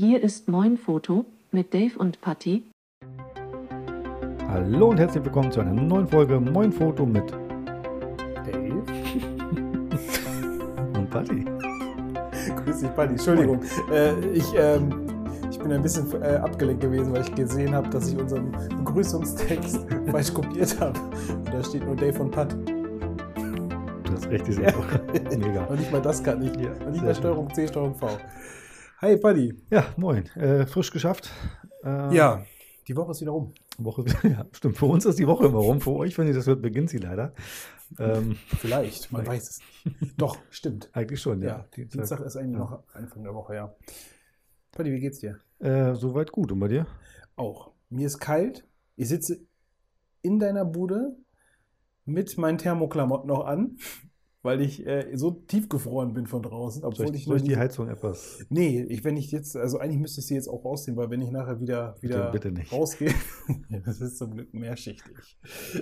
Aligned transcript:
Hier 0.00 0.22
ist 0.22 0.48
Moin 0.48 0.78
Foto 0.78 1.26
mit 1.52 1.74
Dave 1.74 1.98
und 1.98 2.22
Patty. 2.22 2.62
Hallo 4.48 4.88
und 4.88 4.96
herzlich 4.96 5.22
willkommen 5.22 5.52
zu 5.52 5.60
einer 5.60 5.74
neuen 5.74 6.08
Folge 6.08 6.40
Moin 6.40 6.72
Foto 6.72 7.04
mit 7.04 7.30
Dave? 7.30 8.82
und 10.96 11.10
Patty. 11.10 11.44
Grüß 12.64 12.80
dich, 12.80 12.88
Buddy. 12.92 13.10
Entschuldigung. 13.10 13.60
Äh, 13.92 14.18
ich, 14.30 14.46
ähm, 14.56 14.88
ich 15.50 15.58
bin 15.58 15.70
ein 15.70 15.82
bisschen 15.82 16.10
äh, 16.22 16.36
abgelenkt 16.36 16.80
gewesen, 16.80 17.12
weil 17.12 17.20
ich 17.20 17.34
gesehen 17.34 17.74
habe, 17.74 17.90
dass 17.90 18.10
ich 18.10 18.16
unseren 18.16 18.52
Begrüßungstext 18.78 19.86
falsch 20.10 20.32
kopiert 20.32 20.80
habe. 20.80 20.98
Da 21.52 21.62
steht 21.62 21.84
nur 21.84 21.94
Dave 21.94 22.18
und 22.22 22.30
Pat. 22.30 22.54
Du 22.54 24.12
hast 24.14 24.26
recht, 24.30 24.46
diese 24.46 24.62
Ja. 24.62 24.68
Woche. 24.78 24.98
Mega. 25.36 25.64
Und 25.64 25.78
nicht 25.78 25.92
mal 25.92 26.00
das 26.00 26.24
kann 26.24 26.40
ich. 26.42 26.56
Ja, 26.58 26.70
Und 26.86 26.92
nicht 26.92 27.04
mal. 27.04 27.14
Steuerung 27.14 27.52
C, 27.52 27.68
Steuerung 27.68 27.94
V. 27.94 28.08
Hi, 29.02 29.16
Buddy. 29.16 29.54
Ja, 29.70 29.86
moin. 29.96 30.26
Äh, 30.36 30.66
frisch 30.66 30.90
geschafft. 30.90 31.30
Äh, 31.82 32.14
Ja, 32.14 32.44
die 32.86 32.94
Woche 32.94 33.12
ist 33.12 33.22
wieder 33.22 33.30
rum. 33.30 33.54
Woche, 33.78 34.04
ja, 34.28 34.44
stimmt. 34.52 34.76
Für 34.76 34.86
uns 34.86 35.06
ist 35.06 35.18
die 35.18 35.26
Woche 35.26 35.46
immer 35.46 35.58
rum. 35.58 35.80
Für 35.80 35.92
euch, 35.92 36.18
wenn 36.18 36.26
ihr 36.26 36.34
das 36.34 36.46
hört, 36.46 36.60
beginnt 36.60 36.90
sie 36.90 36.98
leider. 36.98 37.32
Ähm, 37.98 38.36
Vielleicht, 38.58 39.10
man 39.10 39.26
weiß 39.26 39.48
es 39.48 39.60
nicht. 40.00 40.20
Doch, 40.20 40.36
stimmt. 40.50 40.90
eigentlich 40.92 41.20
schon, 41.20 41.40
ja. 41.40 41.66
Ja, 41.76 41.84
Dienstag 41.84 42.20
ist 42.20 42.36
eigentlich 42.36 42.58
noch 42.58 42.82
Anfang 42.92 43.22
der 43.24 43.34
Woche, 43.34 43.54
ja. 43.54 43.74
Buddy, 44.76 44.92
wie 44.92 45.00
geht's 45.00 45.20
dir? 45.20 45.38
Äh, 45.60 45.94
soweit 45.94 46.30
gut. 46.30 46.52
Und 46.52 46.60
bei 46.60 46.68
dir? 46.68 46.86
Auch. 47.36 47.72
Mir 47.88 48.06
ist 48.06 48.18
kalt. 48.18 48.66
Ich 48.96 49.08
sitze 49.08 49.40
in 50.20 50.38
deiner 50.38 50.66
Bude 50.66 51.16
mit 52.04 52.36
meinen 52.36 52.58
Thermoklamotten 52.58 53.28
noch 53.28 53.46
an, 53.46 53.78
weil 54.42 54.60
ich 54.62 54.86
äh, 54.86 55.14
so 55.16 55.30
tiefgefroren 55.32 56.14
bin 56.14 56.26
von 56.26 56.42
draußen. 56.42 56.82
Obwohl 56.84 57.14
ich, 57.14 57.22
ich, 57.22 57.26
noch 57.28 57.40
die 57.40 57.56
Heizung 57.56 57.88
etwas? 57.88 58.44
Nee, 58.48 58.82
ich, 58.88 59.04
wenn 59.04 59.16
ich 59.16 59.30
jetzt, 59.30 59.56
also 59.56 59.78
eigentlich 59.78 60.00
müsste 60.00 60.20
ich 60.20 60.26
sie 60.26 60.34
jetzt 60.34 60.48
auch 60.48 60.64
rausziehen, 60.64 60.96
weil 60.96 61.10
wenn 61.10 61.20
ich 61.20 61.30
nachher 61.30 61.60
wieder, 61.60 61.96
wieder 62.00 62.30
bitte 62.32 62.50
nicht. 62.50 62.72
rausgehe, 62.72 63.12
das 63.84 64.00
ist 64.00 64.16
zum 64.18 64.32
Glück 64.32 64.52
mehrschichtig. 64.54 65.38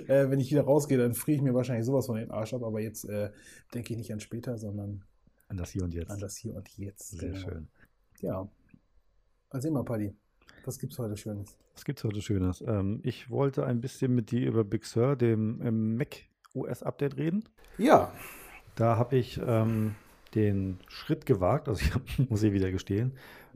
Äh, 0.07 0.29
wenn 0.29 0.39
ich 0.39 0.51
wieder 0.51 0.63
rausgehe, 0.63 0.97
dann 0.97 1.13
friere 1.13 1.37
ich 1.37 1.41
mir 1.41 1.53
wahrscheinlich 1.53 1.85
sowas 1.85 2.07
von 2.07 2.17
den 2.17 2.31
Arsch 2.31 2.53
ab, 2.53 2.63
aber 2.63 2.81
jetzt 2.81 3.05
äh, 3.05 3.31
denke 3.73 3.93
ich 3.93 3.97
nicht 3.97 4.11
an 4.11 4.19
später, 4.19 4.57
sondern 4.57 5.03
An 5.47 5.57
das 5.57 5.71
Hier 5.71 5.83
und 5.83 5.93
Jetzt. 5.93 6.11
an 6.11 6.19
das 6.19 6.35
Hier 6.35 6.53
und 6.55 6.67
Jetzt. 6.77 7.11
Sehr 7.17 7.29
Genau. 7.31 7.39
schön. 7.39 7.67
Ja. 8.21 8.49
Erzähl 9.51 9.71
mal, 9.71 9.83
Paddy. 9.83 10.13
Was 10.65 10.77
gibt's 10.77 10.99
heute 10.99 11.15
Schönes? 11.15 11.57
Was 11.73 11.85
gibt's 11.85 12.03
heute 12.03 12.21
Schönes? 12.21 12.61
Ähm, 12.67 12.99
ich 13.03 13.29
wollte 13.29 13.65
ein 13.65 13.79
bisschen 13.79 14.13
mit 14.13 14.31
dir 14.31 14.45
über 14.47 14.63
Big 14.65 14.85
Sur, 14.85 15.15
dem 15.15 15.61
ähm, 15.63 15.95
Mac 15.95 16.17
OS 16.53 16.83
Update 16.83 17.15
reden. 17.17 17.45
Ja. 17.77 18.11
Da 18.79 18.95
habe 18.95 19.17
ich 19.17 19.39
ähm, 19.45 19.95
den 20.35 20.79
Schritt 20.87 21.25
gewagt, 21.25 21.67
also 21.67 21.81
ich 21.85 21.93
hab, 21.93 22.01
muss 22.29 22.43
ich 22.43 22.53
wieder 22.53 22.71
gestehen, 22.71 23.11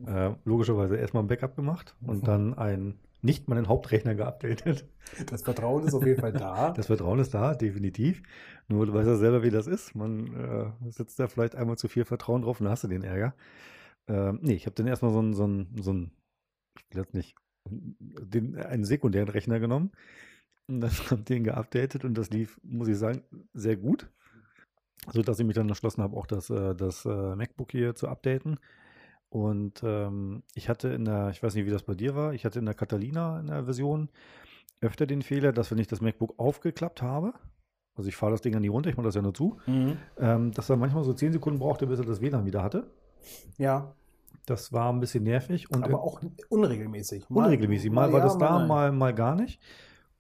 äh, 0.06 0.32
logischerweise 0.44 0.98
erstmal 0.98 1.24
ein 1.24 1.28
Backup 1.28 1.56
gemacht 1.56 1.96
und 2.06 2.28
dann 2.28 2.54
ein 2.54 3.00
nicht 3.22 3.48
meinen 3.48 3.70
Hauptrechner 3.70 4.16
geupdatet. 4.16 4.86
Das 5.28 5.44
Vertrauen 5.44 5.86
ist 5.86 5.94
auf 5.94 6.06
jeden 6.06 6.20
Fall 6.20 6.32
da. 6.32 6.72
Das 6.72 6.88
Vertrauen 6.88 7.20
ist 7.20 7.34
da, 7.34 7.54
definitiv. 7.54 8.24
Nur 8.68 8.86
du 8.86 8.94
weißt 8.94 9.08
ja 9.08 9.16
selber, 9.16 9.44
wie 9.44 9.52
das 9.52 9.68
ist. 9.68 9.96
Man 9.96 10.34
äh, 10.34 10.92
setzt 10.92 11.20
da 11.20 11.28
vielleicht 11.28 11.56
einmal 11.56 11.78
zu 11.78 11.88
viel 11.88 12.04
Vertrauen 12.04 12.42
drauf 12.42 12.60
und 12.60 12.64
dann 12.64 12.72
hast 12.72 12.86
du 12.86 12.88
den 12.88 13.04
Ärger. 13.04 13.36
Ähm, 14.08 14.40
nee, 14.42 14.54
ich 14.54 14.66
habe 14.66 14.76
dann 14.76 14.88
erstmal 14.88 15.12
so 15.12 15.20
einen, 15.20 15.34
so 15.34 15.44
einen, 15.44 15.68
so 15.80 15.92
einen, 15.92 16.12
ich 16.90 16.96
will 16.96 17.04
jetzt 17.04 17.14
nicht, 17.14 17.36
den, 17.70 18.56
einen 18.56 18.86
sekundären 18.86 19.30
Rechner 19.30 19.60
genommen 19.60 19.92
und 20.68 20.82
dann 20.82 20.92
habe 21.12 21.22
den 21.22 21.44
geupdatet 21.44 22.06
und 22.06 22.18
das 22.18 22.32
lief, 22.32 22.60
muss 22.64 22.88
ich 22.88 22.98
sagen, 22.98 23.22
sehr 23.54 23.76
gut. 23.76 24.10
So 25.12 25.22
dass 25.22 25.40
ich 25.40 25.46
mich 25.46 25.56
dann 25.56 25.68
entschlossen 25.68 26.02
habe, 26.04 26.16
auch 26.16 26.26
das, 26.28 26.50
äh, 26.50 26.76
das 26.76 27.06
äh, 27.06 27.36
MacBook 27.36 27.72
hier 27.72 27.96
zu 27.96 28.08
updaten. 28.08 28.60
Und 29.30 29.82
ähm, 29.84 30.44
ich 30.54 30.70
hatte 30.70 30.90
in 30.90 31.06
der, 31.06 31.30
ich 31.30 31.42
weiß 31.42 31.56
nicht, 31.56 31.66
wie 31.66 31.72
das 31.72 31.84
bei 31.84 31.96
dir 31.96 32.16
war, 32.16 32.34
ich 32.34 32.46
hatte 32.46 32.60
in 32.60 32.66
der 32.66 32.76
Catalina 32.76 33.40
in 33.40 33.48
der 33.48 33.66
Version 33.66 34.10
öfter 34.82 35.06
den 35.08 35.22
Fehler, 35.24 35.52
dass 35.54 35.72
wenn 35.72 35.78
ich 35.80 35.88
das 35.88 36.02
MacBook 36.02 36.36
aufgeklappt 36.38 37.02
habe, 37.02 37.34
also 37.96 38.08
ich 38.10 38.16
fahre 38.16 38.32
das 38.34 38.42
Ding 38.42 38.54
ja 38.54 38.60
nie 38.60 38.68
runter, 38.68 38.90
ich 38.90 38.98
mache 38.98 39.06
das 39.08 39.16
ja 39.16 39.22
nur 39.22 39.34
zu, 39.34 39.58
Mhm. 39.66 39.98
ähm, 40.20 40.52
dass 40.52 40.70
er 40.70 40.78
manchmal 40.78 41.04
so 41.04 41.14
10 41.14 41.32
Sekunden 41.34 41.60
brauchte, 41.60 41.88
bis 41.88 42.00
er 42.00 42.06
das 42.06 42.22
WLAN 42.22 42.46
wieder 42.46 42.62
hatte. 42.64 42.92
Ja, 43.58 43.94
Das 44.46 44.74
war 44.74 44.92
ein 44.92 45.00
bisschen 45.00 45.24
nervig 45.24 45.72
und 45.72 45.84
aber 45.84 46.02
auch 46.04 46.20
unregelmäßig. 46.50 47.30
Mal- 47.30 47.46
unregelmäßig. 47.46 47.92
Mal, 47.92 48.12
war 48.12 48.20
ja, 48.20 48.26
das 48.26 48.38
da, 48.38 48.60
nein. 48.60 48.68
mal, 48.68 48.92
mal 48.92 49.14
gar 49.14 49.36
nicht. 49.36 49.62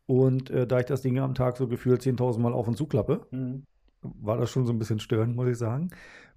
Und 0.05 0.49
äh, 0.49 0.65
da 0.65 0.79
ich 0.79 0.85
das 0.85 1.01
Ding 1.01 1.19
am 1.19 1.33
Tag 1.35 1.57
so 1.57 1.67
gefühlt 1.67 2.01
10.000 2.01 2.39
Mal 2.39 2.53
auf 2.53 2.67
und 2.67 2.77
zu 2.77 2.85
klappe, 2.87 3.27
Mhm. 3.31 3.65
War 4.03 4.37
das 4.37 4.49
schon 4.49 4.65
so 4.65 4.73
ein 4.73 4.79
bisschen 4.79 4.99
störend, 4.99 5.35
muss 5.35 5.49
ich 5.49 5.57
sagen. 5.57 5.89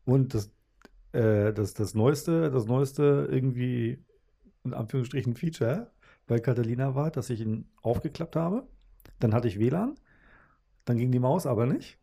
Und 0.04 0.34
das, 0.34 0.52
äh, 1.12 1.52
das, 1.52 1.74
das 1.74 1.94
neueste, 1.94 2.50
das 2.50 2.66
neueste 2.66 3.28
irgendwie 3.30 4.04
in 4.64 4.74
Anführungsstrichen 4.74 5.34
Feature 5.34 5.92
bei 6.26 6.38
Catalina 6.38 6.94
war, 6.94 7.10
dass 7.10 7.30
ich 7.30 7.40
ihn 7.40 7.68
aufgeklappt 7.82 8.36
habe. 8.36 8.66
Dann 9.20 9.32
hatte 9.32 9.48
ich 9.48 9.58
WLAN, 9.58 9.94
dann 10.84 10.98
ging 10.98 11.12
die 11.12 11.18
Maus 11.18 11.46
aber 11.46 11.66
nicht. 11.66 11.98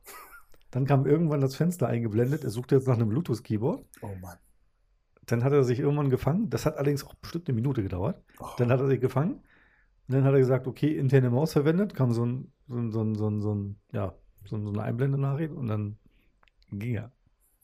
Dann 0.71 0.85
kam 0.85 1.05
irgendwann 1.05 1.41
das 1.41 1.55
Fenster 1.55 1.87
eingeblendet. 1.87 2.43
Er 2.43 2.49
suchte 2.49 2.75
jetzt 2.75 2.87
nach 2.87 2.95
einem 2.95 3.09
Bluetooth-Keyboard. 3.09 3.85
Oh 4.01 4.15
Mann. 4.19 4.37
Dann 5.27 5.43
hat 5.43 5.53
er 5.53 5.63
sich 5.63 5.79
irgendwann 5.79 6.09
gefangen. 6.09 6.49
Das 6.49 6.65
hat 6.65 6.77
allerdings 6.77 7.05
auch 7.05 7.13
bestimmt 7.13 7.47
eine 7.47 7.55
Minute 7.55 7.83
gedauert. 7.83 8.23
Oh. 8.39 8.47
Dann 8.57 8.71
hat 8.71 8.79
er 8.79 8.87
sich 8.87 8.99
gefangen. 8.99 9.35
Und 9.35 10.15
dann 10.15 10.23
hat 10.23 10.33
er 10.33 10.39
gesagt, 10.39 10.67
okay, 10.67 10.97
interne 10.97 11.29
Maus 11.29 11.53
verwendet. 11.53 11.93
Kam 11.93 12.11
so 12.11 12.25
ein, 12.25 12.51
so 12.67 12.77
ein, 12.77 12.91
so 12.91 13.01
ein, 13.03 13.15
so 13.15 13.29
ein, 13.29 13.41
so 13.41 13.53
ein 13.53 13.75
ja, 13.91 14.15
so 14.45 14.55
ein- 14.57 14.65
so 14.65 14.71
eine 14.71 14.83
Einblendenachricht 14.83 15.53
und 15.53 15.67
dann 15.67 15.97
ging 16.71 16.95
er. 16.95 17.11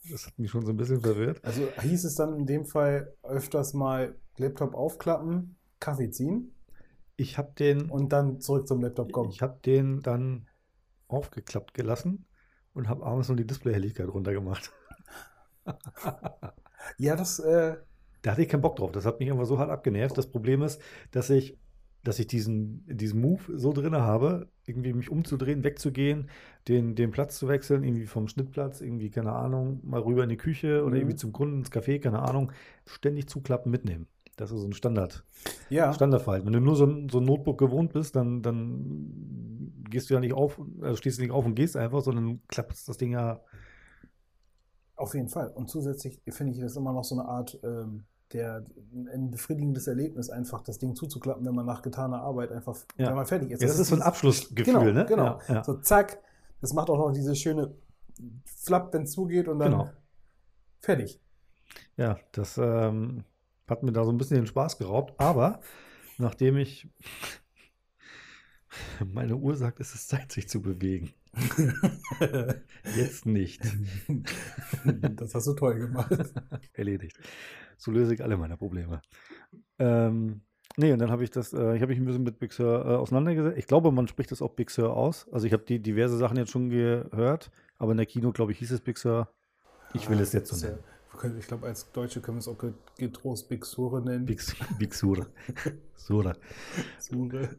Das 0.09 0.25
hat 0.28 0.40
mich 0.40 0.50
schon 0.50 0.66
so 0.66 0.72
ein 0.72 0.78
bisschen 0.78 1.01
verwirrt. 1.01 1.44
Also 1.44 1.63
hieß 1.81 2.06
es 2.06 2.16
dann 2.16 2.35
in 2.38 2.45
dem 2.45 2.66
Fall 2.66 3.13
öfters 3.23 3.73
mal 3.73 4.16
Laptop 4.38 4.73
aufklappen, 4.73 5.57
Kaffee 5.79 6.09
ziehen 6.09 6.53
Ich 7.18 7.38
habe 7.38 7.51
den, 7.59 7.89
und 7.89 8.13
dann 8.13 8.39
zurück 8.39 8.68
zum 8.68 8.81
Laptop 8.81 9.12
kommen. 9.12 9.29
ich 9.29 9.41
habe 9.41 9.59
den 9.66 10.01
dann 10.01 10.47
aufgeklappt 11.07 11.73
gelassen 11.73 12.25
und 12.73 12.88
habe 12.88 13.06
abends 13.06 13.28
nur 13.28 13.38
die 13.38 13.47
Displayhelligkeit 13.47 14.07
runtergemacht. 14.07 14.72
Ja, 16.97 17.16
das, 17.16 17.39
äh, 17.39 17.78
Da 18.22 18.31
hatte 18.31 18.41
ich 18.41 18.50
keinen 18.50 18.62
Bock 18.62 18.75
drauf. 18.75 18.91
Das 18.91 19.06
hat 19.06 19.19
mich 19.19 19.31
einfach 19.31 19.45
so 19.45 19.57
hart 19.57 19.69
abgenervt. 19.69 20.18
Das 20.18 20.29
Problem 20.29 20.62
ist, 20.62 20.81
dass 21.12 21.29
ich, 21.29 21.57
dass 22.09 22.20
ich 22.20 22.28
diesen, 22.28 22.86
diesen 22.88 23.22
Move 23.22 23.58
so 23.58 23.74
drin 23.74 23.96
habe, 23.96 24.50
irgendwie 24.66 24.94
mich 24.94 25.09
umzudrehen, 25.12 25.64
wegzugehen, 25.64 26.30
den, 26.68 26.96
den 26.96 27.12
Platz 27.12 27.38
zu 27.38 27.47
wechseln, 27.47 27.84
irgendwie 27.84 28.06
vom 28.08 28.28
Schnittplatz, 28.28 28.81
irgendwie, 28.81 29.09
keine 29.12 29.34
Ahnung, 29.34 29.80
mal 29.84 30.02
rüber 30.02 30.24
in 30.24 30.30
die 30.30 30.38
Küche 30.38 30.84
oder 30.86 30.96
Mhm. 30.96 31.02
irgendwie 31.02 31.16
zum 31.16 31.34
Kunden 31.34 31.59
ins 31.59 31.72
Café, 31.72 32.00
keine 32.00 32.19
Ahnung, 32.22 32.52
ständig 32.86 33.30
zuklappen, 33.30 33.72
mitnehmen. 33.72 34.08
Das 34.38 34.52
ist 34.52 34.62
so 34.62 34.68
ein 34.68 34.74
Standard, 34.74 35.25
ja. 35.69 35.92
Standardverhalten. 35.92 36.46
Wenn 36.48 36.53
du 36.53 36.62
nur 36.62 36.75
so 36.75 36.86
ein, 36.86 37.09
so 37.09 37.19
ein 37.19 37.25
Notebook 37.25 37.58
gewohnt 37.59 37.94
bist, 37.94 38.16
dann, 38.16 38.42
dann 38.42 39.74
gehst 39.90 40.09
du 40.09 40.14
ja 40.16 40.19
nicht 40.19 40.34
auf, 40.34 40.62
also 40.81 40.96
stehst 40.98 41.18
du 41.19 41.24
nicht 41.24 41.31
auf 41.31 41.46
und 41.46 41.56
gehst 41.56 41.78
einfach, 41.78 42.02
sondern 42.02 42.42
klappst 42.48 42.88
das 42.90 42.98
Ding 42.98 43.12
ja 43.14 43.42
Auf 44.96 45.14
jeden 45.14 45.30
Fall. 45.30 45.50
Und 45.52 45.69
zusätzlich 45.69 46.22
finde 46.30 46.53
ich 46.53 46.59
das 46.59 46.75
immer 46.75 46.92
noch 46.94 47.03
so 47.03 47.16
eine 47.19 47.28
Art, 47.28 47.58
ähm, 47.64 48.06
der, 48.34 48.66
ein 49.13 49.31
befriedigendes 49.31 49.88
Erlebnis, 49.88 50.29
einfach 50.29 50.62
das 50.62 50.78
Ding 50.78 50.95
zuzuklappen, 50.95 51.45
wenn 51.45 51.56
man 51.56 51.66
nach 51.66 51.81
getaner 51.81 52.22
Arbeit 52.22 52.51
einfach, 52.51 52.75
Ja. 52.97 53.07
wenn 53.07 53.16
man 53.16 53.25
fertig 53.25 53.51
ist. 53.51 53.62
Ja, 53.62 53.67
das 53.67 53.79
ist 53.79 53.88
so 53.90 53.95
ein 53.95 54.01
Abschlussgefühl, 54.01 54.66
genau, 54.73 54.84
ne? 54.91 55.06
Genau. 55.07 55.40
Ja, 55.47 55.56
ja. 55.56 55.63
So 55.63 55.75
zack. 55.78 56.19
Das 56.62 56.73
macht 56.73 56.89
auch 56.89 56.97
noch 56.97 57.12
diese 57.13 57.35
schöne 57.35 57.73
Flapp, 58.45 58.94
wenn 58.94 59.03
es 59.03 59.12
zugeht 59.12 59.47
und 59.47 59.59
dann 59.59 59.72
Genau. 59.72 59.89
fertig. 60.81 61.19
Ja, 61.97 62.18
das 62.34 62.57
ähm, 62.57 63.23
hat 63.68 63.84
mir 63.84 63.91
da 63.91 64.03
so 64.03 64.12
ein 64.12 64.18
bisschen 64.18 64.38
den 64.38 64.47
Spaß 64.47 64.78
geraubt. 64.78 65.19
Aber 65.19 65.59
nachdem 66.18 66.57
ich 66.57 66.88
meine 69.06 69.35
Uhr 69.35 69.56
sagt, 69.56 69.79
es 69.79 69.95
ist 69.95 70.09
Zeit, 70.09 70.31
sich 70.31 70.50
zu 70.50 70.62
bewegen. 70.62 71.13
Jetzt 72.95 73.25
nicht. 73.25 73.62
das 75.16 75.35
hast 75.35 75.47
du 75.47 75.53
toll 75.53 75.79
gemacht. 75.79 76.12
Erledigt. 76.73 77.17
So 77.77 77.92
löse 77.92 78.13
ich 78.13 78.24
alle 78.24 78.38
meine 78.38 78.57
Probleme. 78.57 79.01
Ähm, 79.77 80.42
nee, 80.77 80.92
und 80.92 81.00
dann 81.00 81.12
habe 81.12 81.24
ich 81.24 81.31
das, 81.31 81.54
äh, 81.54 81.75
ich 81.75 81.81
habe 81.81 81.88
mich 81.88 82.00
ein 82.00 82.06
bisschen 82.06 82.24
mit 82.24 82.39
Big 82.39 82.51
Sur 82.51 82.86
äh, 82.86 82.95
auseinandergesetzt. 82.95 83.57
Ich 83.57 83.68
glaube, 83.68 83.92
man 83.92 84.07
spricht 84.07 84.31
das 84.31 84.42
auch 84.42 84.54
Big 84.54 84.69
Sur 84.69 84.95
aus. 84.95 85.27
Also 85.31 85.45
ich 85.48 85.54
habe 85.54 85.63
die 85.63 85.80
diverse 85.81 86.18
Sachen 86.18 86.38
jetzt 86.38 86.51
schon 86.51 86.69
gehört, 86.69 87.51
aber 87.77 87.92
in 87.92 87.98
der 87.98 88.06
Kino, 88.06 88.31
glaube 88.31 88.51
ich, 88.51 88.59
hieß 88.59 88.71
es 88.71 88.81
Big 88.81 88.98
Sur. 88.98 89.30
Ich 89.94 90.09
will 90.09 90.19
es 90.19 90.33
jetzt 90.33 90.50
so 90.50 90.65
nennen. 90.65 90.80
Ich 91.38 91.48
glaube, 91.48 91.68
als 91.68 91.92
Deutsche 91.92 92.21
können 92.21 92.38
wir 92.38 92.42
es 92.42 92.48
auch 92.48 92.57
ge- 92.57 92.74
getrost 92.98 93.50
Big 93.50 93.65
Sure 93.65 94.01
nennen. 94.01 94.25
Big, 94.25 94.42
Big 94.77 94.94
Sur. 94.94 95.27
Sura. 95.95 96.36
Sure. 96.98 97.50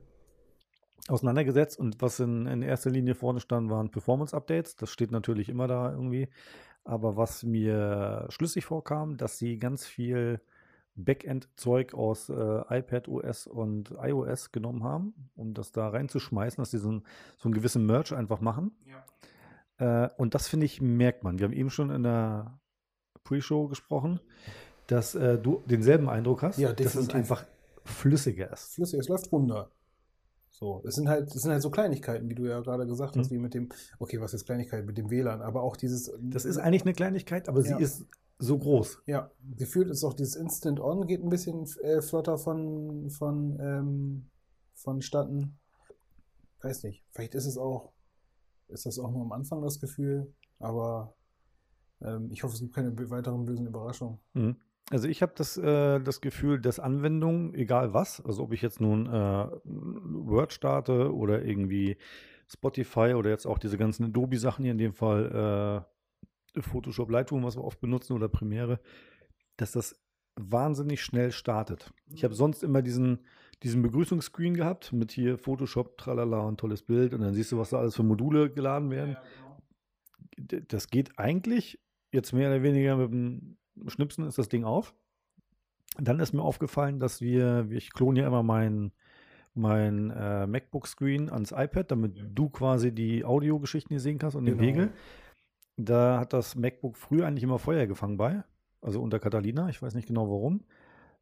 Auseinandergesetzt 1.10 1.78
und 1.78 2.00
was 2.00 2.20
in, 2.20 2.46
in 2.46 2.62
erster 2.62 2.90
Linie 2.90 3.14
vorne 3.14 3.40
stand, 3.40 3.70
waren 3.70 3.90
Performance-Updates. 3.90 4.76
Das 4.76 4.90
steht 4.90 5.10
natürlich 5.10 5.48
immer 5.48 5.66
da 5.66 5.90
irgendwie. 5.90 6.28
Aber 6.84 7.16
was 7.16 7.42
mir 7.42 8.26
schlüssig 8.30 8.64
vorkam, 8.64 9.16
dass 9.16 9.38
sie 9.38 9.58
ganz 9.58 9.86
viel 9.86 10.40
Backend-Zeug 10.96 11.94
aus 11.94 12.28
äh, 12.28 12.32
iPad 12.78 13.08
OS 13.08 13.46
und 13.46 13.94
iOS 14.02 14.52
genommen 14.52 14.82
haben, 14.82 15.30
um 15.36 15.54
das 15.54 15.72
da 15.72 15.88
reinzuschmeißen, 15.88 16.60
dass 16.62 16.70
sie 16.70 16.78
so, 16.78 16.92
ein, 16.92 17.02
so 17.36 17.48
einen 17.48 17.54
gewissen 17.54 17.86
Merch 17.86 18.12
einfach 18.12 18.40
machen. 18.40 18.72
Äh, 19.78 20.08
und 20.16 20.34
das 20.34 20.48
finde 20.48 20.66
ich, 20.66 20.80
merkt 20.80 21.24
man. 21.24 21.38
Wir 21.38 21.44
haben 21.46 21.52
eben 21.54 21.70
schon 21.70 21.90
in 21.90 22.02
der 22.02 22.58
Pre-Show 23.24 23.68
gesprochen, 23.68 24.20
dass 24.86 25.14
äh, 25.14 25.38
du 25.38 25.62
denselben 25.66 26.08
Eindruck 26.08 26.42
hast, 26.42 26.58
Ja, 26.58 26.72
dass 26.72 26.94
es 26.94 27.10
einfach 27.10 27.44
flüssiger 27.84 28.52
ist. 28.52 28.74
flüssig, 28.74 29.00
es 29.00 29.08
läuft 29.08 29.30
runter. 29.32 29.70
So, 30.50 30.82
es 30.86 30.94
sind 30.96 31.08
halt, 31.08 31.34
es 31.34 31.42
sind 31.42 31.52
halt 31.52 31.62
so 31.62 31.70
Kleinigkeiten, 31.70 32.28
wie 32.28 32.34
du 32.34 32.44
ja 32.46 32.60
gerade 32.60 32.86
gesagt 32.86 33.16
hast, 33.16 33.30
Mhm. 33.30 33.34
wie 33.34 33.38
mit 33.38 33.54
dem, 33.54 33.68
okay, 33.98 34.20
was 34.20 34.34
ist 34.34 34.44
Kleinigkeit 34.46 34.84
mit 34.84 34.98
dem 34.98 35.08
WLAN, 35.10 35.40
aber 35.42 35.62
auch 35.62 35.76
dieses. 35.76 36.12
Das 36.20 36.44
ist 36.44 36.58
eigentlich 36.58 36.82
eine 36.82 36.92
Kleinigkeit, 36.92 37.48
aber 37.48 37.62
sie 37.62 37.70
Ja. 37.70 37.78
ist 37.78 38.04
so 38.38 38.58
groß. 38.58 39.02
Ja, 39.06 39.30
gefühlt 39.56 39.88
ist 39.90 40.02
auch 40.04 40.14
dieses 40.14 40.34
Instant 40.36 40.80
On 40.80 41.06
geht 41.06 41.22
ein 41.22 41.28
bisschen 41.30 41.66
äh, 41.82 42.02
flotter 42.02 42.36
von, 42.38 43.10
von, 43.10 43.58
ähm, 43.60 44.30
vonstatten. 44.74 45.58
Weiß 46.62 46.82
nicht, 46.84 47.04
vielleicht 47.12 47.34
ist 47.34 47.46
es 47.46 47.56
auch, 47.56 47.92
ist 48.68 48.86
das 48.86 48.98
auch 48.98 49.10
nur 49.10 49.22
am 49.22 49.32
Anfang 49.32 49.62
das 49.62 49.78
Gefühl, 49.80 50.32
aber 50.58 51.14
ähm, 52.02 52.30
ich 52.32 52.42
hoffe, 52.42 52.54
es 52.54 52.60
gibt 52.60 52.74
keine 52.74 52.94
weiteren 53.10 53.44
bösen 53.46 53.66
Überraschungen. 53.66 54.18
Mhm. 54.34 54.56
Also 54.90 55.08
ich 55.08 55.22
habe 55.22 55.32
das, 55.36 55.56
äh, 55.56 56.00
das 56.00 56.20
Gefühl, 56.20 56.60
dass 56.60 56.80
Anwendungen, 56.80 57.54
egal 57.54 57.94
was, 57.94 58.24
also 58.24 58.42
ob 58.42 58.52
ich 58.52 58.60
jetzt 58.60 58.80
nun 58.80 59.06
äh, 59.06 59.10
Word 59.64 60.52
starte 60.52 61.14
oder 61.14 61.44
irgendwie 61.44 61.96
Spotify 62.48 63.14
oder 63.14 63.30
jetzt 63.30 63.46
auch 63.46 63.58
diese 63.58 63.78
ganzen 63.78 64.06
Adobe-Sachen 64.06 64.64
hier 64.64 64.72
in 64.72 64.78
dem 64.78 64.92
Fall 64.92 65.86
äh, 66.56 66.60
Photoshop 66.60 67.08
Lightroom, 67.08 67.44
was 67.44 67.56
wir 67.56 67.62
oft 67.62 67.80
benutzen 67.80 68.14
oder 68.14 68.28
Premiere, 68.28 68.80
dass 69.56 69.70
das 69.70 69.94
wahnsinnig 70.34 71.02
schnell 71.02 71.30
startet. 71.30 71.92
Ich 72.12 72.24
habe 72.24 72.34
sonst 72.34 72.64
immer 72.64 72.82
diesen, 72.82 73.20
diesen 73.62 73.82
Begrüßungsscreen 73.82 74.54
gehabt 74.54 74.92
mit 74.92 75.12
hier 75.12 75.38
Photoshop, 75.38 75.98
tralala 75.98 76.40
und 76.40 76.58
tolles 76.58 76.82
Bild 76.82 77.14
und 77.14 77.20
dann 77.20 77.34
siehst 77.34 77.52
du, 77.52 77.58
was 77.58 77.70
da 77.70 77.78
alles 77.78 77.94
für 77.94 78.02
Module 78.02 78.50
geladen 78.50 78.90
werden. 78.90 79.16
D- 80.36 80.62
Das 80.66 80.88
geht 80.88 81.16
eigentlich 81.16 81.78
jetzt 82.10 82.32
mehr 82.32 82.48
oder 82.48 82.64
weniger 82.64 82.96
mit 82.96 83.12
dem 83.12 83.56
Schnipsen 83.86 84.26
ist 84.26 84.38
das 84.38 84.48
Ding 84.48 84.64
auf. 84.64 84.94
Dann 85.98 86.20
ist 86.20 86.32
mir 86.32 86.42
aufgefallen, 86.42 87.00
dass 87.00 87.20
wir, 87.20 87.66
ich 87.70 87.92
klone 87.92 88.20
ja 88.20 88.26
immer 88.26 88.42
mein, 88.42 88.92
mein 89.54 90.10
äh, 90.10 90.46
MacBook-Screen 90.46 91.30
ans 91.30 91.52
iPad, 91.52 91.90
damit 91.90 92.20
du 92.32 92.48
quasi 92.48 92.92
die 92.92 93.24
Audiogeschichten 93.24 93.94
hier 93.94 94.00
sehen 94.00 94.18
kannst 94.18 94.36
und 94.36 94.44
den 94.46 94.56
Genau. 94.58 94.66
Pegel. 94.66 94.92
Da 95.76 96.20
hat 96.20 96.32
das 96.32 96.54
MacBook 96.56 96.96
früher 96.96 97.26
eigentlich 97.26 97.42
immer 97.42 97.58
Feuer 97.58 97.86
gefangen 97.86 98.16
bei, 98.18 98.44
also 98.82 99.00
unter 99.02 99.18
Catalina, 99.18 99.68
ich 99.68 99.80
weiß 99.82 99.94
nicht 99.94 100.08
genau 100.08 100.28
warum. 100.28 100.62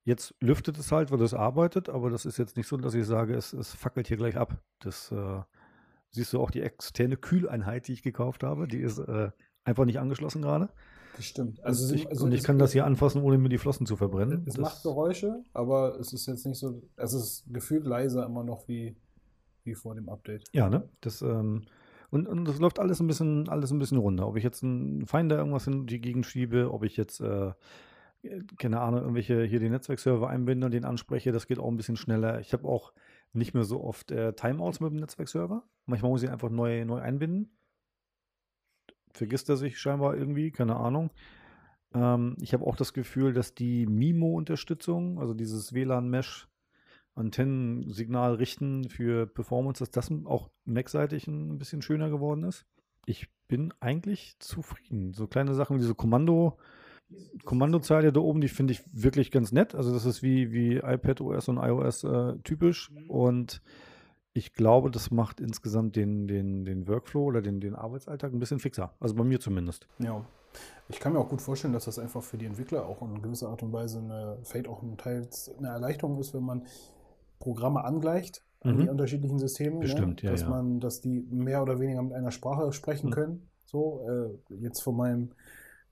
Jetzt 0.05 0.35
lüftet 0.41 0.79
es 0.79 0.91
halt, 0.91 1.11
weil 1.11 1.21
es 1.23 1.35
arbeitet, 1.35 1.89
aber 1.89 2.11
das 2.11 2.25
ist 2.27 2.39
jetzt 2.39 2.57
nicht 2.57 2.67
so, 2.67 2.77
dass 2.77 2.95
ich 2.95 3.07
sage, 3.07 3.35
es, 3.35 3.53
es 3.53 3.75
fackelt 3.75 4.09
hier 4.09 4.17
gleich 4.17 4.37
ab. 4.37 4.57
Das 4.81 5.13
äh, 5.13 5.41
siehst 6.11 6.33
du 6.33 6.41
auch 6.41 6.51
die 6.51 6.63
externe 6.63 7.17
Kühleinheit, 7.17 7.89
die 7.89 7.93
ich 7.93 8.03
gekauft 8.03 8.43
habe, 8.43 8.67
die 8.69 8.81
ist 8.81 8.99
äh, 8.99 9.31
einfach 9.65 9.85
nicht 9.85 9.99
angeschlossen 10.01 10.43
gerade. 10.43 10.71
Das 11.19 11.27
stimmt. 11.27 11.63
Also 11.65 11.85
sie- 11.85 11.97
ich, 11.97 12.21
und 12.21 12.33
ich 12.33 12.45
kann 12.45 12.59
das 12.61 12.71
hier 12.73 12.87
anfassen, 12.87 13.21
ohne 13.23 13.39
mir 13.39 13.49
die 13.49 13.59
Flossen 13.59 13.87
zu 13.87 13.97
verbrennen. 13.97 14.45
Es 14.47 14.55
das, 14.55 14.63
macht 14.63 14.83
Geräusche, 14.85 15.43
aber 15.53 15.99
es 15.99 16.13
ist 16.13 16.27
jetzt 16.27 16.47
nicht 16.47 16.59
so, 16.59 16.81
es 16.97 17.13
ist 17.13 17.45
gefühlt 17.53 17.85
leiser 17.85 18.25
immer 18.25 18.45
noch 18.45 18.69
wie, 18.69 18.95
wie 19.65 19.75
vor 19.75 19.97
dem 19.97 20.09
Update. 20.09 20.45
Ja, 20.53 20.71
ne? 20.71 20.89
Das, 21.01 21.21
ähm, 21.21 21.63
und, 22.11 22.29
und 22.29 22.45
das 22.47 22.61
läuft 22.61 22.79
alles 22.79 23.01
ein 23.01 23.09
bisschen, 23.09 23.49
alles 23.49 23.73
ein 23.73 23.81
bisschen 23.81 23.99
runter. 23.99 24.29
Ob 24.29 24.37
ich 24.37 24.45
jetzt 24.45 24.63
einen 24.63 25.07
Finder 25.07 25.39
irgendwas 25.39 25.67
in 25.67 25.87
die 25.87 26.01
Gegend 26.01 26.25
schiebe, 26.25 26.73
ob 26.73 26.85
ich 26.85 26.97
jetzt, 26.97 27.21
äh, 27.21 27.51
keine 28.57 28.81
Ahnung, 28.81 29.01
irgendwelche 29.01 29.43
hier 29.43 29.59
den 29.61 29.73
Netzwerkserver 29.73 30.29
einbinde 30.29 30.67
und 30.67 30.73
den 30.73 30.85
anspreche, 30.85 31.33
das 31.33 31.47
geht 31.49 31.59
auch 31.59 31.69
ein 31.69 31.77
bisschen 31.77 31.97
schneller. 31.97 32.41
Ich 32.41 32.53
habe 32.53 32.67
auch 32.69 32.93
nicht 33.33 33.55
mehr 33.55 33.65
so 33.65 33.83
oft 33.83 34.11
äh, 34.13 34.33
Timeouts 34.35 34.79
mit 34.81 34.91
dem 34.93 35.01
Netzwerkserver. 35.01 35.65
Manchmal 35.87 36.11
muss 36.13 36.23
ich 36.23 36.29
ihn 36.29 36.33
einfach 36.33 36.51
neu, 36.51 36.85
neu 36.85 37.01
einbinden. 37.01 37.51
Vergisst 39.19 39.49
er 39.49 39.57
sich 39.57 39.79
scheinbar 39.79 40.17
irgendwie, 40.17 40.51
keine 40.53 40.77
Ahnung. 40.77 41.11
Ähm, 41.93 42.37
ich 42.41 42.55
habe 42.55 42.65
auch 42.67 42.77
das 42.77 42.93
Gefühl, 42.93 43.33
dass 43.33 43.55
die 43.55 43.87
MIMO-Unterstützung, 43.87 45.19
also 45.19 45.35
dieses 45.35 45.73
WLAN-Mesh, 45.73 46.49
Antennensignal 47.17 48.35
richten 48.35 48.89
für 48.89 49.27
Performance, 49.27 49.81
dass 49.81 49.91
das 49.91 50.09
auch 50.25 50.51
Mac-seitig 50.65 51.27
ein 51.27 51.59
bisschen 51.59 51.83
schöner 51.83 52.11
geworden 52.11 52.45
ist. 52.45 52.65
Ich 53.07 53.29
bin 53.49 53.75
eigentlich 53.81 54.37
zufrieden. 54.39 55.15
So 55.15 55.27
kleine 55.27 55.55
Sachen 55.55 55.77
wie 55.77 55.81
diese 55.81 55.97
Kommando, 55.97 56.59
Kommandozeile 57.45 58.13
da 58.13 58.21
oben, 58.21 58.41
die 58.41 58.49
finde 58.49 58.75
ich 58.75 58.83
wirklich 58.93 59.33
ganz 59.33 59.51
nett. 59.51 59.75
Also 59.75 59.93
das 59.93 60.05
ist 60.05 60.23
wie, 60.23 60.53
wie 60.53 60.77
iPad 60.77 61.21
OS 61.21 61.49
und 61.49 61.57
iOS 61.57 62.05
äh, 62.05 62.35
typisch. 62.45 62.93
Und 63.09 63.63
ich 64.35 64.53
glaube, 64.53 64.91
das 64.91 65.11
macht 65.11 65.41
insgesamt 65.41 65.97
den, 65.97 66.29
den, 66.29 66.65
den 66.65 66.87
Workflow 66.87 67.25
oder 67.25 67.43
den, 67.43 67.61
den 67.61 67.75
Arbeitsalltag 67.75 68.33
ein 68.33 68.39
bisschen 68.39 68.59
fixer. 68.61 68.95
Also 69.01 69.15
bei 69.15 69.25
mir 69.25 69.41
zumindest. 69.41 69.89
Ja. 69.99 70.25
Ich 70.89 71.01
kann 71.01 71.13
mir 71.13 71.19
auch 71.19 71.29
gut 71.29 71.43
vorstellen, 71.43 71.75
dass 71.75 71.85
das 71.85 71.99
einfach 71.99 72.23
für 72.23 72.39
die 72.39 72.47
Entwickler 72.47 72.87
auch 72.87 73.03
in 73.03 73.21
gewisser 73.21 73.49
Art 73.51 73.63
und 73.63 73.73
Weise 73.73 73.99
eine, 73.99 74.39
vielleicht 74.45 74.69
auch 74.69 74.83
ein 74.83 74.97
Teils 74.97 75.51
eine 75.59 75.69
Erleichterung 75.69 76.19
ist, 76.19 76.35
wenn 76.35 76.43
man 76.45 76.67
Programme 77.39 77.85
angleicht 77.85 78.43
an 78.61 78.77
Mhm. 78.77 78.81
die 78.81 78.89
unterschiedlichen 78.89 79.39
Systeme. 79.39 79.79
Bestimmt, 79.81 80.23
ne? 80.23 80.29
ja, 80.29 80.33
Dass 80.33 80.43
ja. 80.43 80.49
man, 80.49 80.81
dass 80.81 81.01
die 81.01 81.21
mehr 81.31 81.63
oder 81.63 81.79
weniger 81.79 82.03
mit 82.03 82.13
einer 82.15 82.31
Sprache 82.31 82.73
sprechen 82.73 83.09
Mhm. 83.11 83.13
können. 83.15 83.49
So, 83.67 84.01
äh, 84.09 84.55
jetzt 84.61 84.81
von 84.83 84.97
meinem 84.97 85.31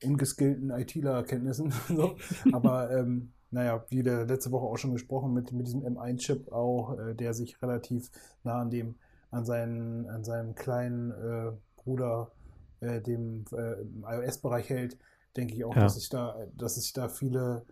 ungeskillten 0.02 0.70
ITler-Kenntnissen. 0.70 1.70
so. 1.88 2.16
Aber 2.52 2.90
ähm, 2.90 3.32
naja, 3.50 3.84
wie 3.90 4.02
der 4.02 4.26
letzte 4.26 4.50
Woche 4.50 4.66
auch 4.66 4.76
schon 4.76 4.92
gesprochen, 4.92 5.32
mit, 5.32 5.52
mit 5.52 5.66
diesem 5.66 5.82
M1-Chip 5.82 6.52
auch, 6.52 6.98
äh, 6.98 7.14
der 7.14 7.32
sich 7.34 7.60
relativ 7.62 8.10
nah 8.44 8.60
an 8.60 8.70
dem, 8.70 8.96
an 9.30 9.44
seinen, 9.44 10.08
an 10.08 10.24
seinem 10.24 10.54
kleinen 10.54 11.10
äh, 11.12 11.52
Bruder, 11.76 12.32
äh, 12.80 13.00
dem 13.00 13.44
äh, 13.52 13.82
iOS-Bereich 14.04 14.68
hält, 14.70 14.98
denke 15.36 15.54
ich 15.54 15.64
auch, 15.64 15.74
Ja. 15.74 15.82
dass 15.82 15.94
sich 15.94 16.08
da, 16.08 16.36
dass 16.56 16.76
es 16.76 16.92
da 16.92 17.08
viele, 17.08 17.64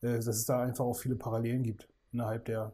äh, 0.00 0.14
dass 0.16 0.26
es 0.28 0.46
da 0.46 0.60
einfach 0.62 0.84
auch 0.84 0.96
viele 0.96 1.16
Parallelen 1.16 1.62
gibt 1.62 1.88
innerhalb 2.12 2.44
der, 2.46 2.72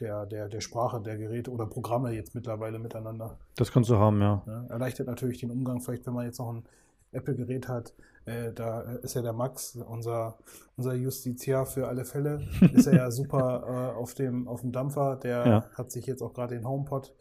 der, 0.00 0.26
der, 0.26 0.48
der 0.48 0.60
Sprache 0.60 1.00
der 1.00 1.16
Geräte 1.16 1.50
oder 1.50 1.66
Programme 1.66 2.10
jetzt 2.12 2.34
mittlerweile 2.34 2.78
miteinander. 2.78 3.38
Das 3.56 3.70
kannst 3.70 3.90
du 3.90 3.96
haben, 3.96 4.20
ja. 4.20 4.42
Ne? 4.46 4.66
Erleichtert 4.70 5.06
natürlich 5.06 5.38
den 5.38 5.50
Umgang, 5.50 5.80
vielleicht 5.80 6.06
wenn 6.06 6.14
man 6.14 6.26
jetzt 6.26 6.38
noch 6.38 6.52
ein 6.52 6.64
Apple-Gerät 7.12 7.68
hat. 7.68 7.94
Äh, 8.26 8.52
da 8.52 8.80
ist 9.02 9.14
ja 9.14 9.22
der 9.22 9.32
Max, 9.34 9.76
unser, 9.76 10.38
unser 10.76 10.94
Justiziar 10.94 11.66
für 11.66 11.88
alle 11.88 12.04
Fälle, 12.04 12.40
ist 12.72 12.86
er 12.86 12.94
ja 12.94 13.10
super 13.10 13.92
äh, 13.94 13.98
auf, 13.98 14.14
dem, 14.14 14.48
auf 14.48 14.62
dem 14.62 14.72
Dampfer. 14.72 15.16
Der 15.16 15.46
Ja. 15.46 15.70
hat 15.74 15.92
sich 15.92 16.06
jetzt 16.06 16.22
auch 16.22 16.32
gerade 16.32 16.54
den 16.56 16.66
HomePod 16.66 17.14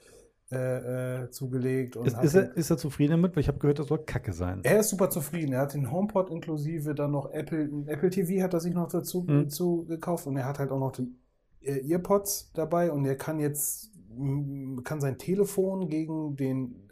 äh, 0.52 1.24
äh, 1.24 1.30
zugelegt. 1.32 1.96
Und 1.98 2.08
Ist, 2.08 2.22
ist, 2.24 2.36
er, 2.36 2.56
ist 2.56 2.70
er 2.70 2.78
zufrieden 2.78 3.12
damit? 3.12 3.36
Weil 3.36 3.42
ich 3.42 3.48
habe 3.48 3.60
gehört, 3.60 3.80
das 3.80 3.88
soll 3.88 4.00
Kacke 4.00 4.34
sein. 4.34 4.60
er 4.64 4.80
ist 4.80 4.90
super 4.90 5.10
zufrieden. 5.10 5.54
Er 5.54 5.62
hat 5.62 5.74
den 5.74 5.92
HomePod 5.92 6.30
inklusive 6.30 6.94
dann 6.96 7.12
noch 7.12 7.32
Apple, 7.32 7.70
Apple 7.88 8.10
TV 8.10 8.44
hat 8.44 8.54
er 8.54 8.60
sich 8.60 8.74
noch 8.74 8.88
dazu, 8.88 9.24
Mhm. 9.24 9.46
dazu 9.46 9.86
gekauft 9.86 10.28
und 10.28 10.38
er 10.38 10.46
hat 10.46 10.60
halt 10.60 10.72
auch 10.72 10.80
noch 10.80 10.92
die 10.92 11.08
äh, 11.62 11.92
Earpods 11.92 12.52
dabei 12.54 12.92
und 12.92 13.06
er 13.06 13.16
kann 13.16 13.40
jetzt 13.40 13.90
kann 14.84 15.02
sein 15.02 15.18
Telefon 15.18 15.90
gegen 15.90 16.36
den 16.36 16.88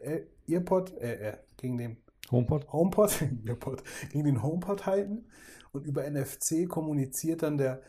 Earpod, 0.47 0.97
äh, 0.97 1.29
äh, 1.29 1.33
gegen 1.57 1.77
den 1.77 1.97
HomePod? 2.31 2.71
HomePod, 2.71 3.11
gegen 4.11 4.25
den 4.25 4.43
HomePod 4.43 4.85
halten 4.85 5.25
und 5.71 5.85
über 5.85 6.05
NFC 6.05 6.67
kommuniziert 6.67 7.43
dann 7.43 7.57
der 7.57 7.81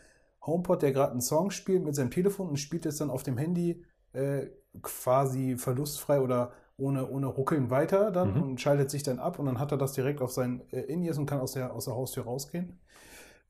HomePod, 0.45 0.81
der 0.81 0.91
gerade 0.91 1.11
einen 1.11 1.21
Song 1.21 1.51
spielt, 1.51 1.83
mit 1.83 1.95
seinem 1.95 2.11
Telefon 2.11 2.49
und 2.49 2.57
spielt 2.57 2.85
es 2.85 2.97
dann 2.97 3.09
auf 3.09 3.23
dem 3.23 3.37
Handy 3.37 3.83
äh, 4.13 4.47
quasi 4.81 5.57
verlustfrei 5.57 6.19
oder 6.19 6.53
ohne, 6.77 7.07
ohne 7.09 7.27
Ruckeln 7.27 7.69
weiter 7.69 8.11
dann 8.11 8.29
Mhm. 8.29 8.39
und 8.39 8.59
schaltet 8.59 8.89
sich 8.91 9.03
dann 9.03 9.19
ab 9.19 9.39
und 9.39 9.45
dann 9.45 9.59
hat 9.59 9.71
er 9.71 9.77
das 9.77 9.93
direkt 9.93 10.21
auf 10.21 10.31
sein 10.31 10.61
äh, 10.71 10.81
In-Ears 10.81 11.17
und 11.17 11.25
kann 11.27 11.39
aus 11.39 11.53
der, 11.53 11.73
aus 11.73 11.85
der 11.85 11.95
Haustür 11.95 12.23
rausgehen. 12.23 12.79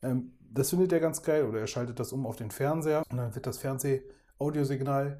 Ähm, 0.02 0.34
das 0.40 0.70
findet 0.70 0.94
er 0.94 1.00
ganz 1.00 1.24
geil 1.24 1.46
oder 1.46 1.60
er 1.60 1.68
schaltet 1.68 2.00
das 2.00 2.14
um 2.14 2.26
auf 2.26 2.36
den 2.36 2.52
Fernseher 2.52 3.04
und 3.10 3.18
dann 3.18 3.36
wird 3.36 3.48
das 3.48 3.58
Fernseh-Audiosignal 3.60 5.20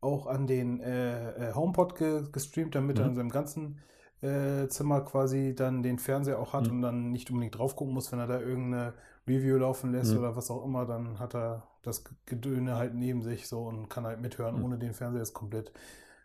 auch 0.00 0.26
an 0.26 0.46
den 0.46 0.80
äh, 0.80 1.50
äh, 1.50 1.54
HomePod 1.54 1.96
ge 1.96 2.24
gestreamt, 2.32 2.74
damit 2.74 2.98
er 3.00 3.06
Mhm. 3.06 3.08
in 3.08 3.14
seinem 3.16 3.30
ganzen 3.30 3.80
äh, 4.22 4.68
Zimmer 4.68 5.02
quasi 5.02 5.54
dann 5.54 5.82
den 5.82 5.98
Fernseher 5.98 6.38
auch 6.38 6.52
hat 6.52 6.66
Mhm. 6.68 6.72
und 6.72 6.82
dann 6.82 7.12
nicht 7.12 7.30
unbedingt 7.30 7.56
drauf 7.58 7.76
gucken 7.76 7.94
muss, 7.94 8.10
wenn 8.12 8.18
er 8.18 8.26
da 8.26 8.40
irgendeine 8.40 8.94
Review 9.26 9.56
laufen 9.58 9.92
lässt 9.92 10.12
Mhm. 10.12 10.18
oder 10.18 10.36
was 10.36 10.50
auch 10.50 10.64
immer, 10.64 10.86
dann 10.86 11.18
hat 11.18 11.34
er 11.34 11.68
das 11.82 12.04
Gedöne 12.26 12.76
halt 12.76 12.94
neben 12.94 13.22
sich 13.22 13.46
so 13.48 13.62
und 13.66 13.88
kann 13.88 14.06
halt 14.06 14.20
mithören, 14.20 14.58
Mhm. 14.58 14.64
ohne 14.64 14.78
den 14.78 14.94
Fernseher 14.94 15.20
jetzt 15.20 15.34
komplett 15.34 15.72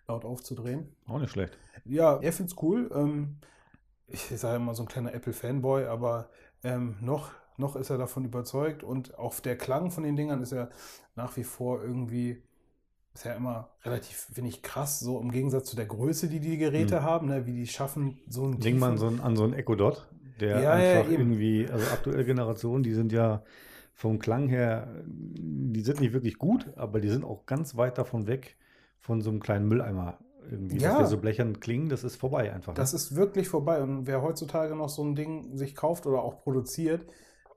laut 0.07 0.25
aufzudrehen. 0.25 0.95
Auch 1.07 1.19
nicht 1.19 1.31
schlecht. 1.31 1.57
Ja, 1.85 2.17
er 2.21 2.33
find's 2.33 2.55
cool. 2.61 2.89
Ähm, 2.93 3.37
ich 4.07 4.21
sage 4.39 4.57
immer 4.57 4.75
so 4.75 4.83
ein 4.83 4.89
kleiner 4.89 5.13
Apple-Fanboy, 5.13 5.85
aber 5.85 6.29
ähm, 6.63 6.97
noch, 7.01 7.31
noch 7.57 7.75
ist 7.75 7.89
er 7.89 7.97
davon 7.97 8.25
überzeugt 8.25 8.83
und 8.83 9.17
auch 9.17 9.39
der 9.39 9.57
Klang 9.57 9.91
von 9.91 10.03
den 10.03 10.15
Dingern 10.15 10.41
ist 10.41 10.51
ja 10.51 10.69
nach 11.15 11.35
wie 11.37 11.43
vor 11.43 11.83
irgendwie, 11.83 12.41
ist 13.13 13.25
ja 13.25 13.33
immer 13.33 13.69
relativ, 13.83 14.27
finde 14.33 14.49
ich, 14.49 14.61
krass, 14.63 14.99
so 14.99 15.19
im 15.19 15.31
Gegensatz 15.31 15.69
zu 15.69 15.75
der 15.75 15.85
Größe, 15.85 16.27
die 16.29 16.39
die 16.39 16.57
Geräte 16.57 16.99
Mhm. 16.99 17.03
haben, 17.03 17.27
ne, 17.27 17.45
wie 17.45 17.53
die 17.53 17.67
schaffen, 17.67 18.17
so 18.27 18.43
einen 18.43 18.59
Denk 18.59 18.79
mal 18.79 18.97
so 18.97 19.07
einen, 19.07 19.19
an 19.19 19.35
so 19.35 19.43
einen 19.43 19.53
Echo 19.53 19.75
Dot, 19.75 20.07
der 20.39 20.57
Ja, 20.61 20.79
ja, 20.79 21.01
einfach 21.01 21.09
eben. 21.09 21.23
irgendwie, 21.23 21.67
also 21.71 21.85
aktuelle 21.91 22.25
Generationen, 22.25 22.83
die 22.83 22.93
sind 22.93 23.11
ja 23.11 23.43
vom 23.93 24.17
Klang 24.19 24.47
her, 24.47 24.87
die 25.05 25.81
sind 25.81 25.99
nicht 25.99 26.13
wirklich 26.13 26.37
gut, 26.37 26.65
aber 26.75 26.99
die 26.99 27.09
sind 27.09 27.23
auch 27.23 27.45
ganz 27.45 27.75
weit 27.77 27.97
davon 27.97 28.27
weg 28.27 28.57
von 28.99 29.21
so 29.21 29.29
einem 29.29 29.39
kleinen 29.39 29.67
Mülleimer 29.67 30.17
irgendwie, 30.49 30.79
Ja. 30.79 30.89
dass 30.89 30.97
der 30.97 31.05
so 31.05 31.17
blechern 31.17 31.59
klingen, 31.59 31.89
das 31.89 32.03
ist 32.03 32.15
vorbei 32.15 32.51
einfach. 32.51 32.73
ne? 32.73 32.79
Das 32.79 32.93
ist 32.93 33.15
wirklich 33.15 33.47
vorbei. 33.49 33.81
Und 33.81 34.07
wer 34.07 34.21
heutzutage 34.21 34.75
noch 34.75 34.89
so 34.89 35.03
ein 35.03 35.15
Ding 35.15 35.55
sich 35.57 35.75
kauft 35.75 36.05
oder 36.05 36.21
auch 36.23 36.41
produziert, 36.41 37.05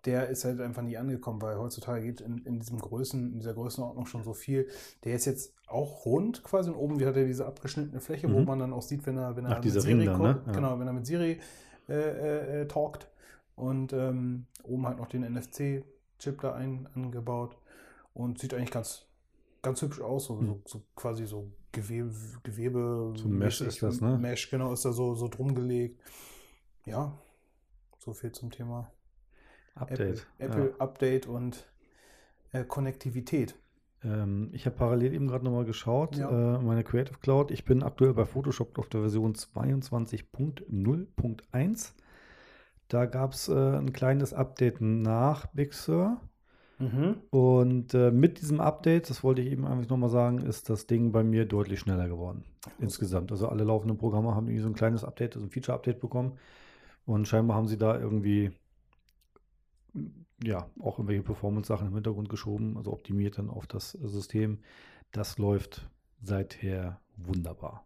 der 0.06 0.28
ist 0.28 0.44
halt 0.44 0.60
einfach 0.60 0.82
nie 0.82 0.96
angekommen, 0.96 1.42
weil 1.42 1.58
heutzutage 1.58 2.02
geht 2.02 2.20
in, 2.20 2.38
in 2.44 2.60
diesem 2.60 2.78
Größen, 2.78 3.32
in 3.32 3.38
dieser 3.40 3.54
Größenordnung 3.54 4.06
schon 4.06 4.22
so 4.24 4.32
viel. 4.34 4.68
Der 5.04 5.14
ist 5.14 5.24
jetzt 5.24 5.52
auch 5.66 6.04
rund 6.06 6.44
quasi 6.44 6.70
und 6.70 6.76
oben 6.76 7.04
hat 7.04 7.16
er 7.16 7.26
diese 7.26 7.44
abgeschnittene 7.46 8.00
Fläche, 8.00 8.32
wo 8.32 8.40
Mhm. 8.40 8.46
man 8.46 8.58
dann 8.60 8.72
auch 8.72 8.82
sieht, 8.82 9.04
wenn 9.06 9.18
er, 9.18 9.36
wenn 9.36 9.44
er 9.44 9.58
Ach, 9.58 9.64
mit 9.64 9.72
Siri 9.72 10.04
dann, 10.04 10.22
ne? 10.22 10.40
Ja. 10.46 10.52
genau, 10.52 10.78
wenn 10.78 10.86
er 10.86 10.92
mit 10.92 11.06
Siri 11.06 11.40
äh, 11.88 11.92
äh, 11.94 12.60
äh, 12.62 12.68
talkt 12.68 13.08
und 13.56 13.92
ähm, 13.92 14.46
oben 14.64 14.86
halt 14.86 14.98
noch 14.98 15.08
den 15.08 15.22
NFC-Chip 15.24 16.40
da 16.40 16.54
ein, 16.54 16.88
angebaut 16.94 17.56
und 18.14 18.38
sieht 18.38 18.54
eigentlich 18.54 18.70
ganz, 18.70 19.06
ganz 19.62 19.82
hübsch 19.82 20.00
aus, 20.00 20.26
so, 20.26 20.40
Mhm. 20.40 20.46
so, 20.46 20.60
so 20.66 20.82
quasi 20.94 21.26
so 21.26 21.50
Gewebe, 21.72 22.12
Gewebe 22.44 23.12
So 23.16 23.28
Mesh 23.28 23.60
ist 23.60 23.82
das, 23.82 24.00
ne? 24.00 24.16
Mesh, 24.18 24.50
genau, 24.50 24.72
ist 24.72 24.84
da 24.84 24.92
so, 24.92 25.14
so 25.14 25.28
drum 25.28 25.54
gelegt. 25.54 26.00
Ja, 26.86 27.12
so 27.98 28.14
viel 28.14 28.32
zum 28.32 28.50
Thema 28.50 28.90
Update. 29.76 30.26
Apple, 30.38 30.68
Apple 30.68 30.80
Update 30.80 31.26
und 31.26 31.66
äh, 32.52 32.64
Konnektivität. 32.64 33.56
Ja. 34.02 34.22
Ähm, 34.22 34.50
ich 34.52 34.66
habe 34.66 34.76
parallel 34.76 35.14
eben 35.14 35.26
gerade 35.28 35.44
nochmal 35.44 35.64
geschaut, 35.64 36.16
Ja. 36.16 36.56
äh, 36.56 36.58
meine 36.62 36.84
Creative 36.84 37.18
Cloud. 37.18 37.50
Ich 37.50 37.64
bin 37.64 37.82
aktuell 37.82 38.14
bei 38.14 38.24
Photoshop 38.24 38.78
auf 38.78 38.88
der 38.88 39.00
Version 39.00 39.34
22.0.1. 39.34 41.92
Da 42.88 43.06
gab 43.06 43.32
es 43.32 43.48
äh, 43.48 43.54
ein 43.54 43.92
kleines 43.92 44.32
Update 44.32 44.80
nach 44.80 45.46
Big 45.46 45.74
Sur. 45.74 46.20
Mhm. 46.78 47.16
Und 47.30 47.94
äh, 47.94 48.10
mit 48.10 48.40
diesem 48.40 48.60
Update, 48.60 49.08
das 49.10 49.24
wollte 49.24 49.40
ich 49.40 49.50
eben 49.50 49.66
einfach 49.66 49.88
nochmal 49.90 50.10
sagen, 50.10 50.38
ist 50.42 50.68
das 50.68 50.86
Ding 50.86 51.10
bei 51.10 51.24
mir 51.24 51.46
deutlich 51.46 51.80
schneller 51.80 52.06
geworden. 52.06 52.44
Insgesamt. 52.78 53.32
Also 53.32 53.48
alle 53.48 53.64
laufenden 53.64 53.96
Programme 53.96 54.34
haben 54.34 54.46
irgendwie 54.46 54.62
so 54.62 54.68
ein 54.68 54.74
kleines 54.74 55.02
Update, 55.02 55.34
also 55.36 55.46
ein 55.46 55.50
Feature-Update 55.50 56.00
bekommen. 56.00 56.32
Und 57.06 57.26
scheinbar 57.26 57.56
haben 57.56 57.66
sie 57.66 57.78
da 57.78 57.98
irgendwie, 57.98 58.50
ja, 60.42 60.70
auch 60.80 60.98
irgendwelche 60.98 61.22
Performance-Sachen 61.22 61.88
im 61.88 61.94
Hintergrund 61.94 62.28
geschoben, 62.28 62.76
also 62.76 62.92
optimiert 62.92 63.38
dann 63.38 63.50
auf 63.50 63.66
das 63.66 63.92
System. 63.92 64.62
Das 65.12 65.38
läuft 65.38 65.88
seither 66.20 67.00
wunderbar. 67.16 67.84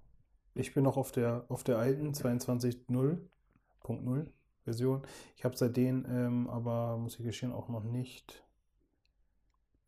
Ich 0.55 0.75
bin 0.75 0.85
noch 0.85 0.97
auf 0.97 1.13
der, 1.13 1.45
auf 1.49 1.63
der 1.65 1.79
alten 1.79 2.11
22.0.0 2.13 4.27
Version. 4.65 5.03
Ich 5.37 5.45
habe 5.45 5.57
seitdem 5.57 6.05
ähm, 6.09 6.49
aber, 6.51 6.97
muss 6.99 7.19
ich 7.19 7.25
gestehen, 7.25 7.53
auch 7.53 7.69
noch 7.69 7.85
nicht 7.85 8.45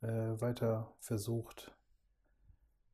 äh, 0.01 0.41
weiter 0.41 0.93
versucht, 1.01 1.77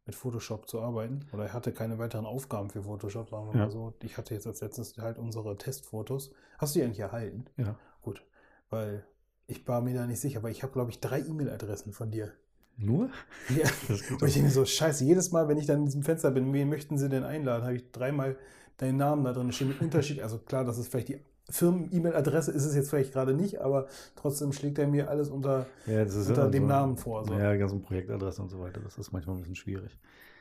mit 0.06 0.14
Photoshop 0.14 0.68
zu 0.68 0.80
arbeiten. 0.80 1.26
Oder 1.32 1.46
ich 1.46 1.52
hatte 1.52 1.72
keine 1.72 1.98
weiteren 1.98 2.24
Aufgaben 2.24 2.70
für 2.70 2.82
Photoshop, 2.82 3.28
sagen 3.28 3.48
wir 3.48 3.54
Ja. 3.58 3.64
mal 3.66 3.70
so. 3.70 3.92
Ich 4.02 4.16
hatte 4.16 4.34
jetzt 4.34 4.46
als 4.46 4.62
letztes 4.62 4.96
halt 4.96 5.18
unsere 5.18 5.56
Testfotos. 5.58 6.32
Hast 6.56 6.74
du 6.74 6.78
die 6.80 6.84
eigentlich 6.84 7.00
erhalten? 7.00 7.44
Ja. 7.58 7.78
Gut, 8.00 8.24
weil 8.70 9.06
ich 9.48 9.66
war 9.66 9.80
mir 9.80 9.94
da 9.94 10.06
nicht 10.06 10.20
sicher, 10.20 10.42
weil 10.42 10.52
ich 10.52 10.62
habe, 10.62 10.72
glaube 10.72 10.90
ich, 10.90 11.00
drei 11.00 11.20
E-Mail-Adressen 11.20 11.92
von 11.92 12.10
dir. 12.10 12.32
Nur? 12.76 13.08
Ja. 13.48 13.66
Und 14.20 14.28
ich 14.28 14.34
denke 14.34 14.50
so, 14.50 14.64
scheiße, 14.64 15.04
jedes 15.04 15.32
Mal, 15.32 15.48
wenn 15.48 15.58
ich 15.58 15.66
dann 15.66 15.80
in 15.80 15.84
diesem 15.86 16.02
Fenster 16.04 16.30
bin, 16.30 16.52
wen 16.52 16.68
möchten 16.68 16.96
sie 16.98 17.08
denn 17.08 17.24
einladen, 17.24 17.64
habe 17.64 17.74
ich 17.76 17.90
dreimal 17.90 18.36
deinen 18.76 18.98
Namen 18.98 19.24
da 19.24 19.32
drin 19.32 19.50
stehen 19.50 19.68
mit 19.68 19.80
Unterschied. 19.80 20.20
Also 20.20 20.38
klar, 20.38 20.64
das 20.64 20.78
ist 20.78 20.88
vielleicht 20.88 21.08
die 21.08 21.20
Firmen-E-Mail-Adresse, 21.50 22.52
ist 22.52 22.66
es 22.66 22.74
jetzt 22.76 22.90
vielleicht 22.90 23.12
gerade 23.14 23.32
nicht, 23.34 23.60
aber 23.60 23.88
trotzdem 24.16 24.52
schlägt 24.52 24.78
er 24.78 24.86
mir 24.86 25.08
alles 25.08 25.30
unter, 25.30 25.66
ja, 25.86 26.04
das 26.04 26.14
ist 26.14 26.28
unter 26.28 26.44
ja 26.44 26.50
dem 26.50 26.64
so- 26.64 26.68
Namen 26.68 26.96
vor. 26.98 27.24
So. 27.24 27.32
Ja, 27.34 27.56
ganzen 27.56 27.82
Projektadressen 27.82 28.44
und 28.44 28.50
so 28.50 28.60
weiter. 28.60 28.80
Das 28.84 28.98
ist 28.98 29.12
manchmal 29.12 29.34
ein 29.36 29.40
bisschen 29.40 29.56
schwierig. 29.56 29.98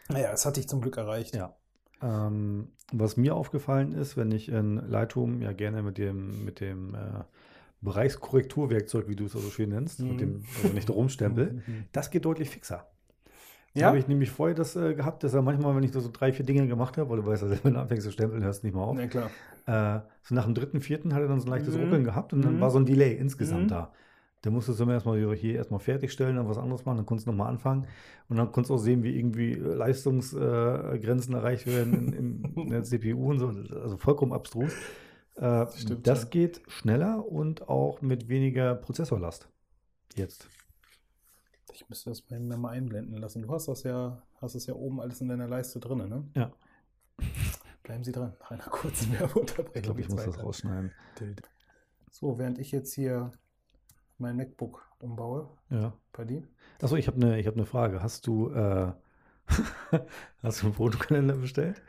Naja, 0.10 0.32
das 0.32 0.46
hatte 0.46 0.60
ich 0.60 0.68
zum 0.68 0.82
Glück 0.82 0.98
erreicht. 0.98 1.34
Ja. 1.34 1.56
Ähm, 2.02 2.68
was 2.92 3.18
mir 3.18 3.36
aufgefallen 3.36 3.94
ist, 3.94 4.16
wenn 4.18 4.32
ich 4.32 4.50
in 4.50 4.76
Lightroom 4.90 5.42
ja 5.42 5.54
gerne 5.54 5.82
mit 5.82 5.98
dem, 5.98 6.46
mit 6.46 6.60
dem 6.60 6.94
äh, 6.94 7.24
Bereichskorrekturwerkzeug, 7.82 9.08
wie 9.08 9.16
du 9.16 9.26
es 9.26 9.34
so 9.34 9.50
schön 9.50 9.70
nennst, 9.70 10.00
Mhm. 10.00 10.10
mit 10.10 10.22
dem, 10.22 10.44
also 10.56 10.70
wenn 10.70 10.78
ich 10.78 10.86
da 10.86 10.94
rumstempel, 10.94 11.54
Mhm. 11.68 11.86
das 11.92 12.10
geht 12.10 12.26
deutlich 12.26 12.50
fixer. 12.50 12.88
Da 13.74 13.82
Ja? 13.82 13.88
habe 13.88 14.00
ich 14.00 14.08
nämlich 14.08 14.32
vorher 14.32 14.56
das 14.56 14.76
äh, 14.76 14.96
gehabt, 14.96 15.24
dass 15.24 15.34
er 15.34 15.42
manchmal, 15.44 15.76
wenn 15.76 15.84
ich 15.84 15.92
da 15.92 16.00
so 16.00 16.10
drei, 16.12 16.34
vier 16.34 16.46
Dinge 16.46 16.68
gemacht 16.68 16.98
habe, 16.98 17.10
weil 17.10 17.18
du 17.18 17.26
weißt 17.26 17.44
ja, 17.44 17.50
wenn 17.64 17.74
du 17.76 17.80
anfängst 17.80 18.06
zu 18.06 18.12
stempeln, 18.12 18.44
hörst 18.44 18.64
du 18.64 18.68
nicht 18.68 18.76
mehr 18.76 18.84
auf. 18.84 18.98
Na 18.98 19.08
klar. 19.08 19.30
Äh, 19.68 20.00
so 20.24 20.34
nach 20.34 20.46
dem 20.46 20.56
dritten, 20.56 20.82
vierten 20.82 21.14
hat 21.14 21.22
er 21.22 21.28
dann 21.28 21.40
so 21.40 21.46
ein 21.48 21.52
leichtes 21.52 21.76
Mhm. 21.76 21.82
Ruckeln 21.84 22.04
gehabt 22.04 22.34
und 22.34 22.42
dann 22.42 22.56
Mhm. 22.56 22.62
war 22.62 22.72
so 22.72 22.80
ein 22.80 22.86
Delay 22.86 23.16
insgesamt 23.16 23.66
Mhm. 23.66 23.68
da. 23.70 23.94
Da 24.44 24.52
musstest 24.52 24.80
du 24.80 24.84
immer 24.84 24.94
erstmal 24.94 25.18
hier 25.36 25.56
erstmal 25.56 25.80
fertigstellen, 25.80 26.38
dann 26.38 26.48
was 26.48 26.58
anderes 26.58 26.86
machen, 26.86 26.98
dann 26.98 27.06
konntest 27.06 27.28
du 27.28 27.32
nochmal 27.32 27.50
anfangen 27.50 27.86
und 28.30 28.38
dann 28.38 28.52
konntest 28.52 28.70
du 28.70 28.76
auch 28.76 28.80
sehen, 28.80 29.04
wie 29.04 29.18
irgendwie 29.18 29.54
äh, 29.54 29.58
Leistungsgrenzen 29.58 31.34
erreicht 31.34 31.68
werden 31.68 31.94
in, 31.94 32.14
in, 32.14 32.44
in 32.56 32.70
der 32.70 32.84
CPU 32.84 33.30
und 33.32 33.40
so. 33.40 33.48
Also 33.48 33.98
vollkommen 33.98 34.34
abstrus. 34.34 34.72
Äh, 35.38 35.68
Stimmt, 35.78 36.08
das 36.08 36.24
ja. 36.24 36.30
geht 36.30 36.62
schneller 36.68 37.26
und 37.26 37.70
auch 37.70 38.02
mit 38.02 38.28
weniger 38.28 38.76
Prozessorlast. 38.76 39.48
Jetzt. 40.16 40.48
Ich 41.74 41.88
müsste 41.90 42.10
das 42.10 42.28
mal, 42.30 42.40
mir 42.40 42.58
mal 42.58 42.70
einblenden 42.72 43.18
lassen. 43.18 43.44
Du 43.44 43.54
hast 43.54 43.68
das 43.68 43.84
ja, 43.84 44.24
hast 44.42 44.56
es 44.56 44.66
ja 44.66 44.74
oben 44.74 45.00
alles 45.00 45.22
in 45.22 45.28
deiner 45.28 45.48
Leiste 45.48 45.80
drin, 45.80 46.00
ne? 46.10 46.28
Ja. 46.36 46.52
Bleiben 47.84 48.04
Sie 48.04 48.12
dran. 48.12 48.34
Nach 48.40 48.52
einer 48.52 48.64
kurzen 48.64 49.12
Werbeunterbrechung. 49.20 49.76
Ich 49.76 49.84
glaube, 49.84 50.02
ich 50.02 50.10
muss 50.10 50.24
das 50.26 50.34
weiter. 50.36 50.44
rausschneiden. 50.44 50.92
So, 52.10 52.40
während 52.40 52.58
ich 52.58 52.72
jetzt 52.72 52.94
hier 52.94 53.32
mein 54.18 54.36
MacBook 54.38 54.84
umbaue, 55.00 55.50
Ja. 55.70 55.94
bei 56.14 56.26
dir. 56.26 56.48
Achso, 56.82 56.96
ich 56.96 57.08
habe 57.08 57.18
eine 57.24 57.44
hab 57.44 57.56
ne 57.56 57.66
Frage. 57.68 58.02
Hast 58.02 58.26
du, 58.26 58.50
äh, 58.50 58.92
hast 60.42 60.62
du 60.62 60.66
einen 60.66 60.74
Fotokalender 60.74 61.36
bestellt? 61.36 61.82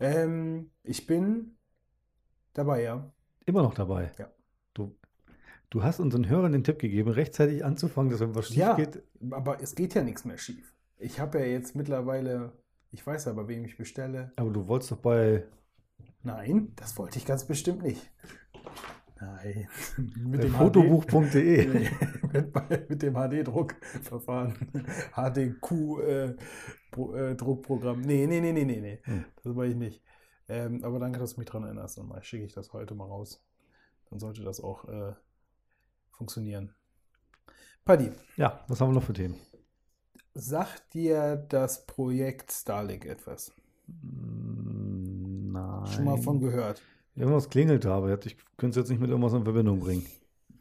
Ähm, 0.00 0.70
ich 0.82 1.06
bin 1.06 1.56
dabei, 2.58 2.82
ja. 2.82 3.10
Immer 3.46 3.62
noch 3.62 3.74
dabei. 3.74 4.10
Ja. 4.18 4.28
Du, 4.74 4.94
du 5.70 5.82
hast 5.82 6.00
unseren 6.00 6.28
Hörern 6.28 6.52
den 6.52 6.64
Tipp 6.64 6.78
gegeben, 6.78 7.10
rechtzeitig 7.10 7.64
anzufangen, 7.64 8.10
dass 8.10 8.20
wenn 8.20 8.34
was 8.34 8.48
schief 8.48 8.56
Ja. 8.58 8.74
geht. 8.74 9.02
Aber 9.30 9.62
es 9.62 9.74
geht 9.74 9.94
ja 9.94 10.02
nichts 10.02 10.24
mehr 10.24 10.38
schief. 10.38 10.74
Ich 10.98 11.20
habe 11.20 11.38
ja 11.38 11.44
jetzt 11.46 11.74
mittlerweile, 11.76 12.52
ich 12.90 13.06
weiß 13.06 13.26
ja, 13.26 13.32
bei 13.32 13.48
wem 13.48 13.64
ich 13.64 13.76
bestelle. 13.78 14.32
Aber 14.36 14.50
du 14.50 14.66
wolltest 14.68 14.92
doch 14.92 14.98
bei, 14.98 15.44
Nein, 16.22 16.72
das 16.76 16.96
wollte 16.98 17.18
ich 17.18 17.26
ganz 17.26 17.44
bestimmt 17.46 17.82
nicht. 17.82 18.10
Nein. 19.20 19.68
Mit 20.16 20.40
bei 20.40 20.46
dem 20.46 20.54
fotobuch.de. 20.54 21.66
Mit, 22.32 22.90
mit 22.90 23.02
dem 23.02 23.14
HD-Druckverfahren. 23.14 24.54
HDQ-Druckprogramm. 25.14 28.00
nee, 28.02 28.26
nee, 28.26 28.40
nee, 28.40 28.52
nee, 28.52 28.64
nee, 28.64 28.80
nee. 28.80 28.98
Hm. 29.04 29.24
Das 29.42 29.56
war 29.56 29.64
ich 29.64 29.76
nicht. 29.76 30.02
Ähm, 30.48 30.82
aber 30.84 30.98
danke, 30.98 31.18
dass 31.18 31.34
du 31.34 31.40
mich 31.40 31.48
dran 31.48 31.64
erinnerst. 31.64 31.98
Dann 31.98 32.08
mal 32.08 32.22
schicke 32.22 32.44
ich 32.44 32.52
das 32.54 32.72
heute 32.72 32.94
mal 32.94 33.04
raus. 33.06 33.42
Dann 34.10 34.18
sollte 34.18 34.42
das 34.42 34.60
auch 34.60 34.84
äh, 34.88 35.12
funktionieren. 36.10 36.74
Paddy, 37.84 38.12
Ja, 38.36 38.64
was 38.68 38.80
haben 38.80 38.90
wir 38.90 38.94
noch 38.94 39.02
für 39.04 39.12
Themen? 39.12 39.36
sagt 40.34 40.94
dir 40.94 41.36
das 41.48 41.84
Projekt 41.86 42.52
Starlink 42.52 43.04
etwas? 43.06 43.52
Mm, 43.88 45.52
Nein. 45.52 45.86
Schon 45.86 46.04
mal 46.04 46.18
von 46.18 46.40
gehört. 46.40 46.82
Irgendwas 47.14 47.48
klingelt 47.50 47.84
da, 47.84 47.96
aber 47.96 48.12
ich 48.24 48.36
könnte 48.56 48.70
es 48.70 48.84
jetzt 48.84 48.90
nicht 48.90 49.00
mit 49.00 49.10
irgendwas 49.10 49.32
in 49.32 49.42
Verbindung 49.44 49.80
bringen. 49.80 50.06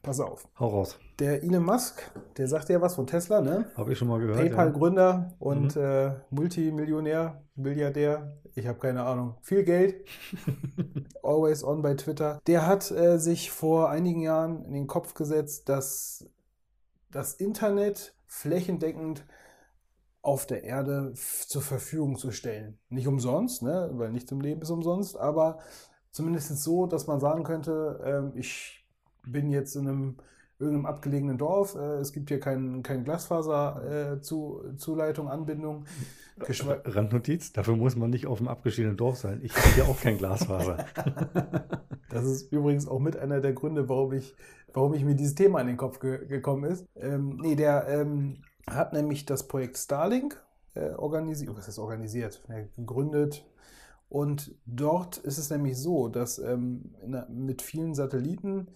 Pass 0.08 0.22
auf. 0.22 0.48
Hau 0.58 0.70
raus. 0.70 0.98
Der 1.20 1.44
Elon 1.44 1.66
Musk, 1.66 2.02
der 2.38 2.48
sagt 2.48 2.70
ja 2.70 2.80
was 2.82 2.96
von 2.96 3.08
Tesla, 3.08 3.42
ne? 3.42 3.70
Habe 3.76 3.92
ich 3.92 3.98
schon 3.98 4.08
mal 4.08 4.20
gehört. 4.20 4.38
PayPal-Gründer 4.38 5.36
und 5.38 5.76
Mhm. 5.76 5.82
äh, 5.82 6.12
Multimillionär, 6.30 7.44
Milliardär, 7.56 8.38
ich 8.56 8.66
habe 8.68 8.80
keine 8.80 9.04
Ahnung, 9.04 9.36
viel 9.42 9.66
Geld, 9.66 10.06
always 11.24 11.62
on 11.62 11.82
bei 11.82 11.94
Twitter. 11.96 12.40
Der 12.48 12.66
hat 12.66 12.90
äh, 12.90 13.18
sich 13.20 13.52
vor 13.52 13.90
einigen 13.90 14.22
Jahren 14.22 14.64
in 14.64 14.72
den 14.72 14.88
Kopf 14.88 15.14
gesetzt, 15.14 15.68
dass 15.68 16.26
das 17.12 17.34
Internet 17.34 18.16
flächendeckend 18.28 19.26
auf 20.22 20.46
der 20.46 20.64
Erde 20.64 21.14
zur 21.16 21.62
Verfügung 21.62 22.18
zu 22.18 22.32
stellen. 22.32 22.80
Nicht 22.88 23.08
umsonst, 23.08 23.62
ne? 23.62 23.90
weil 23.94 24.12
nichts 24.12 24.32
im 24.32 24.40
Leben 24.40 24.62
ist 24.62 24.70
umsonst, 24.70 25.18
aber 25.18 25.60
zumindest 26.12 26.58
so, 26.64 26.86
dass 26.86 27.08
man 27.08 27.20
sagen 27.20 27.44
könnte, 27.44 28.00
ähm, 28.06 28.32
ich 28.36 28.77
bin 29.32 29.50
jetzt 29.50 29.76
in 29.76 29.88
einem 29.88 30.18
irgendeinem 30.60 30.88
abgelegenen 30.88 31.38
Dorf, 31.38 31.76
äh, 31.76 31.98
es 31.98 32.14
gibt 32.14 32.30
hier 32.30 32.40
kein, 32.40 32.82
kein 32.82 33.04
Glasfaser 33.04 34.16
äh, 34.16 34.22
zu, 34.22 34.64
Zuleitung, 34.78 35.30
Anbindung. 35.30 35.86
Geschwe 36.40 36.82
Ja. 36.84 36.92
Randnotiz, 36.92 37.54
dafür 37.54 37.76
muss 37.76 37.96
man 37.96 38.10
nicht 38.10 38.28
auf 38.28 38.40
dem 38.40 38.48
abgeschiedenen 38.48 38.98
Dorf 38.98 39.18
sein. 39.18 39.40
Ich 39.44 39.56
habe 39.56 39.80
ja 39.80 39.86
auch 39.86 40.00
kein 40.00 40.18
Glasfaser. 40.18 40.86
Das 42.10 42.24
ist 42.24 42.54
übrigens 42.54 42.88
auch 42.88 43.00
mit 43.00 43.18
einer 43.18 43.42
der 43.42 43.52
Gründe, 43.52 43.90
warum 43.90 44.14
ich, 44.14 44.34
warum 44.74 44.94
ich 44.94 45.04
mir 45.04 45.14
dieses 45.14 45.36
Thema 45.36 45.60
in 45.60 45.68
den 45.68 45.78
Kopf 45.78 46.00
ge 46.00 46.26
gekommen 46.26 46.64
ist. 46.64 46.88
Ähm, 46.96 47.38
nee, 47.42 47.56
der 47.56 47.86
ähm, 47.90 48.38
hat 48.66 48.94
nämlich 48.94 49.26
das 49.26 49.48
Projekt 49.48 49.78
Starlink 49.78 50.42
äh, 50.74 50.92
organisiert, 50.92 51.56
was 51.56 51.68
heißt 51.68 51.80
organisiert, 51.80 52.42
ja, 52.48 52.64
gegründet. 52.78 53.46
Und 54.10 54.56
dort 54.66 55.18
ist 55.18 55.38
es 55.38 55.50
nämlich 55.50 55.78
so, 55.78 56.08
dass 56.08 56.40
ähm, 56.40 56.96
der, 57.04 57.28
mit 57.30 57.62
vielen 57.62 57.94
Satelliten 57.94 58.68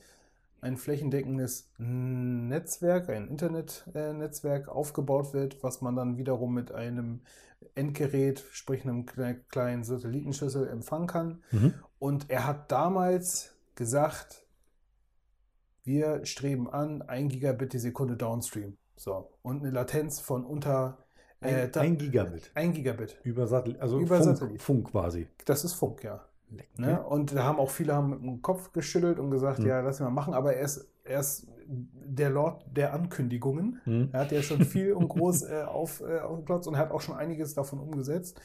ein 0.61 0.77
flächendeckendes 0.77 1.71
Netzwerk, 1.79 3.09
ein 3.09 3.27
Internetnetzwerk 3.27 4.67
aufgebaut 4.69 5.33
wird, 5.33 5.63
was 5.63 5.81
man 5.81 5.95
dann 5.95 6.17
wiederum 6.17 6.53
mit 6.53 6.71
einem 6.71 7.21
Endgerät, 7.75 8.43
sprich 8.51 8.83
einem 8.83 9.05
kle- 9.05 9.39
kleinen 9.49 9.83
Satellitenschüssel 9.83 10.67
empfangen 10.67 11.07
kann. 11.07 11.43
Mhm. 11.51 11.73
Und 11.99 12.29
er 12.29 12.45
hat 12.47 12.71
damals 12.71 13.55
gesagt, 13.75 14.45
wir 15.83 16.25
streben 16.25 16.69
an 16.69 17.01
1 17.01 17.31
Gigabit 17.33 17.73
die 17.73 17.79
Sekunde 17.79 18.15
Downstream. 18.15 18.77
So. 18.95 19.31
Und 19.41 19.61
eine 19.61 19.71
Latenz 19.71 20.19
von 20.19 20.45
unter 20.45 20.99
äh, 21.41 21.63
Ein, 21.63 21.71
da- 21.71 21.81
ein 21.81 21.97
Gigabit. 21.97 22.51
1 22.53 22.75
Gigabit. 22.75 23.19
Über 23.23 23.47
Satellit, 23.47 23.81
also 23.81 23.99
Über 23.99 24.17
Funk, 24.17 24.37
Satellit. 24.37 24.61
Funk 24.61 24.91
quasi. 24.91 25.27
Das 25.45 25.63
ist 25.63 25.73
Funk, 25.73 26.03
ja. 26.03 26.23
Okay. 26.53 26.65
Ne? 26.77 27.01
Und 27.03 27.34
da 27.36 27.43
haben 27.43 27.60
auch 27.60 27.70
viele 27.70 27.96
haben 27.96 28.10
mit 28.10 28.22
dem 28.22 28.41
Kopf 28.41 28.72
geschüttelt 28.74 29.20
und 29.20 29.31
gesagt, 29.31 29.60
Hm. 29.60 29.67
ja, 29.67 29.79
lass 29.81 30.00
mal 30.00 30.10
machen, 30.10 30.34
aber 30.34 30.55
er 30.55 30.63
ist, 30.63 30.88
er 31.03 31.20
ist 31.20 31.48
der 31.67 32.29
Lord 32.29 32.65
der 32.75 32.93
Ankündigungen. 32.93 33.79
Hm. 33.86 34.10
Er 34.12 34.22
hat 34.22 34.31
ja 34.31 34.41
schon 34.41 34.62
viel 34.65 34.93
und 34.93 35.08
groß 35.08 35.43
äh, 35.43 35.63
auf, 35.63 36.01
äh, 36.01 36.20
aufgeklotzt 36.20 36.67
und 36.67 36.77
hat 36.77 36.91
auch 36.91 37.01
schon 37.01 37.15
einiges 37.15 37.53
davon 37.53 37.79
umgesetzt. 37.79 38.39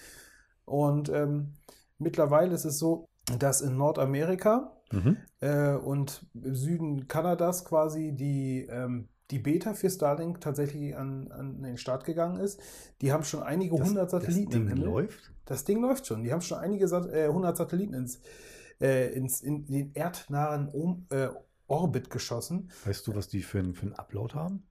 Und 0.65 1.09
ähm, 1.09 1.55
mittlerweile 1.99 2.55
ist 2.55 2.65
es 2.65 2.79
so, 2.79 3.09
dass 3.39 3.61
in 3.61 3.77
Nordamerika 3.77 4.73
Mhm. 4.93 5.17
äh, 5.41 5.75
und 5.75 6.25
im 6.35 6.55
Süden 6.55 7.09
Kanadas 7.09 7.65
quasi 7.65 8.13
die, 8.13 8.69
ähm, 8.71 9.09
die 9.31 9.39
Beta 9.41 9.75
für 9.75 9.91
Starlink 9.91 10.41
tatsächlich 10.41 10.97
an, 10.97 11.31
an 11.33 11.63
den 11.63 11.77
Start 11.79 12.05
gegangen 12.05 12.39
ist. 12.39 12.61
Die 13.01 13.13
haben 13.13 13.25
schon 13.25 13.43
einige 13.43 13.75
hundert 13.75 14.11
Satelliten 14.11 14.51
Das 14.51 14.53
Ding 14.53 14.63
im 14.63 14.69
Himmel. 14.69 14.85
läuft. 14.85 15.33
Das 15.45 15.65
Ding 15.65 15.81
läuft 15.81 16.07
schon. 16.07 16.23
Die 16.23 16.33
haben 16.33 16.43
schon 16.43 16.59
einige 16.59 16.85
äh, 16.87 17.25
100 17.25 17.57
Satelliten 17.57 17.95
ins, 17.95 18.21
äh, 18.81 19.13
ins, 19.13 19.41
in 19.43 19.67
den 19.67 19.95
erdnahen 19.95 20.69
um, 20.69 21.07
äh, 21.11 21.29
Orbit 21.67 22.11
geschossen. 22.11 22.71
Weißt 22.85 23.07
du, 23.07 23.15
was 23.17 23.29
die 23.29 23.43
für, 23.43 23.59
einen- 23.59 23.75
für 23.75 23.87
einen 23.87 23.95
Upload 23.95 24.35
haben? 24.35 24.63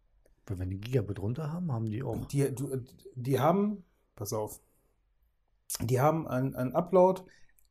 Weil 0.48 0.60
wenn 0.60 0.70
die 0.70 0.80
Gigabit 0.80 1.20
runter 1.20 1.52
haben, 1.52 1.72
haben 1.72 1.90
die 1.90 2.04
auch. 2.04 2.26
Die, 2.28 2.54
du, 2.54 2.82
die 3.16 3.40
haben, 3.40 3.84
pass 4.16 4.32
auf, 4.32 4.62
die 5.82 6.00
haben 6.00 6.28
einen, 6.28 6.56
einen 6.56 6.74
Upload 6.74 7.24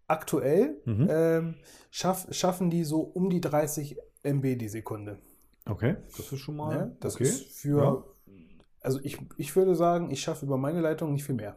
aktuell, 0.07 0.81
Mhm. 0.85 1.07
ähm, 1.11 1.55
schaff, 1.91 2.27
schaffen 2.31 2.69
die 2.71 2.85
so 2.85 3.01
um 3.01 3.31
die 3.31 3.41
30 3.41 3.97
MB 4.23 4.57
die 4.57 4.69
Sekunde. 4.69 5.19
Okay, 5.67 5.97
das 6.17 6.33
ist 6.33 6.41
schon 6.41 6.57
mal. 6.57 6.77
Ne? 6.77 6.97
Das 7.01 7.15
okay. 7.15 7.25
ist 7.25 7.45
für, 7.61 7.79
Ja. 7.83 8.05
also 8.81 9.01
ich, 9.03 9.19
ich 9.37 9.55
würde 9.57 9.75
sagen, 9.75 10.11
ich 10.11 10.21
schaffe 10.21 10.45
über 10.47 10.59
meine 10.59 10.81
Leitung 10.81 11.13
nicht 11.13 11.25
viel 11.25 11.35
mehr. 11.35 11.57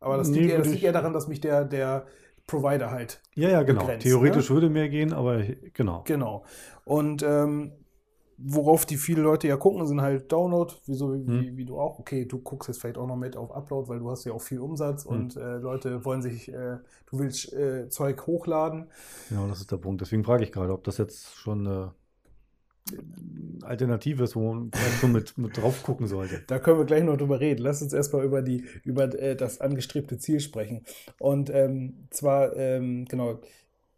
Aber 0.00 0.16
das, 0.16 0.28
Nee, 0.28 0.40
liegt, 0.40 0.50
eher, 0.52 0.58
das 0.58 0.68
liegt 0.68 0.84
eher 0.84 0.92
daran, 0.92 1.12
dass 1.12 1.26
mich 1.28 1.40
der, 1.40 1.64
der 1.64 2.06
Provider 2.46 2.90
halt 2.90 3.20
Ja, 3.34 3.48
ja, 3.50 3.62
genau. 3.62 3.80
begrenzt, 3.80 4.04
Theoretisch 4.06 4.48
ne? 4.48 4.54
würde 4.54 4.70
mehr 4.70 4.88
gehen, 4.88 5.12
aber 5.12 5.42
genau. 5.74 6.02
Genau. 6.06 6.44
Und 6.84 7.22
ähm, 7.22 7.72
worauf 8.38 8.86
die 8.86 8.96
viele 8.96 9.22
Leute 9.22 9.48
ja 9.48 9.56
gucken, 9.56 9.84
sind 9.88 10.00
halt 10.00 10.30
Download, 10.30 10.72
wie, 10.86 10.94
so, 10.94 11.12
wie, 11.12 11.26
Hm. 11.26 11.56
wie 11.56 11.64
du 11.64 11.78
auch. 11.80 11.98
Okay, 11.98 12.24
du 12.26 12.38
guckst 12.38 12.68
jetzt 12.68 12.80
vielleicht 12.80 12.96
auch 12.96 13.08
noch 13.08 13.16
mit 13.16 13.36
auf 13.36 13.50
Upload, 13.50 13.88
weil 13.88 13.98
du 13.98 14.08
hast 14.10 14.24
ja 14.24 14.32
auch 14.32 14.40
viel 14.40 14.60
Umsatz 14.60 15.04
Hm. 15.10 15.10
und 15.10 15.36
äh, 15.36 15.56
Leute 15.56 16.04
wollen 16.04 16.22
sich, 16.22 16.48
äh, 16.52 16.78
du 17.06 17.18
willst 17.18 17.52
äh, 17.52 17.88
Zeug 17.88 18.24
hochladen. 18.28 18.86
Genau, 19.28 19.48
das 19.48 19.60
ist 19.60 19.72
der 19.72 19.78
Punkt. 19.78 20.00
Deswegen 20.00 20.22
frage 20.24 20.44
ich 20.44 20.52
gerade, 20.52 20.72
ob 20.72 20.84
das 20.84 20.98
jetzt 20.98 21.34
schon 21.34 21.66
eine 21.66 21.94
Alternative 23.62 24.24
ist, 24.24 24.36
wo 24.36 24.52
man 24.54 24.70
vielleicht 24.72 25.00
so 25.00 25.08
mit, 25.08 25.36
mit 25.38 25.56
drauf 25.56 25.82
gucken 25.82 26.06
sollte. 26.06 26.42
Da 26.46 26.58
können 26.58 26.78
wir 26.78 26.84
gleich 26.86 27.04
noch 27.04 27.16
drüber 27.16 27.40
reden. 27.40 27.62
Lass 27.62 27.82
uns 27.82 27.92
erstmal 27.92 28.24
über, 28.24 28.42
die, 28.42 28.64
über 28.84 29.04
äh, 29.18 29.36
das 29.36 29.60
angestrebte 29.60 30.18
Ziel 30.18 30.40
sprechen. 30.40 30.84
Und 31.18 31.50
ähm, 31.50 32.06
zwar, 32.10 32.56
ähm, 32.56 33.04
genau, 33.06 33.40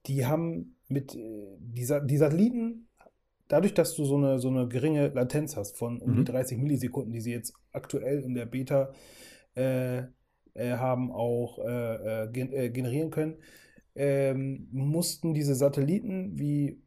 die 0.07 0.27
haben 0.27 0.77
mit 0.89 1.15
äh, 1.15 1.21
die, 1.61 1.85
Sa- 1.85 2.01
die 2.01 2.17
Satelliten, 2.17 2.89
dadurch, 3.49 3.75
dass 3.75 3.95
du 3.97 4.05
so 4.05 4.17
eine, 4.17 4.39
so 4.41 4.49
eine 4.49 4.69
geringe 4.69 5.09
Latenz 5.09 5.57
hast 5.57 5.79
von 5.79 6.01
um 6.01 6.11
Mhm. 6.11 6.17
die 6.17 6.25
30 6.25 6.59
Millisekunden, 6.59 7.13
die 7.13 7.21
sie 7.21 7.33
jetzt 7.33 7.55
aktuell 7.73 8.21
in 8.23 8.35
der 8.35 8.47
Beta 8.47 8.93
äh, 9.57 9.99
äh, 10.55 10.73
haben, 10.73 11.13
auch 11.13 11.59
äh, 11.61 12.29
gen 12.33 12.51
generieren 12.73 13.11
können, 13.11 13.37
ähm, 13.97 14.69
mussten 14.73 15.35
diese 15.35 15.55
Satelliten 15.55 16.39
wie 16.39 16.81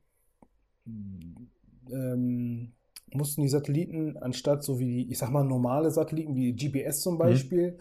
ähm, 1.92 2.74
mussten 3.12 3.42
die 3.42 3.50
Satelliten 3.50 4.18
anstatt 4.18 4.64
so 4.64 4.80
wie, 4.80 5.10
ich 5.10 5.18
sag 5.18 5.30
mal, 5.32 5.44
normale 5.44 5.92
Satelliten 5.92 6.36
wie 6.36 6.54
GPS 6.54 7.02
zum 7.02 7.18
Beispiel 7.18 7.78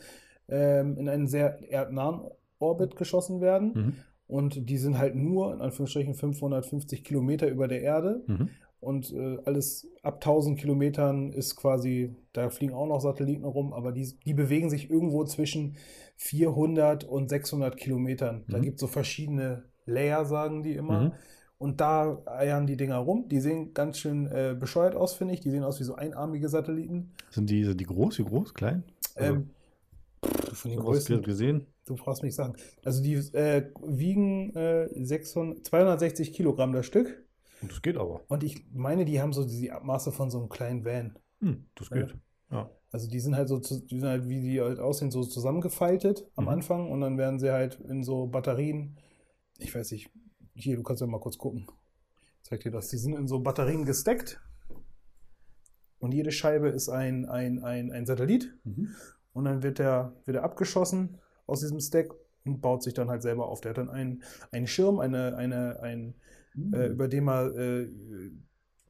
ähm, 0.48 0.96
in 0.98 1.08
einen 1.08 1.26
sehr 1.26 1.58
erdnahen 1.70 2.20
Orbit 2.58 2.96
geschossen 2.96 3.40
werden. 3.40 3.72
Mhm. 3.74 3.94
Und 4.28 4.68
die 4.70 4.78
sind 4.78 4.98
halt 4.98 5.14
nur, 5.14 5.52
in 5.52 5.60
Anführungsstrichen, 5.60 6.14
550 6.14 7.04
Kilometer 7.04 7.48
über 7.48 7.68
der 7.68 7.82
Erde. 7.82 8.22
Mhm. 8.26 8.48
Und 8.80 9.12
äh, 9.12 9.38
alles 9.44 9.86
ab 10.02 10.14
1000 10.16 10.58
Kilometern 10.58 11.32
ist 11.32 11.54
quasi, 11.56 12.16
da 12.32 12.50
fliegen 12.50 12.74
auch 12.74 12.86
noch 12.86 13.00
Satelliten 13.00 13.44
rum, 13.44 13.72
aber 13.72 13.92
die, 13.92 14.08
die 14.26 14.34
bewegen 14.34 14.70
sich 14.70 14.90
irgendwo 14.90 15.24
zwischen 15.24 15.76
400 16.16 17.04
und 17.04 17.28
600 17.28 17.76
Kilometern. 17.76 18.44
Da 18.48 18.58
Mhm. 18.58 18.62
gibt 18.62 18.74
es 18.76 18.80
so 18.80 18.86
verschiedene 18.86 19.64
Layer, 19.86 20.24
sagen 20.24 20.62
die 20.62 20.74
immer. 20.74 21.12
Und 21.62 21.81
da 21.81 22.22
eiern 22.27 22.66
die 22.66 22.77
Dinger 22.77 22.96
rum. 22.98 23.29
Die 23.29 23.40
sehen 23.40 23.72
ganz 23.72 23.98
schön 23.98 24.27
äh, 24.27 24.57
bescheuert 24.59 24.96
aus, 24.96 25.14
finde 25.14 25.35
ich. 25.35 25.40
Die 25.40 25.51
sehen 25.51 25.62
aus 25.64 25.79
wie 25.81 25.85
so 25.85 25.94
einarmige 25.94 26.48
Satelliten. 26.48 27.12
Sind 27.31 27.48
die, 27.51 27.64
sind 27.64 27.81
die 27.81 27.85
groß? 27.87 28.18
Wie 28.18 28.25
groß? 28.25 28.53
Klein? 28.55 28.83
Also, 29.14 29.35
Ähm, 29.35 29.51
pff, 30.25 30.59
von 30.59 30.70
den 30.70 30.81
Größen, 30.81 31.22
gesehen? 31.22 31.66
du 31.85 31.96
fragst 31.96 32.22
mich 32.22 32.35
Sachen. 32.35 32.57
Also 32.85 33.03
die 33.03 33.14
äh, 33.14 33.70
wiegen 33.85 34.55
äh, 34.57 34.88
600, 35.05 35.64
260 35.66 36.33
Kilogramm 36.33 36.72
das 36.72 36.87
Stück. 36.87 37.25
Und 37.61 37.70
das 37.70 37.83
geht 37.83 37.96
aber. 37.96 38.22
Und 38.29 38.42
ich 38.42 38.66
meine, 38.72 39.05
die 39.05 39.20
haben 39.20 39.33
so 39.33 39.44
die 39.44 39.70
Abmaße 39.70 40.12
von 40.12 40.31
so 40.31 40.38
einem 40.38 40.48
kleinen 40.48 40.85
Van. 40.85 41.16
Hm, 41.40 41.64
das 41.77 41.90
geht. 41.90 42.16
Ja. 42.51 42.70
Also 42.90 43.09
die 43.09 43.20
sind 43.20 43.37
halt 43.37 43.48
so, 43.48 43.59
die 43.59 43.98
sind 44.01 44.09
halt, 44.09 44.29
wie 44.29 44.40
die 44.42 44.61
halt 44.61 44.79
aussehen, 44.79 45.11
so 45.11 45.22
zusammengefaltet 45.25 46.27
am 46.37 46.44
Mhm. 46.44 46.51
Anfang 46.51 46.90
und 46.90 47.01
dann 47.01 47.16
werden 47.18 47.38
sie 47.38 47.51
halt 47.53 47.81
in 47.88 48.03
so 48.05 48.27
Batterien, 48.27 48.96
ich 49.59 49.75
weiß 49.75 49.92
nicht, 49.92 50.11
hier, 50.54 50.76
du 50.76 50.82
kannst 50.82 51.00
ja 51.00 51.06
mal 51.06 51.20
kurz 51.20 51.38
gucken. 51.38 51.66
Ich 52.42 52.48
zeig 52.48 52.60
dir 52.60 52.70
das. 52.70 52.88
Die 52.88 52.98
sind 52.98 53.14
in 53.16 53.26
so 53.28 53.40
Batterien 53.40 53.84
gesteckt 53.84 54.40
und 55.98 56.12
jede 56.12 56.32
Scheibe 56.32 56.68
ist 56.68 56.88
ein, 56.88 57.26
ein, 57.28 57.62
ein, 57.62 57.92
ein 57.92 58.06
Satellit 58.06 58.54
Mhm. 58.64 58.94
und 59.32 59.44
dann 59.44 59.62
wird 59.62 59.78
der, 59.78 60.14
wird 60.24 60.36
er 60.36 60.44
abgeschossen 60.44 61.18
aus 61.46 61.60
diesem 61.60 61.80
Stack 61.80 62.12
und 62.44 62.60
baut 62.60 62.82
sich 62.82 62.94
dann 62.94 63.08
halt 63.08 63.22
selber 63.22 63.46
auf. 63.46 63.60
Der 63.60 63.70
hat 63.70 63.78
dann 63.78 63.90
einen, 63.90 64.22
einen 64.50 64.66
Schirm, 64.66 64.98
eine, 64.98 65.36
eine, 65.36 65.80
ein, 65.80 66.14
äh, 66.72 66.86
über 66.88 67.08
dem 67.08 67.28
er 67.28 67.54
äh, 67.56 67.88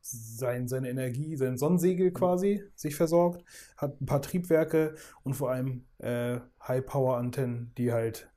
sein, 0.01 0.67
seine 0.69 0.91
Energie, 0.91 1.37
sein 1.37 1.59
Sonnensegel 1.59 2.11
quasi 2.13 2.65
sich 2.75 2.97
versorgt, 2.97 3.45
hat 3.77 4.01
ein 4.01 4.07
paar 4.07 4.21
Triebwerke 4.23 4.95
und 5.23 5.35
vor 5.35 5.51
allem 5.51 5.85
äh, 5.99 6.41
High-Power-Antennen, 6.67 7.73
die 7.79 7.93
halt 7.93 8.31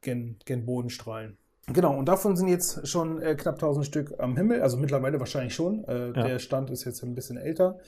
gen, 0.00 0.38
gen 0.44 0.64
Boden 0.64 0.88
strahlen. 0.90 1.36
Genau, 1.72 1.98
und 1.98 2.06
davon 2.06 2.36
sind 2.36 2.48
jetzt 2.48 2.86
schon 2.86 3.20
äh, 3.20 3.34
knapp 3.34 3.54
1000 3.56 3.84
Stück 3.84 4.14
am 4.18 4.36
Himmel, 4.36 4.62
also 4.62 4.76
mittlerweile 4.76 5.18
wahrscheinlich 5.18 5.54
schon. 5.54 5.84
Äh, 5.84 6.06
Ja. 6.08 6.12
Der 6.28 6.38
Stand 6.38 6.70
ist 6.70 6.84
jetzt 6.84 7.02
ein 7.02 7.14
bisschen 7.14 7.36
älter. 7.36 7.78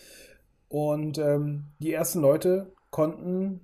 Und 0.69 1.19
ähm, 1.19 1.64
die 1.79 1.93
ersten 1.93 2.21
Leute 2.21 2.73
konnten 2.91 3.61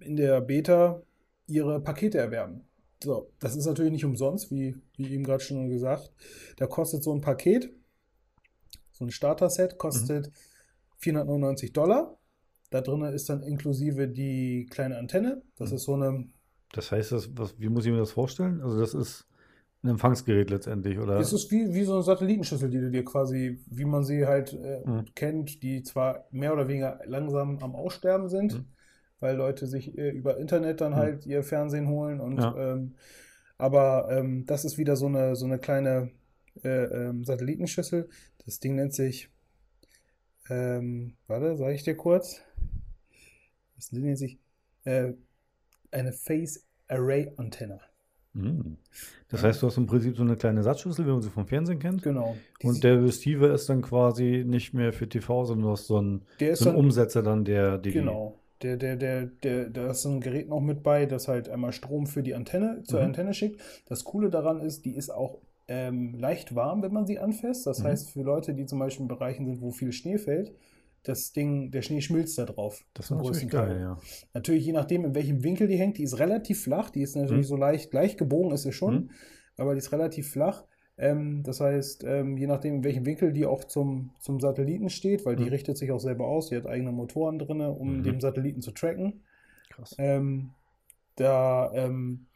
in 0.00 0.16
der 0.16 0.40
Beta 0.40 1.02
ihre 1.46 1.80
Pakete 1.80 2.18
erwerben. 2.18 2.62
So, 3.02 3.30
das 3.38 3.54
ist 3.54 3.66
natürlich 3.66 3.92
nicht 3.92 4.04
umsonst, 4.04 4.50
wie, 4.50 4.74
wie 4.96 5.12
eben 5.12 5.24
gerade 5.24 5.42
schon 5.42 5.68
gesagt. 5.68 6.10
Da 6.56 6.66
kostet 6.66 7.04
so 7.04 7.12
ein 7.14 7.20
Paket, 7.20 7.70
so 8.92 9.04
ein 9.04 9.10
Starter-Set, 9.10 9.78
kostet 9.78 10.32
499 10.96 11.72
Dollar. 11.72 12.16
Da 12.70 12.80
drin 12.80 13.02
ist 13.02 13.28
dann 13.28 13.42
inklusive 13.42 14.08
die 14.08 14.66
kleine 14.70 14.98
Antenne. 14.98 15.42
Das 15.56 15.70
Mhm. 15.70 15.76
ist 15.76 15.82
so 15.84 15.94
eine, 15.94 16.24
Das 16.72 16.92
heißt, 16.92 17.12
das, 17.12 17.36
was, 17.36 17.58
wie 17.58 17.68
muss 17.68 17.86
ich 17.86 17.92
mir 17.92 17.98
das 17.98 18.12
vorstellen? 18.12 18.60
Also 18.60 18.78
das 18.78 18.94
ist 18.94 19.26
ein 19.82 19.88
Empfangsgerät 19.90 20.50
letztendlich, 20.50 20.98
oder? 20.98 21.18
es 21.18 21.32
ist 21.32 21.50
wie, 21.50 21.72
wie 21.72 21.84
so 21.84 21.94
eine 21.94 22.02
Satellitenschüssel, 22.02 22.68
die 22.68 22.80
du 22.80 22.90
dir 22.90 23.04
quasi, 23.04 23.60
wie 23.66 23.84
man 23.84 24.04
sie 24.04 24.26
halt 24.26 24.52
äh, 24.52 24.82
Mhm. 24.84 25.06
kennt, 25.14 25.62
die 25.62 25.82
zwar 25.82 26.26
mehr 26.30 26.52
oder 26.52 26.68
weniger 26.68 27.00
langsam 27.06 27.58
am 27.62 27.74
Aussterben 27.74 28.28
sind, 28.28 28.54
Mhm. 28.54 28.64
weil 29.20 29.36
Leute 29.36 29.66
sich 29.66 29.96
äh, 29.96 30.10
über 30.10 30.36
Internet 30.38 30.80
dann 30.80 30.92
Mhm. 30.92 30.96
halt 30.96 31.26
ihr 31.26 31.42
Fernsehen 31.42 31.88
holen 31.88 32.20
und 32.20 32.38
Ja. 32.38 32.54
ähm, 32.72 32.94
aber 33.56 34.08
ähm, 34.10 34.46
das 34.46 34.64
ist 34.64 34.78
wieder 34.78 34.94
so 34.96 35.06
eine, 35.06 35.34
so 35.36 35.46
eine 35.46 35.58
kleine 35.58 36.10
äh, 36.62 36.84
ähm, 36.84 37.24
Satellitenschüssel. 37.24 38.08
Das 38.44 38.60
Ding 38.60 38.76
nennt 38.76 38.94
sich, 38.94 39.30
ähm, 40.48 41.16
warte, 41.26 41.56
sage 41.56 41.74
ich 41.74 41.82
dir 41.82 41.96
kurz. 41.96 42.40
Das 43.76 43.92
nennt 43.92 44.18
sich 44.18 44.38
äh, 44.84 45.12
eine 45.90 46.12
Phase 46.12 46.60
Array 46.88 47.32
Antenne. 47.36 47.80
Mhm. 48.34 48.76
Das 49.28 49.42
heißt, 49.42 49.62
du 49.62 49.66
hast 49.66 49.76
im 49.78 49.86
Prinzip 49.86 50.16
so 50.16 50.22
eine 50.22 50.36
kleine 50.36 50.62
Satzschüssel, 50.62 51.06
wie 51.06 51.10
man 51.10 51.22
sie 51.22 51.30
vom 51.30 51.46
Fernsehen 51.46 51.78
kennt. 51.78 52.02
Genau. 52.02 52.36
Und 52.62 52.84
der 52.84 53.02
Receiver 53.02 53.52
ist 53.52 53.68
dann 53.68 53.82
quasi 53.82 54.44
nicht 54.46 54.74
mehr 54.74 54.92
für 54.92 55.08
TV, 55.08 55.44
sondern 55.44 55.64
du 55.66 55.70
hast 55.72 55.86
so 55.86 55.96
einen, 55.98 56.22
so 56.54 56.68
einen 56.68 56.78
Umsetzer 56.78 57.22
dann, 57.22 57.44
der 57.44 57.78
die. 57.78 57.92
Genau. 57.92 58.38
Der, 58.62 58.76
der, 58.76 58.96
der, 58.96 59.26
der, 59.26 59.70
da 59.70 59.90
ist 59.90 60.04
ein 60.04 60.20
Gerät 60.20 60.48
noch 60.48 60.60
mit 60.60 60.82
bei, 60.82 61.06
das 61.06 61.28
halt 61.28 61.48
einmal 61.48 61.72
Strom 61.72 62.06
für 62.06 62.22
die 62.24 62.34
Antenne 62.34 62.82
zur 62.84 62.98
Mhm. 63.00 63.06
Antenne 63.06 63.32
schickt. 63.34 63.60
Das 63.86 64.02
Coole 64.04 64.30
daran 64.30 64.60
ist, 64.60 64.84
die 64.84 64.96
ist 64.96 65.10
auch 65.10 65.38
ähm, 65.68 66.14
leicht 66.18 66.54
warm, 66.56 66.82
wenn 66.82 66.92
man 66.92 67.06
sie 67.06 67.18
anfasst. 67.20 67.66
Das 67.66 67.80
Mhm. 67.80 67.84
heißt, 67.84 68.10
für 68.10 68.22
Leute, 68.22 68.54
die 68.54 68.66
zum 68.66 68.78
Beispiel 68.80 69.02
in 69.04 69.08
Bereichen 69.08 69.46
sind, 69.46 69.60
wo 69.60 69.70
viel 69.70 69.92
Schnee 69.92 70.18
fällt, 70.18 70.52
das 71.02 71.32
Ding, 71.32 71.70
der 71.70 71.82
Schnee 71.82 72.00
schmilzt 72.00 72.38
da 72.38 72.44
drauf. 72.44 72.84
Das 72.94 73.06
ist 73.06 73.10
natürlich 73.10 73.48
größten 73.48 73.50
Teil. 73.50 73.68
geil, 73.68 73.80
ja. 73.80 73.98
Natürlich, 74.34 74.64
je 74.66 74.72
nachdem, 74.72 75.04
in 75.04 75.14
welchem 75.14 75.42
Winkel 75.42 75.66
die 75.68 75.76
hängt, 75.76 75.98
die 75.98 76.02
ist 76.02 76.18
relativ 76.18 76.62
flach. 76.62 76.90
Die 76.90 77.02
ist 77.02 77.16
natürlich 77.16 77.46
Mhm. 77.46 77.48
so 77.50 77.56
leicht, 77.56 77.92
leicht 77.94 78.18
gebogen 78.18 78.52
ist 78.52 78.62
sie 78.62 78.72
schon, 78.72 78.94
Mhm. 78.94 79.10
aber 79.56 79.74
die 79.74 79.78
ist 79.78 79.92
relativ 79.92 80.30
flach. 80.30 80.64
Ähm, 80.98 81.42
das 81.44 81.60
heißt, 81.60 82.04
ähm, 82.04 82.36
je 82.36 82.46
nachdem, 82.46 82.76
in 82.76 82.84
welchem 82.84 83.06
Winkel 83.06 83.32
die 83.32 83.46
auch 83.46 83.64
zum, 83.64 84.10
zum 84.20 84.40
Satelliten 84.40 84.90
steht, 84.90 85.24
weil 85.24 85.36
die 85.36 85.44
Mhm. 85.44 85.48
richtet 85.48 85.78
sich 85.78 85.92
auch 85.92 86.00
selber 86.00 86.26
aus, 86.26 86.48
die 86.48 86.56
hat 86.56 86.66
eigene 86.66 86.92
Motoren 86.92 87.38
drin, 87.38 87.60
um 87.60 87.98
Mhm. 87.98 88.02
den 88.02 88.20
Satelliten 88.20 88.62
zu 88.62 88.72
tracken. 88.72 89.22
Krass. 89.70 89.94
Ähm, 89.98 90.50
da 91.16 91.72
ähm, 91.74 92.26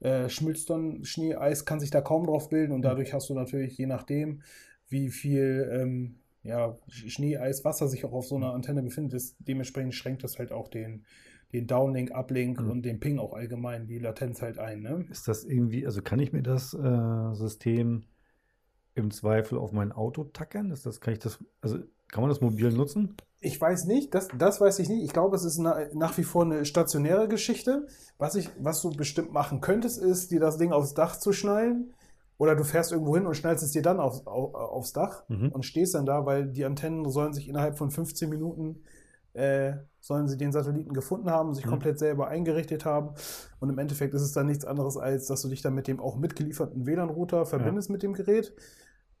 äh, 0.00 0.28
schmilzt 0.28 0.70
dann 0.70 1.04
Schnee, 1.04 1.34
Eis 1.36 1.64
kann 1.64 1.80
sich 1.80 1.90
da 1.90 2.00
kaum 2.00 2.26
drauf 2.26 2.48
bilden 2.48 2.72
und 2.72 2.82
dadurch 2.82 3.12
hast 3.14 3.28
du 3.30 3.34
natürlich, 3.34 3.78
je 3.78 3.86
nachdem, 3.86 4.42
wie 4.88 5.10
viel 5.10 5.68
ähm, 5.72 6.16
ja, 6.46 6.76
Sch- 6.88 7.10
Schnee, 7.10 7.36
Eis, 7.38 7.64
Wasser 7.64 7.88
sich 7.88 8.04
auch 8.04 8.12
auf 8.12 8.26
so 8.26 8.36
einer 8.36 8.52
Antenne 8.54 8.82
befindet, 8.82 9.14
ist, 9.14 9.36
dementsprechend 9.40 9.94
schränkt 9.94 10.24
das 10.24 10.38
halt 10.38 10.52
auch 10.52 10.68
den, 10.68 11.04
den 11.52 11.66
Downlink, 11.66 12.10
Uplink 12.12 12.60
Mhm. 12.60 12.70
und 12.70 12.82
den 12.82 13.00
Ping 13.00 13.18
auch 13.18 13.32
allgemein, 13.34 13.86
die 13.86 13.98
Latenz 13.98 14.42
halt 14.42 14.58
ein. 14.58 14.80
Ne? 14.82 15.06
Ist 15.10 15.28
das 15.28 15.44
irgendwie, 15.44 15.86
also 15.86 16.02
kann 16.02 16.18
ich 16.18 16.32
mir 16.32 16.42
das 16.42 16.74
äh, 16.74 17.34
System 17.34 18.04
im 18.94 19.10
Zweifel 19.10 19.58
auf 19.58 19.72
mein 19.72 19.92
Auto 19.92 20.24
tackern? 20.24 20.70
Ist 20.70 20.86
das, 20.86 21.00
kann 21.00 21.12
ich 21.12 21.18
das, 21.20 21.38
also 21.60 21.78
kann 22.10 22.22
man 22.22 22.30
das 22.30 22.40
mobil 22.40 22.70
nutzen? 22.72 23.14
Ich 23.40 23.60
weiß 23.60 23.84
nicht, 23.84 24.14
das, 24.14 24.28
das 24.38 24.60
weiß 24.60 24.78
ich 24.78 24.88
nicht. 24.88 25.04
Ich 25.04 25.12
glaube, 25.12 25.36
es 25.36 25.44
ist 25.44 25.58
na, 25.58 25.86
nach 25.92 26.16
wie 26.16 26.24
vor 26.24 26.44
eine 26.44 26.64
stationäre 26.64 27.28
Geschichte. 27.28 27.86
Was, 28.18 28.34
ich, 28.34 28.48
was 28.58 28.80
du 28.80 28.90
bestimmt 28.90 29.32
machen 29.32 29.60
könntest, 29.60 29.98
ist, 30.00 30.30
dir 30.30 30.40
das 30.40 30.56
Ding 30.56 30.72
aufs 30.72 30.94
Dach 30.94 31.18
zu 31.18 31.32
schnallen. 31.32 31.92
Oder 32.38 32.54
du 32.54 32.64
fährst 32.64 32.92
irgendwo 32.92 33.16
hin 33.16 33.26
und 33.26 33.34
schnallst 33.36 33.64
es 33.64 33.72
dir 33.72 33.82
dann 33.82 33.98
aufs, 34.00 34.26
au, 34.26 34.52
aufs 34.54 34.92
Dach 34.92 35.24
Mhm. 35.28 35.48
und 35.52 35.64
stehst 35.64 35.94
dann 35.94 36.04
da, 36.06 36.26
weil 36.26 36.46
die 36.48 36.64
Antennen 36.64 37.08
sollen 37.10 37.32
sich 37.32 37.48
innerhalb 37.48 37.78
von 37.78 37.90
15 37.90 38.28
Minuten 38.28 38.82
äh, 39.32 39.74
sollen 40.00 40.28
sie 40.28 40.38
den 40.38 40.50
Satelliten 40.50 40.94
gefunden 40.94 41.30
haben, 41.30 41.52
sich 41.52 41.66
Mhm. 41.66 41.70
komplett 41.70 41.98
selber 41.98 42.28
eingerichtet 42.28 42.86
haben. 42.86 43.10
Und 43.60 43.68
im 43.68 43.78
Endeffekt 43.78 44.14
ist 44.14 44.22
es 44.22 44.32
dann 44.32 44.46
nichts 44.46 44.64
anderes, 44.64 44.96
als 44.96 45.26
dass 45.26 45.42
du 45.42 45.48
dich 45.48 45.60
dann 45.60 45.74
mit 45.74 45.88
dem 45.88 46.00
auch 46.00 46.16
mitgelieferten 46.16 46.86
WLAN-Router 46.86 47.44
verbindest 47.44 47.90
mit 47.90 48.02
dem 48.02 48.14
Gerät, 48.14 48.54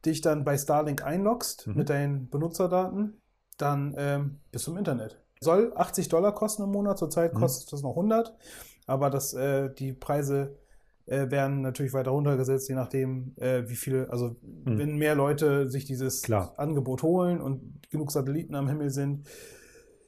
dich 0.06 0.22
dann 0.22 0.42
bei 0.44 0.56
Starlink 0.56 1.04
einloggst 1.04 1.66
Mhm. 1.66 1.74
mit 1.76 1.90
deinen 1.90 2.30
Benutzerdaten, 2.30 3.20
dann 3.58 3.94
ähm, 3.98 4.40
bist 4.52 4.66
du 4.66 4.70
im 4.70 4.78
Internet. 4.78 5.20
Soll 5.42 5.72
80 5.76 6.08
Dollar 6.08 6.34
kosten 6.34 6.62
im 6.62 6.70
Monat, 6.72 6.96
zurzeit 6.96 7.34
Mhm. 7.34 7.38
kostet 7.40 7.70
das 7.74 7.82
noch 7.82 7.94
100, 7.94 8.34
aber 8.86 9.10
das, 9.10 9.34
äh, 9.34 9.68
die 9.74 9.92
Preise 9.92 10.56
äh, 11.06 11.30
werden 11.30 11.60
natürlich 11.62 11.92
weiter 11.92 12.10
runtergesetzt, 12.10 12.68
je 12.68 12.74
nachdem, 12.74 13.32
äh, 13.36 13.68
wie 13.68 13.76
viele, 13.76 14.10
also 14.10 14.36
wenn 14.64 14.96
mehr 14.96 15.14
Leute 15.14 15.68
sich 15.70 15.84
dieses 15.84 16.22
Mhm. 16.22 16.26
Klar. 16.26 16.54
Angebot 16.56 17.02
holen 17.02 17.40
und 17.40 17.80
genug 17.90 18.10
Satelliten 18.12 18.54
am 18.54 18.68
Himmel 18.68 18.90
sind. 18.90 19.26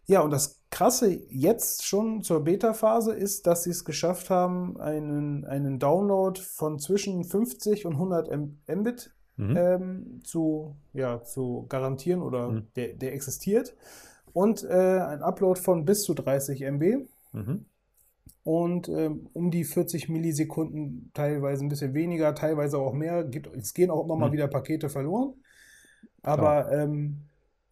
Ja, 0.06 0.20
und 0.22 0.30
das 0.30 0.62
Krasse 0.70 1.10
jetzt 1.28 1.84
schon 1.84 2.22
zur 2.22 2.42
Beta-Phase 2.44 3.12
ist, 3.14 3.46
dass 3.46 3.64
sie 3.64 3.70
es 3.70 3.84
geschafft 3.84 4.30
haben, 4.30 4.80
einen, 4.80 5.44
einen 5.44 5.78
Download 5.78 6.40
von 6.40 6.78
zwischen 6.78 7.24
50 7.24 7.84
und 7.86 7.92
100 7.94 8.28
M 8.28 8.58
Mbit 8.68 9.12
Mhm. 9.36 9.56
ähm, 9.56 10.20
zu, 10.24 10.74
ja, 10.94 11.22
zu 11.22 11.66
garantieren 11.68 12.22
oder 12.22 12.48
Mhm. 12.50 12.66
der, 12.74 12.94
der 12.94 13.12
existiert. 13.14 13.76
Und 14.32 14.64
äh, 14.64 14.98
ein 15.00 15.22
Upload 15.22 15.60
von 15.60 15.84
bis 15.84 16.02
zu 16.02 16.12
30 16.14 16.62
MB 16.62 17.06
Mhm. 17.32 17.66
Und 18.48 18.88
ähm, 18.88 19.28
um 19.34 19.50
die 19.50 19.64
40 19.64 20.08
Millisekunden, 20.08 21.10
teilweise 21.12 21.64
ein 21.66 21.68
bisschen 21.68 21.92
weniger, 21.92 22.34
teilweise 22.34 22.78
auch 22.78 22.94
mehr. 22.94 23.24
Gibt, 23.24 23.54
es 23.54 23.74
gehen 23.74 23.90
auch 23.90 24.02
immer 24.02 24.16
mal 24.16 24.28
Mhm. 24.28 24.32
wieder 24.32 24.48
Pakete 24.48 24.88
verloren, 24.88 25.34
aber 26.22 26.72
ähm, 26.72 27.18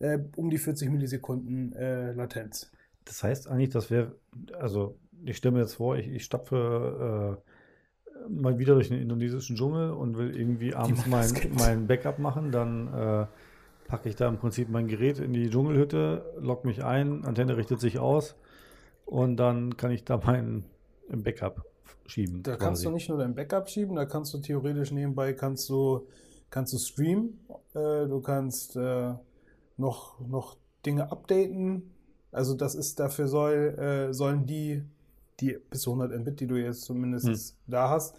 äh, 0.01 0.19
um 0.37 0.51
die 0.51 0.59
40 0.59 0.91
Millisekunden 0.91 1.73
äh, 1.75 2.13
Latenz. 2.13 2.71
Das 3.05 3.23
heißt 3.23 3.49
eigentlich, 3.49 3.71
das 3.71 3.91
wäre, 3.91 4.17
also 4.59 4.99
ich 5.25 5.37
stelle 5.37 5.55
mir 5.55 5.61
jetzt 5.61 5.75
vor, 5.75 5.97
ich, 5.97 6.09
ich 6.09 6.25
stapfe 6.25 7.41
äh, 8.11 8.31
mal 8.31 8.59
wieder 8.59 8.75
durch 8.75 8.89
den 8.89 9.01
indonesischen 9.01 9.57
Dschungel 9.57 9.91
und 9.91 10.17
will 10.17 10.37
irgendwie 10.37 10.75
abends 10.75 11.07
mein, 11.07 11.41
mein 11.59 11.87
Backup 11.87 12.19
machen, 12.19 12.53
dann 12.53 12.89
äh, 12.89 13.27
packe 13.89 14.09
ich 14.09 14.17
da 14.17 14.29
im 14.29 14.39
Prinzip 14.39 14.69
mein 14.69 14.89
Gerät 14.89 15.19
in 15.21 15.33
die 15.33 15.51
Dschungelhütte, 15.51 16.35
log 16.41 16.65
mich 16.65 16.85
ein, 16.85 17.25
Antenne 17.25 17.57
richtet 17.57 17.81
sich 17.81 17.99
aus 17.99 18.37
und 19.07 19.39
dann 19.39 19.77
kann 19.79 19.93
ich 19.93 20.05
da 20.05 20.19
mein 20.19 20.65
Backup 21.11 21.65
schieben. 22.07 22.43
Da 22.43 22.57
kannst 22.57 22.85
du 22.85 22.91
quasi. 22.91 22.95
nicht 22.95 23.09
nur 23.09 23.19
dein 23.19 23.35
Backup 23.35 23.69
schieben, 23.69 23.97
da 23.97 24.07
kannst 24.07 24.33
du 24.35 24.39
theoretisch 24.39 24.93
nebenbei 24.93 25.33
kannst 25.35 25.69
du, 25.69 26.09
kannst 26.51 26.73
du 26.73 26.79
streamen, 26.79 27.41
äh, 27.75 28.07
du 28.07 28.21
kannst 28.21 28.77
äh, 28.77 29.15
noch, 29.77 30.21
noch 30.21 30.57
Dinge 30.85 31.11
updaten. 31.11 31.93
Also 32.33 32.55
das 32.55 32.75
ist 32.75 33.01
dafür 33.01 33.29
soll, 33.29 33.79
äh, 33.79 34.15
sollen 34.15 34.47
die, 34.47 34.85
die 35.41 35.59
bis 35.71 35.83
zu 35.83 35.91
100 35.93 36.19
Mbit, 36.21 36.41
die 36.41 36.47
du 36.49 36.57
jetzt 36.57 36.83
zumindest 36.85 37.27
Hm. 37.27 37.41
da 37.67 37.91
hast, 37.91 38.17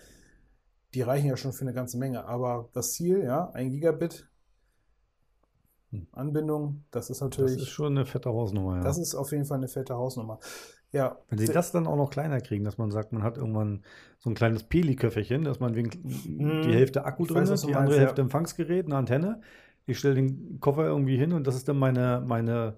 die 0.93 1.02
reichen 1.04 1.28
ja 1.28 1.38
schon 1.38 1.54
für 1.54 1.62
eine 1.63 1.73
ganze 1.73 1.97
Menge. 1.97 2.26
Aber 2.26 2.69
das 2.73 2.93
Ziel, 2.93 3.23
ja, 3.23 3.52
ein 3.52 3.69
Gigabit 3.71 4.28
Hm. 5.91 6.08
Anbindung, 6.12 6.84
das 6.91 7.10
ist 7.10 7.21
Das 7.21 7.21
natürlich, 7.21 7.58
ist 7.58 7.69
schon 7.69 7.97
eine 7.97 8.06
fette 8.06 8.30
Hausnummer, 8.30 8.78
ja. 8.78 8.84
das 8.84 8.97
ist 8.97 9.15
auf 9.15 9.32
jeden 9.32 9.45
Fall 9.45 9.58
eine 9.58 9.67
fette 9.67 9.95
Hausnummer. 9.95 10.39
Ja, 10.91 11.17
Wenn 11.30 11.38
sie 11.38 11.47
das 11.47 11.71
dann 11.71 11.86
auch 11.86 11.97
noch 11.97 12.10
kleiner 12.10 12.39
kriegen, 12.39 12.63
dass 12.63 12.78
man 12.78 12.91
sagt, 12.91 13.12
man 13.12 13.21
hat 13.21 13.38
irgendwann 13.38 13.84
so 14.19 14.30
ein 14.30 14.36
kleines 14.36 14.63
Peli-Köfferchen, 14.63 15.43
dass 15.43 15.60
man 15.60 15.76
wegen 15.76 15.89
die 15.91 16.73
Hälfte 16.73 17.04
Akku 17.04 17.26
drin 17.26 17.43
weiß, 17.43 17.50
ist, 17.50 17.67
die 17.67 17.76
andere 17.76 17.95
ja. 17.95 18.02
Hälfte 18.04 18.21
Empfangsgerät, 18.21 18.86
eine 18.86 18.95
Antenne. 18.95 19.41
Ich 19.86 20.00
stelle 20.00 20.15
den 20.15 20.60
Koffer 20.60 20.86
irgendwie 20.86 21.17
hin 21.17 21.34
und 21.34 21.45
das 21.45 21.56
ist 21.56 21.67
dann 21.67 21.78
meine, 21.78 22.23
meine 22.26 22.76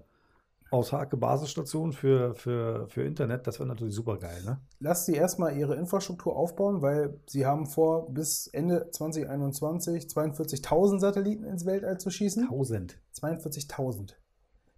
autarke 0.72 1.18
Basisstation 1.18 1.94
für, 1.94 2.36
für, 2.36 2.88
für 2.90 3.04
Internet. 3.04 3.48
Das 3.48 3.60
wäre 3.60 3.68
natürlich 3.68 3.96
super 3.96 4.18
geil, 4.18 4.42
ne? 4.46 4.60
Lass 4.80 5.06
sie 5.06 5.16
erstmal 5.16 5.58
ihre 5.58 5.76
Infrastruktur 5.76 6.36
aufbauen, 6.36 6.82
weil 6.82 7.20
sie 7.28 7.46
haben 7.46 7.66
vor, 7.66 8.12
bis 8.12 8.48
Ende 8.48 8.90
2021 8.92 10.06
42.000 10.06 11.00
Satelliten 11.00 11.44
ins 11.44 11.66
Weltall 11.66 12.00
zu 12.00 12.10
schießen. 12.10 12.44
1000. 12.44 13.00
42.000. 13.20 14.14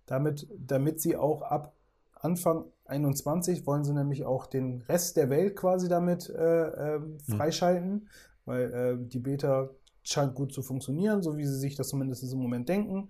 Damit, 0.05 0.47
damit 0.57 1.01
sie 1.01 1.15
auch 1.15 1.41
ab 1.41 1.73
Anfang 2.21 2.65
21 2.85 3.65
wollen 3.65 3.83
sie 3.83 3.93
nämlich 3.93 4.25
auch 4.25 4.47
den 4.47 4.81
Rest 4.83 5.17
der 5.17 5.29
Welt 5.29 5.55
quasi 5.55 5.87
damit 5.89 6.29
äh, 6.29 6.95
Hm. 6.99 7.11
freischalten, 7.37 8.09
weil 8.45 8.73
äh, 8.73 8.97
die 9.09 9.19
Beta 9.19 9.69
scheint 10.03 10.35
gut 10.35 10.53
zu 10.53 10.61
funktionieren, 10.61 11.21
so 11.21 11.37
wie 11.37 11.45
sie 11.45 11.57
sich 11.57 11.75
das 11.75 11.89
zumindest 11.89 12.23
im 12.31 12.39
Moment 12.39 12.69
denken. 12.69 13.09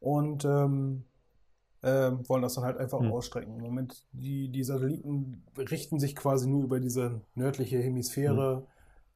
Und 0.00 0.44
ähm, 0.44 1.04
ähm, 1.82 2.28
wollen 2.28 2.42
das 2.42 2.54
dann 2.54 2.64
halt 2.64 2.78
einfach 2.78 3.00
Hm. 3.00 3.10
ausstrecken. 3.10 3.56
Im 3.56 3.62
Moment, 3.62 4.06
die, 4.12 4.48
die 4.50 4.64
Satelliten 4.64 5.44
richten 5.56 6.00
sich 6.00 6.16
quasi 6.16 6.48
nur 6.48 6.64
über 6.64 6.80
diese 6.80 7.20
nördliche 7.34 7.78
Hemisphäre. 7.78 8.66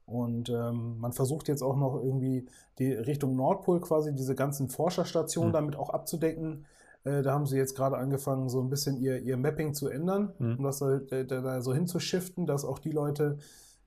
Und 0.06 0.48
ähm, 0.50 0.98
man 0.98 1.12
versucht 1.12 1.48
jetzt 1.48 1.62
auch 1.62 1.76
noch 1.76 1.94
irgendwie 2.02 2.46
die 2.78 2.92
Richtung 2.92 3.36
Nordpol 3.36 3.80
quasi 3.80 4.14
diese 4.14 4.34
ganzen 4.34 4.68
Forscherstationen 4.68 5.52
Hm. 5.52 5.52
damit 5.52 5.76
auch 5.76 5.90
abzudecken. 5.90 6.66
Äh, 7.04 7.22
da 7.22 7.32
haben 7.32 7.46
sie 7.46 7.56
jetzt 7.56 7.74
gerade 7.76 7.96
angefangen, 7.96 8.48
so 8.48 8.60
ein 8.60 8.70
bisschen 8.70 8.96
ihr, 9.00 9.18
ihr 9.20 9.36
Mapping 9.36 9.74
zu 9.74 9.88
ändern, 9.88 10.32
Hm. 10.38 10.58
um 10.58 10.64
das 10.64 10.80
halt, 10.80 11.10
äh, 11.12 11.24
da, 11.26 11.40
da 11.40 11.60
so 11.62 11.74
hinzuschiften, 11.74 12.46
dass 12.46 12.64
auch 12.64 12.78
die 12.78 12.92
Leute 12.92 13.38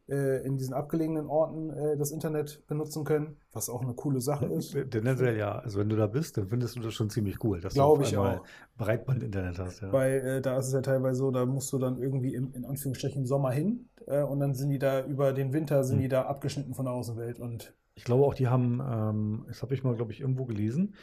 äh, 0.08 0.46
in 0.46 0.58
diesen 0.58 0.74
abgelegenen 0.76 1.26
Orten 1.28 1.72
äh, 1.72 1.98
das 1.98 2.12
Internet 2.12 2.62
benutzen 2.68 3.06
können, 3.06 3.38
was 3.54 3.70
auch 3.70 3.82
eine 3.82 3.96
coole 3.96 4.22
Sache 4.22 4.46
ist. 4.46 4.74
Tendenziell 4.92 5.36
ja. 5.36 5.58
Also 5.58 5.80
wenn 5.80 5.90
du 5.90 5.96
da 5.96 6.06
bist, 6.06 6.38
dann 6.38 6.48
findest 6.48 6.76
du 6.76 6.80
das 6.82 6.94
schon 6.94 7.10
ziemlich 7.10 7.44
cool, 7.44 7.60
dass 7.60 7.74
Glaube 7.74 8.04
du 8.04 8.08
auf 8.10 8.14
einmal. 8.14 8.42
Breitband-Internet 8.78 9.58
hast. 9.60 9.82
Ja. 9.82 9.92
Weil 9.92 10.14
äh, 10.20 10.42
da 10.42 10.58
ist 10.60 10.68
es 10.68 10.74
ja 10.74 10.82
teilweise 10.82 11.18
so, 11.20 11.32
da 11.32 11.46
musst 11.46 11.72
du 11.74 11.80
dann 11.80 11.98
irgendwie 11.98 12.36
im, 12.36 12.54
in 12.54 12.66
Anführungsstrichen 12.66 13.22
im 13.22 13.26
Sommer 13.26 13.50
hin 13.52 13.90
und 14.30 14.40
dann 14.40 14.54
sind 14.54 14.70
die 14.70 14.78
da 14.78 15.04
über 15.04 15.34
den 15.34 15.52
Winter 15.52 15.84
sind 15.84 15.96
Hm. 15.96 16.02
die 16.04 16.10
da 16.10 16.24
abgeschnitten 16.24 16.76
von 16.76 16.86
der 16.86 16.94
Außenwelt 16.94 17.40
und 17.40 17.74
Ich 17.96 18.04
glaube 18.04 18.24
auch, 18.26 18.36
die 18.36 18.48
haben, 18.48 18.80
ähm, 18.88 19.46
das 19.48 19.64
habe 19.64 19.74
ich 19.74 19.84
mal, 19.84 19.96
glaube 19.96 20.12
ich, 20.12 20.22
irgendwo 20.22 20.46
gelesen, 20.46 20.94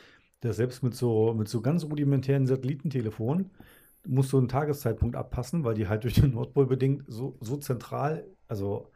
dass 0.43 0.57
selbst 0.57 0.83
mit 0.85 0.95
so, 0.95 1.35
mit 1.35 1.49
so 1.49 1.63
ganz 1.63 1.85
rudimentären 1.85 2.47
Satellitentelefonen 2.47 3.51
musst 4.07 4.33
du 4.33 4.39
einen 4.39 4.49
Tageszeitpunkt 4.49 5.17
abpassen, 5.17 5.65
weil 5.65 5.75
die 5.75 5.89
halt 5.89 6.05
durch 6.05 6.15
den 6.15 6.33
Nordpol 6.35 6.67
bedingt 6.67 7.05
so, 7.09 7.39
so 7.41 7.57
zentral, 7.57 8.27
also 8.49 8.89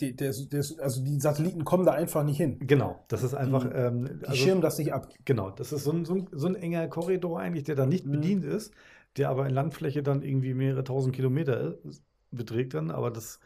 die, 0.00 0.14
der, 0.16 0.32
der, 0.32 0.64
also 0.80 1.04
die 1.04 1.20
Satelliten 1.20 1.64
kommen 1.64 1.86
da 1.86 1.92
einfach 1.92 2.24
nicht 2.24 2.36
hin. 2.36 2.58
genau, 2.60 3.04
das 3.08 3.22
ist 3.22 3.34
einfach, 3.34 3.64
Die- 3.64 3.74
ähm, 3.76 4.20
Die 4.20 4.26
also, 4.26 4.44
schirmen 4.44 4.60
das 4.60 4.78
nicht 4.78 4.92
ab. 4.92 5.08
genau, 5.24 5.50
das 5.50 5.72
ist 5.72 5.84
so 5.84 5.92
ein, 5.92 6.04
so 6.04 6.14
ein, 6.14 6.28
so 6.32 6.48
ein 6.48 6.56
enger 6.56 6.88
Korridor 6.88 7.38
eigentlich, 7.38 7.64
der 7.64 7.76
da 7.76 7.86
nicht 7.86 8.06
Mhm. 8.06 8.12
bedient 8.12 8.44
ist, 8.44 8.72
der 9.16 9.28
aber 9.30 9.46
in 9.46 9.54
Landfläche 9.54 10.02
dann 10.02 10.22
irgendwie 10.22 10.54
mehrere 10.54 10.82
tausend 10.84 11.14
Kilometer 11.14 11.76
ist, 11.84 12.02
beträgt 12.32 12.74
dann, 12.74 12.90
aber 12.90 13.12
das 13.12 13.38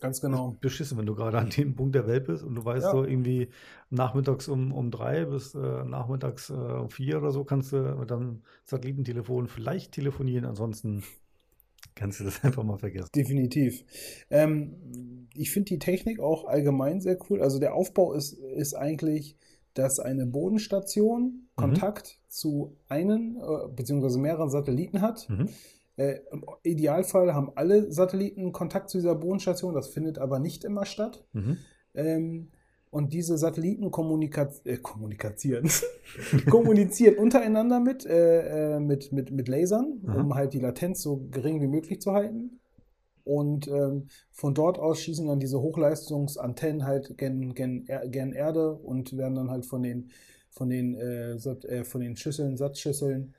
Ganz 0.00 0.20
genau. 0.20 0.56
beschissen, 0.60 0.98
wenn 0.98 1.06
du 1.06 1.14
gerade 1.14 1.38
an 1.38 1.50
dem 1.50 1.74
Punkt 1.74 1.94
der 1.94 2.06
Welt 2.06 2.26
bist 2.26 2.42
und 2.42 2.54
du 2.54 2.64
weißt 2.64 2.84
Ja. 2.86 2.90
so 2.90 3.04
irgendwie 3.04 3.48
nachmittags 3.90 4.48
um, 4.48 4.72
um 4.72 4.90
drei 4.90 5.24
bis 5.24 5.54
äh, 5.54 5.84
nachmittags 5.84 6.50
äh, 6.50 6.54
um 6.54 6.90
vier 6.90 7.18
oder 7.18 7.30
so 7.32 7.44
kannst 7.44 7.72
du 7.72 7.96
mit 7.98 8.10
deinem 8.10 8.42
Satellitentelefon 8.64 9.48
vielleicht 9.48 9.92
telefonieren, 9.92 10.44
ansonsten 10.44 11.02
kannst 11.94 12.20
du 12.20 12.24
das 12.24 12.42
einfach 12.44 12.62
mal 12.62 12.78
vergessen. 12.78 13.10
Definitiv. 13.14 13.84
Ähm, 14.30 15.28
ich 15.34 15.50
finde 15.50 15.68
die 15.70 15.78
Technik 15.78 16.20
auch 16.20 16.44
allgemein 16.46 17.00
sehr 17.00 17.18
cool. 17.28 17.42
Also 17.42 17.58
der 17.58 17.74
Aufbau 17.74 18.12
ist, 18.14 18.32
ist 18.32 18.74
eigentlich, 18.74 19.36
dass 19.74 19.98
eine 20.00 20.26
Bodenstation 20.26 21.48
Kontakt 21.54 22.18
zu 22.28 22.76
einem 22.88 23.38
äh, 23.40 23.68
beziehungsweise 23.74 24.18
mehreren 24.18 24.50
Satelliten 24.50 25.00
hat. 25.00 25.28
Mhm. 25.28 25.48
Äh, 25.96 26.20
Im 26.30 26.44
Idealfall 26.62 27.34
haben 27.34 27.52
alle 27.54 27.90
Satelliten 27.92 28.52
Kontakt 28.52 28.90
zu 28.90 28.98
dieser 28.98 29.14
Bodenstation. 29.14 29.74
Das 29.74 29.88
findet 29.88 30.18
aber 30.18 30.38
nicht 30.38 30.64
immer 30.64 30.84
statt. 30.84 31.24
Mhm. 31.32 31.56
Ähm, 31.94 32.48
Und 32.90 33.12
diese 33.12 33.36
Satelliten 33.36 33.90
äh, 33.90 34.76
kommunizieren, 34.78 35.68
kommunizieren 36.50 37.16
untereinander 37.18 37.80
mit, 37.80 38.06
äh, 38.06 38.76
äh, 38.76 38.80
mit, 38.80 39.12
mit, 39.12 39.30
mit 39.32 39.48
Lasern, 39.48 40.00
Aha. 40.06 40.20
um 40.20 40.34
halt 40.34 40.52
die 40.54 40.60
Latenz 40.60 41.02
so 41.02 41.26
gering 41.30 41.60
wie 41.60 41.66
möglich 41.66 42.00
zu 42.00 42.12
halten. 42.12 42.60
Und 43.24 43.66
ähm, 43.68 44.06
von 44.30 44.54
dort 44.54 44.78
aus 44.78 45.00
schießen 45.00 45.26
dann 45.26 45.40
diese 45.40 45.60
Hochleistungsantennen 45.60 46.84
halt 46.86 47.18
gen, 47.18 47.54
gen, 47.54 47.84
Er- 47.88 48.08
gen 48.08 48.32
Erde 48.32 48.72
und 48.72 49.16
werden 49.16 49.34
dann 49.34 49.50
halt 49.50 49.66
von 49.66 49.82
den, 49.82 50.10
von 50.50 50.68
den, 50.70 50.94
äh, 50.94 51.36
Sat- 51.38 51.64
äh, 51.64 51.84
von 51.84 52.00
den 52.00 52.16
Schüsseln, 52.16 52.56
Satzschüsseln 52.56 53.34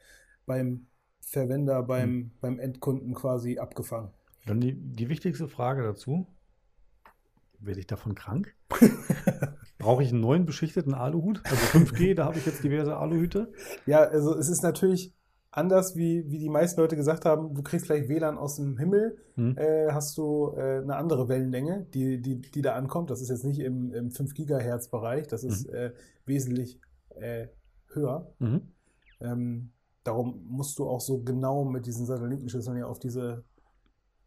beim 0.45 0.87
Verwender, 1.29 1.83
beim, 1.83 2.31
beim 2.39 2.57
Endkunden 2.57 3.13
quasi 3.13 3.59
abgefangen. 3.59 4.11
Dann 4.45 4.61
die, 4.61 4.73
die 4.73 5.09
wichtigste 5.09 5.49
Frage 5.49 5.83
dazu. 5.83 6.25
Werde 7.59 7.81
ich 7.81 7.87
davon 7.87 8.15
krank? 8.15 8.55
Brauche 9.77 10.03
ich 10.03 10.11
einen 10.11 10.21
neuen 10.21 10.45
beschichteten 10.45 10.93
Aluhut? 10.93 11.41
Also 11.43 11.79
5G, 11.79 12.15
da 12.15 12.25
habe 12.25 12.37
ich 12.37 12.45
jetzt 12.45 12.63
diverse 12.63 12.95
Aluhüte. 12.95 13.51
Ja, 13.85 14.03
also 14.03 14.37
es 14.37 14.47
ist 14.47 14.63
natürlich 14.63 15.13
anders, 15.51 15.97
wie, 15.97 16.23
wie 16.29 16.39
die 16.39 16.49
meisten 16.49 16.79
Leute 16.79 16.95
gesagt 16.95 17.25
haben, 17.25 17.53
du 17.53 17.61
kriegst 17.61 17.87
vielleicht 17.87 18.07
WLAN 18.07 18.37
aus 18.37 18.55
dem 18.55 18.77
Himmel, 18.77 19.17
Hm. 19.35 19.57
äh, 19.57 19.91
hast 19.91 20.17
du 20.17 20.53
äh, 20.55 20.77
eine 20.77 20.95
andere 20.95 21.27
Wellenlänge, 21.27 21.87
die, 21.93 22.21
die, 22.21 22.39
die 22.39 22.61
da 22.61 22.73
ankommt. 22.75 23.09
Das 23.09 23.21
ist 23.21 23.29
jetzt 23.29 23.43
nicht 23.43 23.59
im, 23.59 23.93
im 23.93 24.11
5 24.11 24.33
Gigahertz 24.33 24.87
Bereich, 24.87 25.27
das 25.27 25.43
ist 25.43 25.65
äh, 25.65 25.91
wesentlich 26.25 26.79
äh, 27.19 27.47
höher. 27.87 28.31
Mhm. 28.39 28.61
Ähm, 29.19 29.71
darum 30.07 30.45
musst 30.47 30.79
du 30.79 30.87
auch 30.87 31.01
so 31.01 31.19
genau 31.19 31.65
mit 31.65 31.85
diesen 31.85 32.05
Satellitenschüsseln 32.05 32.77
ja 32.77 32.87
auf 32.87 32.99
diese, 32.99 33.43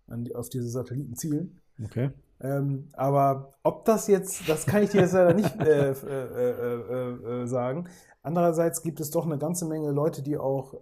die, 0.09 0.35
auf 0.35 0.49
diese 0.49 0.69
Satelliten 0.69 1.17
zielen. 1.17 1.61
Okay. 1.83 2.11
Ähm, 2.41 2.89
aber 2.93 3.55
ob 3.63 3.85
das 3.85 4.07
jetzt, 4.07 4.49
das 4.49 4.67
kann 4.67 4.83
ich 4.83 4.91
dir 4.91 5.03
jetzt 5.03 5.13
leider 5.13 5.35
nicht 5.35 5.55
äh, 5.61 5.91
äh, 5.91 5.95
äh, 5.95 6.75
äh, 6.81 7.43
äh, 7.43 7.47
sagen. 7.47 7.89
Andererseits 8.23 8.83
gibt 8.83 9.01
es 9.01 9.11
doch 9.11 9.25
eine 9.27 9.39
ganze 9.39 9.67
Menge 9.67 9.91
Leute, 9.91 10.23
die 10.23 10.37
auch 10.37 10.75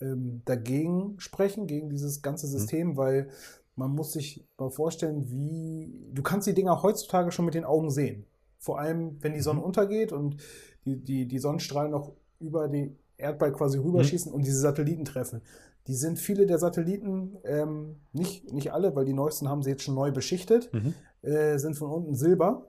ähm, 0.00 0.42
dagegen 0.44 1.18
sprechen, 1.18 1.66
gegen 1.66 1.88
dieses 1.88 2.22
ganze 2.22 2.46
System, 2.46 2.96
weil 2.96 3.28
man 3.76 3.90
muss 3.90 4.12
sich 4.12 4.46
mal 4.58 4.70
vorstellen, 4.70 5.30
wie 5.30 6.10
du 6.12 6.22
kannst 6.22 6.46
die 6.46 6.54
Dinger 6.54 6.82
heutzutage 6.82 7.32
schon 7.32 7.46
mit 7.46 7.54
den 7.54 7.64
Augen 7.64 7.90
sehen. 7.90 8.26
Vor 8.58 8.78
allem, 8.78 9.16
wenn 9.22 9.32
die 9.32 9.40
Sonne 9.40 9.60
Mhm. 9.60 9.66
untergeht 9.66 10.12
und 10.12 10.36
die, 10.84 10.96
die, 10.96 11.26
die 11.26 11.38
Sonnenstrahlen 11.38 11.90
noch 11.90 12.12
über 12.40 12.68
den 12.68 12.98
Erdball 13.22 13.52
quasi 13.52 13.78
rüberschießen 13.78 14.32
und 14.32 14.44
diese 14.44 14.58
Satelliten 14.60 15.04
treffen. 15.04 15.40
Die 15.86 15.94
sind 15.94 16.18
viele 16.18 16.46
der 16.46 16.58
Satelliten, 16.58 17.38
ähm, 17.44 17.96
nicht, 18.12 18.52
nicht 18.52 18.72
alle, 18.72 18.94
weil 18.94 19.04
die 19.04 19.14
neuesten 19.14 19.48
haben 19.48 19.62
sie 19.62 19.70
jetzt 19.70 19.82
schon 19.82 19.94
neu 19.94 20.12
beschichtet, 20.12 20.70
Mhm. 20.72 20.94
äh, 21.22 21.58
sind 21.58 21.74
von 21.76 21.90
unten 21.90 22.14
Silber 22.14 22.68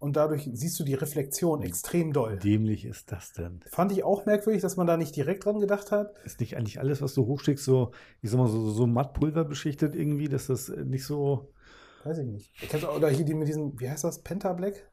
und 0.00 0.16
dadurch 0.16 0.48
siehst 0.52 0.78
du 0.80 0.84
die 0.84 0.94
Reflexion 0.94 1.62
extrem 1.62 2.12
doll. 2.12 2.38
Dämlich 2.38 2.84
ist 2.84 3.12
das 3.12 3.32
denn? 3.32 3.60
Fand 3.66 3.92
ich 3.92 4.02
auch 4.04 4.26
merkwürdig, 4.26 4.62
dass 4.62 4.76
man 4.76 4.86
da 4.86 4.96
nicht 4.96 5.14
direkt 5.14 5.44
dran 5.44 5.60
gedacht 5.60 5.92
hat. 5.92 6.14
Ist 6.24 6.40
nicht 6.40 6.56
eigentlich 6.56 6.80
alles, 6.80 7.00
was 7.02 7.14
du 7.14 7.26
hochschickst, 7.26 7.64
so, 7.64 7.92
ich 8.22 8.30
sag 8.30 8.38
mal, 8.38 8.48
so, 8.48 8.70
so 8.70 8.86
Mattpulver 8.86 9.44
beschichtet 9.44 9.94
irgendwie, 9.94 10.28
dass 10.28 10.46
das 10.48 10.68
äh, 10.68 10.84
nicht 10.84 11.04
so. 11.04 11.52
Weiß 12.04 12.18
ich 12.18 12.26
nicht. 12.26 12.52
Ich 12.62 12.86
auch- 12.86 12.96
Oder 12.96 13.08
hier 13.08 13.24
die 13.24 13.34
mit 13.34 13.48
diesem, 13.48 13.78
wie 13.78 13.90
heißt 13.90 14.04
das, 14.04 14.22
Pentablack? 14.22 14.88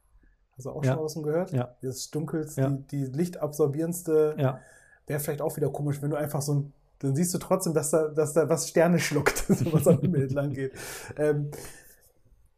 Hast 0.56 0.66
du 0.66 0.70
auch 0.72 0.84
Ja. 0.86 0.94
schon 0.96 1.10
von 1.10 1.24
gehört? 1.24 1.52
Ja. 1.52 1.76
Dieses 1.82 2.10
dunkelste, 2.12 2.62
Ja. 2.62 2.70
die, 2.70 2.86
die 2.88 3.06
lichtabsorbierendste. 3.12 4.36
Ja. 4.38 4.60
Wäre 5.08 5.20
vielleicht 5.20 5.42
auch 5.42 5.56
wieder 5.58 5.70
komisch, 5.70 6.02
wenn 6.02 6.10
du 6.10 6.18
einfach 6.18 6.42
so 6.42 6.54
ein. 6.54 6.74
Dann 7.00 7.16
siehst 7.16 7.34
du 7.34 7.38
trotzdem, 7.40 7.74
dass 7.74 7.92
da, 7.92 8.08
dass 8.08 8.34
da 8.34 8.48
was 8.48 8.70
Sterne 8.70 9.00
schluckt, 9.00 9.46
was 9.74 9.88
am 9.88 10.00
Himmel 10.00 10.24
entlang 10.24 10.54
geht. 10.54 10.72
Ähm, 11.18 11.52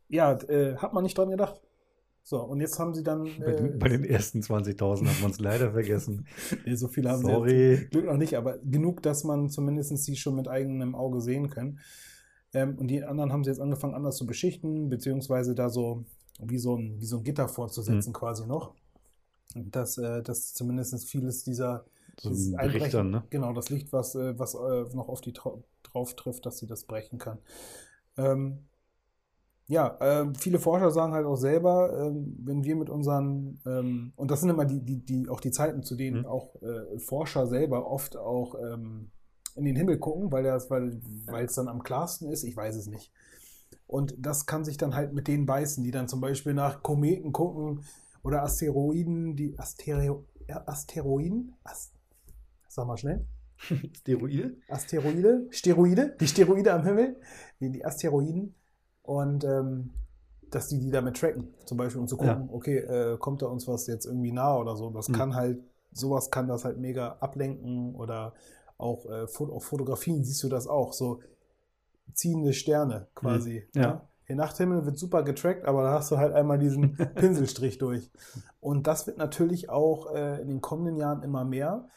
ja, 0.10 0.34
äh, 0.44 0.76
hat 0.78 0.94
man 0.94 1.04
nicht 1.04 1.18
dran 1.18 1.30
gedacht. 1.30 1.60
So, 2.24 2.42
und 2.44 2.60
jetzt 2.60 2.78
haben 2.78 2.94
sie 2.94 3.04
dann. 3.04 3.24
Bei, 3.40 3.54
den, 3.54 3.74
äh, 3.74 3.78
bei 3.78 3.88
den 3.88 4.04
ersten 4.04 4.42
20.000 4.42 5.08
hat 5.08 5.22
man 5.22 5.32
es 5.32 5.40
leider 5.40 5.72
vergessen. 5.72 6.28
nee, 6.66 6.76
so 6.76 6.88
viele 6.88 7.10
haben 7.10 7.24
sie 7.24 7.32
Sorry. 7.32 7.72
jetzt 7.72 7.92
Glück 7.92 8.06
noch 8.06 8.18
nicht, 8.18 8.36
aber 8.36 8.58
genug, 8.58 9.02
dass 9.02 9.24
man 9.24 9.50
zumindest 9.50 9.98
sie 9.98 10.16
schon 10.18 10.36
mit 10.36 10.48
eigenem 10.48 10.94
Auge 10.94 11.22
sehen 11.22 11.50
kann. 11.50 11.80
Ähm, 12.54 12.78
und 12.78 12.90
die 12.90 13.04
anderen 13.04 13.32
haben 13.32 13.44
sie 13.44 13.50
jetzt 13.50 13.62
angefangen, 13.62 13.96
anders 13.96 14.18
zu 14.18 14.28
beschichten, 14.28 14.90
beziehungsweise 14.90 15.56
da 15.56 15.70
so 15.70 16.04
wie 16.40 16.58
so 16.58 16.76
ein, 16.76 17.00
wie 17.00 17.06
so 17.06 17.18
ein 17.18 17.24
Gitter 17.24 17.48
vorzusetzen, 17.48 18.12
quasi 18.14 18.46
noch. 18.46 18.74
Dass, 19.56 19.98
äh, 19.98 20.22
dass 20.22 20.54
zumindest 20.54 21.10
vieles 21.10 21.44
dieser 21.44 21.86
dieses 22.24 22.54
Einbrechen- 22.56 23.12
ne? 23.12 23.24
Genau, 23.30 23.54
das 23.54 23.70
Licht, 23.70 23.92
was, 23.94 24.16
äh, 24.16 24.38
was 24.40 24.54
äh, 24.56 24.96
noch 24.96 25.10
auf 25.10 25.22
die 25.22 25.34
drauf 25.34 26.16
trifft, 26.16 26.46
dass 26.46 26.58
sie 26.58 26.68
das 26.68 26.86
brechen 26.86 27.20
kann. 27.20 27.40
Ähm, 28.18 28.66
ja, 29.70 29.98
ähm, 30.00 30.34
viele 30.34 30.60
Forscher 30.60 30.92
sagen 30.92 31.14
halt 31.14 31.26
auch 31.26 31.36
selber, 31.36 32.08
ähm, 32.08 32.38
wenn 32.40 32.64
wir 32.64 32.76
mit 32.78 32.90
unseren, 32.90 33.60
ähm, 33.66 34.14
und 34.16 34.32
das 34.32 34.40
sind 34.40 34.50
immer 34.50 34.64
die, 34.66 34.80
die, 34.80 35.04
die, 35.04 35.28
auch 35.28 35.42
die 35.42 35.52
Zeiten, 35.52 35.84
zu 35.84 35.96
denen 35.96 36.20
Mhm. 36.20 36.26
auch 36.26 36.56
äh, 36.62 37.00
Forscher 37.00 37.48
selber 37.48 37.86
oft 37.92 38.16
auch 38.16 38.56
ähm, 38.56 39.12
in 39.56 39.66
den 39.66 39.76
Himmel 39.76 39.98
gucken, 40.00 40.32
weil 40.32 40.44
das, 40.44 40.70
weil, 40.70 41.02
weil 41.26 41.46
es 41.46 41.56
dann 41.56 41.68
am 41.68 41.84
klarsten 41.84 42.30
ist, 42.30 42.44
ich 42.44 42.56
weiß 42.56 42.76
es 42.78 42.88
nicht. 42.88 43.12
Und 43.88 44.16
das 44.20 44.46
kann 44.46 44.64
sich 44.64 44.78
dann 44.78 44.96
halt 44.96 45.14
mit 45.14 45.28
denen 45.28 45.46
beißen, 45.46 45.84
die 45.84 45.92
dann 45.92 46.08
zum 46.08 46.22
Beispiel 46.22 46.54
nach 46.54 46.82
Kometen 46.82 47.34
gucken 47.34 47.84
oder 48.24 48.44
Asteroiden, 48.44 49.36
die 49.36 49.58
Astereo, 49.60 50.26
ja, 50.48 50.64
Asteroiden, 50.66 51.56
Ast, 51.64 51.94
sag 52.78 52.88
mal 52.88 52.96
schnell. 52.98 53.26
Steroide? 53.98 54.56
Asteroide, 54.70 55.48
Steroide, 55.50 56.16
die 56.20 56.28
Steroide 56.28 56.74
am 56.74 56.84
Himmel, 56.84 57.16
die, 57.60 57.72
die 57.72 57.84
Asteroiden 57.84 58.54
und 59.02 59.44
ähm, 59.44 59.90
dass 60.52 60.68
die 60.68 60.80
die 60.80 60.92
damit 60.92 61.18
tracken, 61.20 61.54
zum 61.66 61.78
Beispiel 61.78 62.00
um 62.00 62.08
zu 62.08 62.18
gucken, 62.18 62.50
okay, 62.52 62.78
äh, 62.78 63.18
kommt 63.18 63.42
da 63.42 63.48
uns 63.48 63.68
was 63.68 63.88
jetzt 63.88 64.06
irgendwie 64.06 64.32
nah 64.32 64.56
oder 64.58 64.76
so. 64.76 64.92
Das 64.92 65.10
Mhm. 65.10 65.14
kann 65.14 65.36
halt, 65.36 65.60
sowas 65.92 66.30
kann 66.30 66.48
das 66.48 66.64
halt 66.66 66.78
mega 66.78 67.18
ablenken 67.20 67.96
oder 67.96 68.34
auch 68.78 69.06
äh, 69.08 69.26
auf 69.26 69.66
Fotografien 69.66 70.24
siehst 70.24 70.44
du 70.44 70.50
das 70.50 70.68
auch, 70.68 70.94
so 70.94 71.20
ziehende 72.14 72.54
Sterne 72.54 73.08
quasi. 73.16 73.68
Ja. 73.76 73.88
ne? 73.88 74.02
Der 74.30 74.36
Nachthimmel 74.36 74.86
wird 74.86 75.00
super 75.00 75.24
getrackt, 75.24 75.66
aber 75.66 75.84
da 75.84 75.94
hast 75.94 76.12
du 76.12 76.18
halt 76.18 76.34
einmal 76.34 76.60
diesen 76.60 76.96
Pinselstrich 77.16 77.80
durch. 77.80 78.12
Und 78.60 78.86
das 78.86 79.08
wird 79.08 79.18
natürlich 79.18 79.70
auch 79.70 80.14
äh, 80.14 80.42
in 80.42 80.48
den 80.50 80.62
kommenden 80.62 80.98
Jahren 80.98 81.24
immer 81.24 81.44
mehr, 81.44 81.88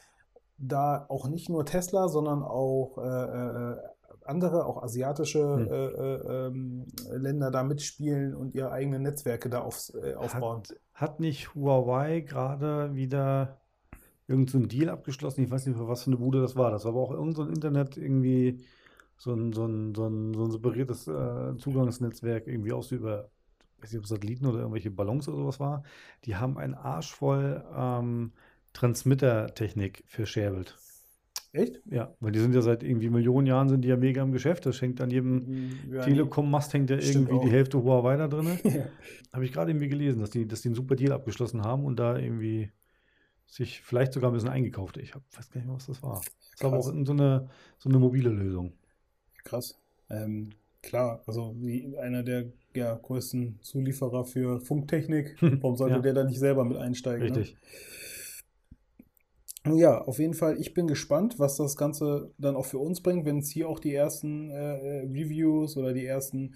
da 0.60 1.06
auch 1.08 1.28
nicht 1.28 1.48
nur 1.48 1.64
Tesla, 1.64 2.08
sondern 2.08 2.42
auch 2.42 2.98
äh, 2.98 3.02
äh, 3.02 3.76
andere, 4.24 4.66
auch 4.66 4.82
asiatische 4.82 5.40
Hm. 5.40 5.68
äh, 5.68 5.86
äh, 5.86 6.46
ähm, 6.46 6.86
Länder 7.10 7.50
da 7.50 7.62
mitspielen 7.62 8.34
und 8.34 8.54
ihre 8.54 8.70
eigenen 8.70 9.02
Netzwerke 9.02 9.48
da 9.48 9.60
aufs, 9.60 9.94
äh, 9.94 10.14
aufbauen. 10.14 10.60
Hat, 10.60 10.76
hat 10.94 11.20
nicht 11.20 11.54
Huawei 11.54 12.20
gerade 12.20 12.94
wieder 12.94 13.60
irgendeinen 14.28 14.64
so 14.64 14.68
Deal 14.68 14.88
abgeschlossen? 14.88 15.42
Ich 15.42 15.50
weiß 15.50 15.66
nicht, 15.66 15.76
für 15.76 15.88
was 15.88 16.04
für 16.04 16.10
eine 16.10 16.18
Bude 16.18 16.40
das 16.40 16.54
war. 16.54 16.70
Das 16.70 16.84
war 16.84 16.92
aber 16.92 17.00
auch 17.00 17.10
irgendein 17.10 17.34
so 17.34 17.42
ein 17.42 17.54
Internet 17.54 17.96
irgendwie 17.96 18.64
so 19.16 19.34
ein, 19.34 19.52
so 19.52 19.66
ein, 19.66 19.94
so 19.94 20.06
ein, 20.06 20.34
so 20.34 20.44
ein 20.44 20.50
separiertes 20.50 21.08
äh, 21.08 21.56
Zugangsnetzwerk 21.58 22.46
irgendwie 22.46 22.72
aus 22.72 22.92
über, 22.92 23.30
weiß 23.80 23.92
nicht, 23.92 24.00
ob 24.00 24.06
Satelliten 24.06 24.46
oder 24.46 24.60
irgendwelche 24.60 24.90
Ballons 24.90 25.28
oder 25.28 25.38
sowas 25.38 25.60
war. 25.60 25.82
Die 26.24 26.36
haben 26.36 26.56
einen 26.56 26.74
Arsch 26.74 27.12
voll 27.12 27.64
ähm, 27.74 28.32
Transmittertechnik 28.72 30.04
verscherbelt. 30.06 30.76
Echt? 31.52 31.80
Ja, 31.86 32.14
weil 32.20 32.30
die 32.30 32.38
sind 32.38 32.54
ja 32.54 32.62
seit 32.62 32.84
irgendwie 32.84 33.10
Millionen 33.10 33.46
Jahren 33.46 33.68
sind 33.68 33.82
die 33.82 33.88
ja 33.88 33.96
mega 33.96 34.22
im 34.22 34.30
Geschäft. 34.30 34.66
Das 34.66 34.76
schenkt 34.76 35.00
an 35.00 35.10
jedem 35.10 35.72
Ja, 35.90 36.02
Telekom-Mast 36.02 36.72
hängt 36.74 36.90
ja 36.90 36.96
irgendwie 36.96 37.40
die 37.40 37.48
auch. 37.48 37.50
Hälfte 37.50 37.82
Huawei 37.82 38.16
da 38.16 38.28
drin. 38.28 38.58
Ja. 38.64 38.84
Habe 39.32 39.44
ich 39.44 39.52
gerade 39.52 39.70
irgendwie 39.72 39.88
gelesen, 39.88 40.20
dass 40.20 40.30
die, 40.30 40.46
dass 40.46 40.62
die 40.62 40.68
einen 40.68 40.74
super 40.76 40.94
Deal 40.94 41.12
abgeschlossen 41.12 41.62
haben 41.62 41.84
und 41.84 41.98
da 41.98 42.16
irgendwie 42.16 42.70
sich 43.46 43.80
vielleicht 43.82 44.12
sogar 44.12 44.30
ein 44.30 44.34
bisschen 44.34 44.48
eingekauft. 44.48 44.96
Ich 44.98 45.14
hab, 45.14 45.22
weiß 45.36 45.50
gar 45.50 45.56
nicht 45.58 45.66
mehr, 45.66 45.74
was 45.74 45.86
das 45.86 46.00
war. 46.04 46.20
Das 46.52 46.62
war 46.62 46.68
aber 46.72 46.78
auch 46.78 46.82
so 46.84 47.12
eine, 47.12 47.48
so 47.78 47.88
eine 47.88 47.98
mobile 47.98 48.30
Lösung. 48.30 48.72
Krass. 49.42 49.76
Ähm, 50.08 50.50
klar, 50.82 51.22
also 51.26 51.56
wie 51.58 51.98
einer 51.98 52.22
der 52.22 52.46
ja, 52.76 52.94
größten 52.94 53.58
Zulieferer 53.60 54.24
für 54.24 54.60
Funktechnik. 54.60 55.36
Warum 55.40 55.74
sollte 55.76 55.96
Ja. 55.96 56.00
der 56.02 56.14
da 56.14 56.24
nicht 56.24 56.38
selber 56.38 56.64
mit 56.64 56.76
einsteigen? 56.76 57.22
Richtig. 57.22 57.54
Ne? 57.54 57.58
Ja, 59.66 60.00
auf 60.00 60.18
jeden 60.18 60.34
Fall, 60.34 60.58
ich 60.58 60.72
bin 60.72 60.86
gespannt, 60.86 61.38
was 61.38 61.56
das 61.56 61.76
Ganze 61.76 62.32
dann 62.38 62.56
auch 62.56 62.64
für 62.64 62.78
uns 62.78 63.02
bringt, 63.02 63.26
wenn 63.26 63.38
es 63.38 63.50
hier 63.50 63.68
auch 63.68 63.78
die 63.78 63.94
ersten 63.94 64.50
äh, 64.50 64.54
äh, 64.54 65.00
Reviews 65.06 65.76
oder 65.76 65.92
die 65.92 66.06
ersten 66.06 66.54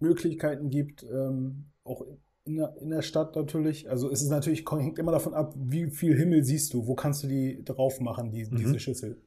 Möglichkeiten 0.00 0.70
gibt, 0.70 1.02
ähm, 1.04 1.66
auch 1.82 2.06
in 2.44 2.56
der, 2.56 2.76
in 2.80 2.90
der 2.90 3.02
Stadt 3.02 3.34
natürlich. 3.34 3.88
Also 3.90 4.10
es 4.10 4.22
ist 4.22 4.28
natürlich, 4.28 4.64
hängt 4.70 4.98
immer 4.98 5.12
davon 5.12 5.34
ab, 5.34 5.54
wie 5.56 5.90
viel 5.90 6.16
Himmel 6.16 6.44
siehst 6.44 6.72
du, 6.74 6.86
wo 6.86 6.94
kannst 6.94 7.24
du 7.24 7.26
die 7.26 7.64
drauf 7.64 8.00
machen, 8.00 8.30
die, 8.30 8.44
Mhm. 8.44 8.56
diese 8.56 8.78
Schüssel. 8.78 9.20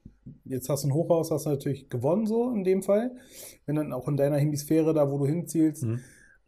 Jetzt 0.45 0.69
hast 0.69 0.83
du 0.83 0.89
ein 0.89 0.93
Hochhaus, 0.93 1.31
hast 1.31 1.45
du 1.45 1.49
natürlich 1.49 1.89
gewonnen, 1.89 2.25
so 2.25 2.51
in 2.51 2.63
dem 2.63 2.83
Fall. 2.83 3.15
Wenn 3.65 3.75
dann 3.75 3.93
auch 3.93 4.07
in 4.07 4.17
deiner 4.17 4.37
Hemisphäre, 4.37 4.93
da 4.93 5.09
wo 5.11 5.17
du 5.17 5.25
hinzielst, 5.25 5.83
Mhm. 5.83 5.99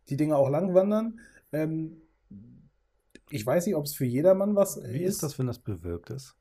die 0.10 0.17
Dinger 0.17 0.38
auch 0.38 0.49
lang 0.49 0.73
wandern. 0.73 1.19
Ähm, 1.52 1.98
ich 3.31 3.45
weiß 3.45 3.65
nicht, 3.65 3.75
ob 3.75 3.85
es 3.85 3.95
für 3.95 4.05
jedermann 4.05 4.55
was 4.55 4.81
Wie 4.83 5.03
ist 5.03 5.23
das, 5.23 5.37
wenn 5.39 5.47
das 5.47 5.59
bewölkt 5.59 6.09
ist? 6.09 6.35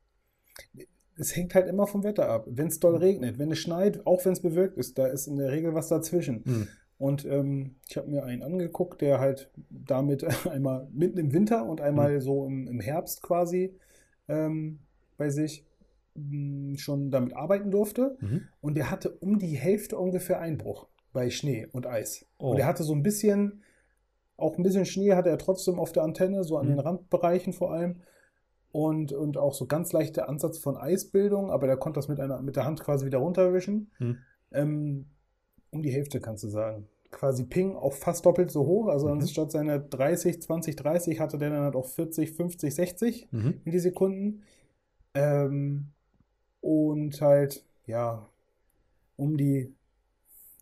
es 1.16 1.34
hängt 1.34 1.54
halt 1.54 1.66
immer 1.68 1.86
vom 1.86 2.04
Wetter 2.04 2.28
ab. 2.28 2.46
Wenn 2.48 2.68
es 2.68 2.78
doll 2.78 2.96
regnet, 2.96 3.38
wenn 3.38 3.50
es 3.50 3.58
schneit, 3.58 4.06
auch 4.06 4.24
wenn 4.24 4.32
es 4.32 4.40
bewölkt 4.40 4.76
ist, 4.78 4.98
da 4.98 5.06
ist 5.06 5.26
in 5.26 5.36
der 5.36 5.50
Regel 5.50 5.74
was 5.74 5.88
dazwischen. 5.88 6.44
Hm. 6.44 6.68
Und 6.96 7.24
ähm, 7.24 7.76
ich 7.88 7.96
habe 7.96 8.08
mir 8.10 8.24
einen 8.24 8.42
angeguckt, 8.42 9.00
der 9.00 9.18
halt 9.20 9.50
damit 9.68 10.24
einmal 10.48 10.88
mitten 10.92 11.18
im 11.18 11.32
Winter 11.32 11.64
und 11.66 11.80
einmal 11.80 12.14
Mhm. 12.16 12.20
so 12.20 12.46
im, 12.46 12.68
im 12.68 12.80
Herbst 12.80 13.22
quasi 13.22 13.74
ähm, 14.28 14.78
bei 15.16 15.30
sich 15.30 15.64
mh, 16.14 16.78
schon 16.78 17.10
damit 17.10 17.34
arbeiten 17.34 17.70
durfte. 17.72 18.16
Mhm. 18.20 18.42
Und 18.60 18.76
der 18.76 18.90
hatte 18.90 19.10
um 19.10 19.38
die 19.38 19.56
Hälfte 19.56 19.98
ungefähr 19.98 20.40
Einbruch 20.40 20.86
bei 21.12 21.30
Schnee 21.30 21.66
und 21.72 21.86
Eis. 21.86 22.26
Oh. 22.38 22.50
Und 22.52 22.58
er 22.58 22.66
hatte 22.66 22.84
so 22.84 22.92
ein 22.94 23.02
bisschen, 23.02 23.62
auch 24.38 24.56
ein 24.56 24.62
bisschen 24.62 24.86
Schnee 24.86 25.12
hatte 25.14 25.28
er 25.28 25.36
trotzdem 25.38 25.78
auf 25.78 25.92
der 25.92 26.04
Antenne, 26.04 26.42
so 26.44 26.56
an 26.56 26.66
Mhm. 26.66 26.70
den 26.70 26.78
Randbereichen 26.80 27.52
vor 27.52 27.72
allem. 27.72 28.00
Und, 28.70 29.12
und 29.12 29.36
auch 29.36 29.54
so 29.54 29.66
ganz 29.66 29.92
leichter 29.92 30.28
Ansatz 30.28 30.58
von 30.58 30.76
Eisbildung, 30.76 31.50
aber 31.50 31.66
der 31.66 31.76
konnte 31.76 31.98
das 31.98 32.08
mit, 32.08 32.20
einer, 32.20 32.40
mit 32.42 32.54
der 32.56 32.64
Hand 32.64 32.80
quasi 32.80 33.04
wieder 33.06 33.18
runterwischen. 33.18 33.90
Mhm. 33.98 34.18
Ähm, 34.52 35.06
um 35.70 35.82
die 35.82 35.90
Hälfte 35.90 36.20
kannst 36.20 36.44
du 36.44 36.48
sagen. 36.48 36.86
Quasi 37.10 37.44
Ping 37.44 37.74
auch 37.76 37.94
fast 37.94 38.24
doppelt 38.26 38.50
so 38.50 38.66
hoch. 38.66 38.88
Also 38.88 39.06
Mhm. 39.06 39.20
anstatt 39.20 39.50
seiner 39.50 39.78
30, 39.78 40.40
20, 40.42 40.76
30 40.76 41.18
hatte 41.20 41.38
der 41.38 41.50
dann 41.50 41.62
halt 41.64 41.76
auch 41.76 41.86
40, 41.86 42.32
50, 42.32 42.74
60 42.74 43.28
Mhm. 43.32 43.60
Millisekunden. 43.64 44.42
Ähm, 45.14 45.88
und 46.60 47.20
halt, 47.22 47.64
ja, 47.86 48.28
um 49.16 49.36
die 49.38 49.74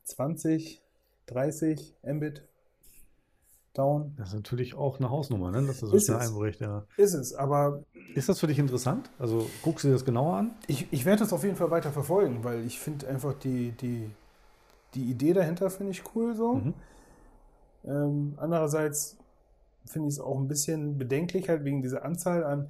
20, 0.04 0.82
30 1.26 1.96
Mbit 2.04 2.46
down. 3.76 4.14
Das 4.16 4.28
ist 4.28 4.34
natürlich 4.34 4.74
auch 4.74 4.98
eine 4.98 5.10
Hausnummer, 5.10 5.50
ne? 5.50 5.66
dass 5.66 5.80
du 5.80 5.86
so 5.86 5.96
Ist 5.96 6.08
es. 6.08 6.16
einbricht. 6.16 6.60
Ja. 6.60 6.84
Ist 6.96 7.14
es, 7.14 7.34
aber 7.34 7.82
Ist 8.14 8.28
das 8.28 8.40
für 8.40 8.46
dich 8.46 8.58
interessant? 8.58 9.10
Also 9.18 9.48
guckst 9.62 9.84
du 9.84 9.88
dir 9.88 9.94
das 9.94 10.04
genauer 10.04 10.36
an? 10.36 10.50
ich, 10.66 10.86
ich 10.92 11.04
werde 11.04 11.20
das 11.20 11.32
auf 11.32 11.44
jeden 11.44 11.56
Fall 11.56 11.70
weiter 11.70 11.92
verfolgen, 11.92 12.44
weil 12.44 12.64
ich 12.66 12.78
finde 12.78 13.08
einfach 13.08 13.34
die, 13.34 13.72
die, 13.72 14.10
die 14.94 15.04
Idee 15.10 15.32
dahinter 15.32 15.70
finde 15.70 15.92
ich 15.92 16.02
cool 16.14 16.34
so. 16.34 16.54
Mhm. 16.54 16.74
Ähm, 17.84 18.34
andererseits 18.36 19.16
finde 19.84 20.08
ich 20.08 20.14
es 20.14 20.20
auch 20.20 20.38
ein 20.38 20.48
bisschen 20.48 20.98
bedenklich, 20.98 21.48
halt 21.48 21.64
wegen 21.64 21.82
dieser 21.82 22.04
Anzahl 22.04 22.44
an 22.44 22.68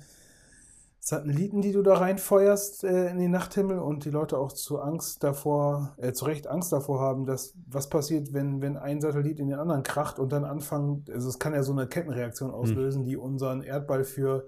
Satelliten, 1.08 1.62
die 1.62 1.70
du 1.70 1.82
da 1.82 1.94
reinfeuerst 1.94 2.82
äh, 2.82 3.10
in 3.10 3.18
den 3.18 3.30
Nachthimmel 3.30 3.78
und 3.78 4.04
die 4.04 4.10
Leute 4.10 4.36
auch 4.38 4.50
zu 4.50 4.80
Angst 4.80 5.22
davor, 5.22 5.94
äh, 5.98 6.12
zu 6.12 6.24
Recht 6.24 6.48
Angst 6.48 6.72
davor 6.72 6.98
haben, 6.98 7.26
dass 7.26 7.54
was 7.64 7.88
passiert, 7.88 8.32
wenn, 8.32 8.60
wenn 8.60 8.76
ein 8.76 9.00
Satellit 9.00 9.38
in 9.38 9.46
den 9.46 9.56
anderen 9.56 9.84
kracht 9.84 10.18
und 10.18 10.32
dann 10.32 10.44
anfangen, 10.44 11.04
also 11.08 11.28
es 11.28 11.38
kann 11.38 11.54
ja 11.54 11.62
so 11.62 11.70
eine 11.70 11.86
Kettenreaktion 11.86 12.50
auslösen, 12.50 13.04
die 13.04 13.16
unseren 13.16 13.62
Erdball 13.62 14.02
für 14.02 14.46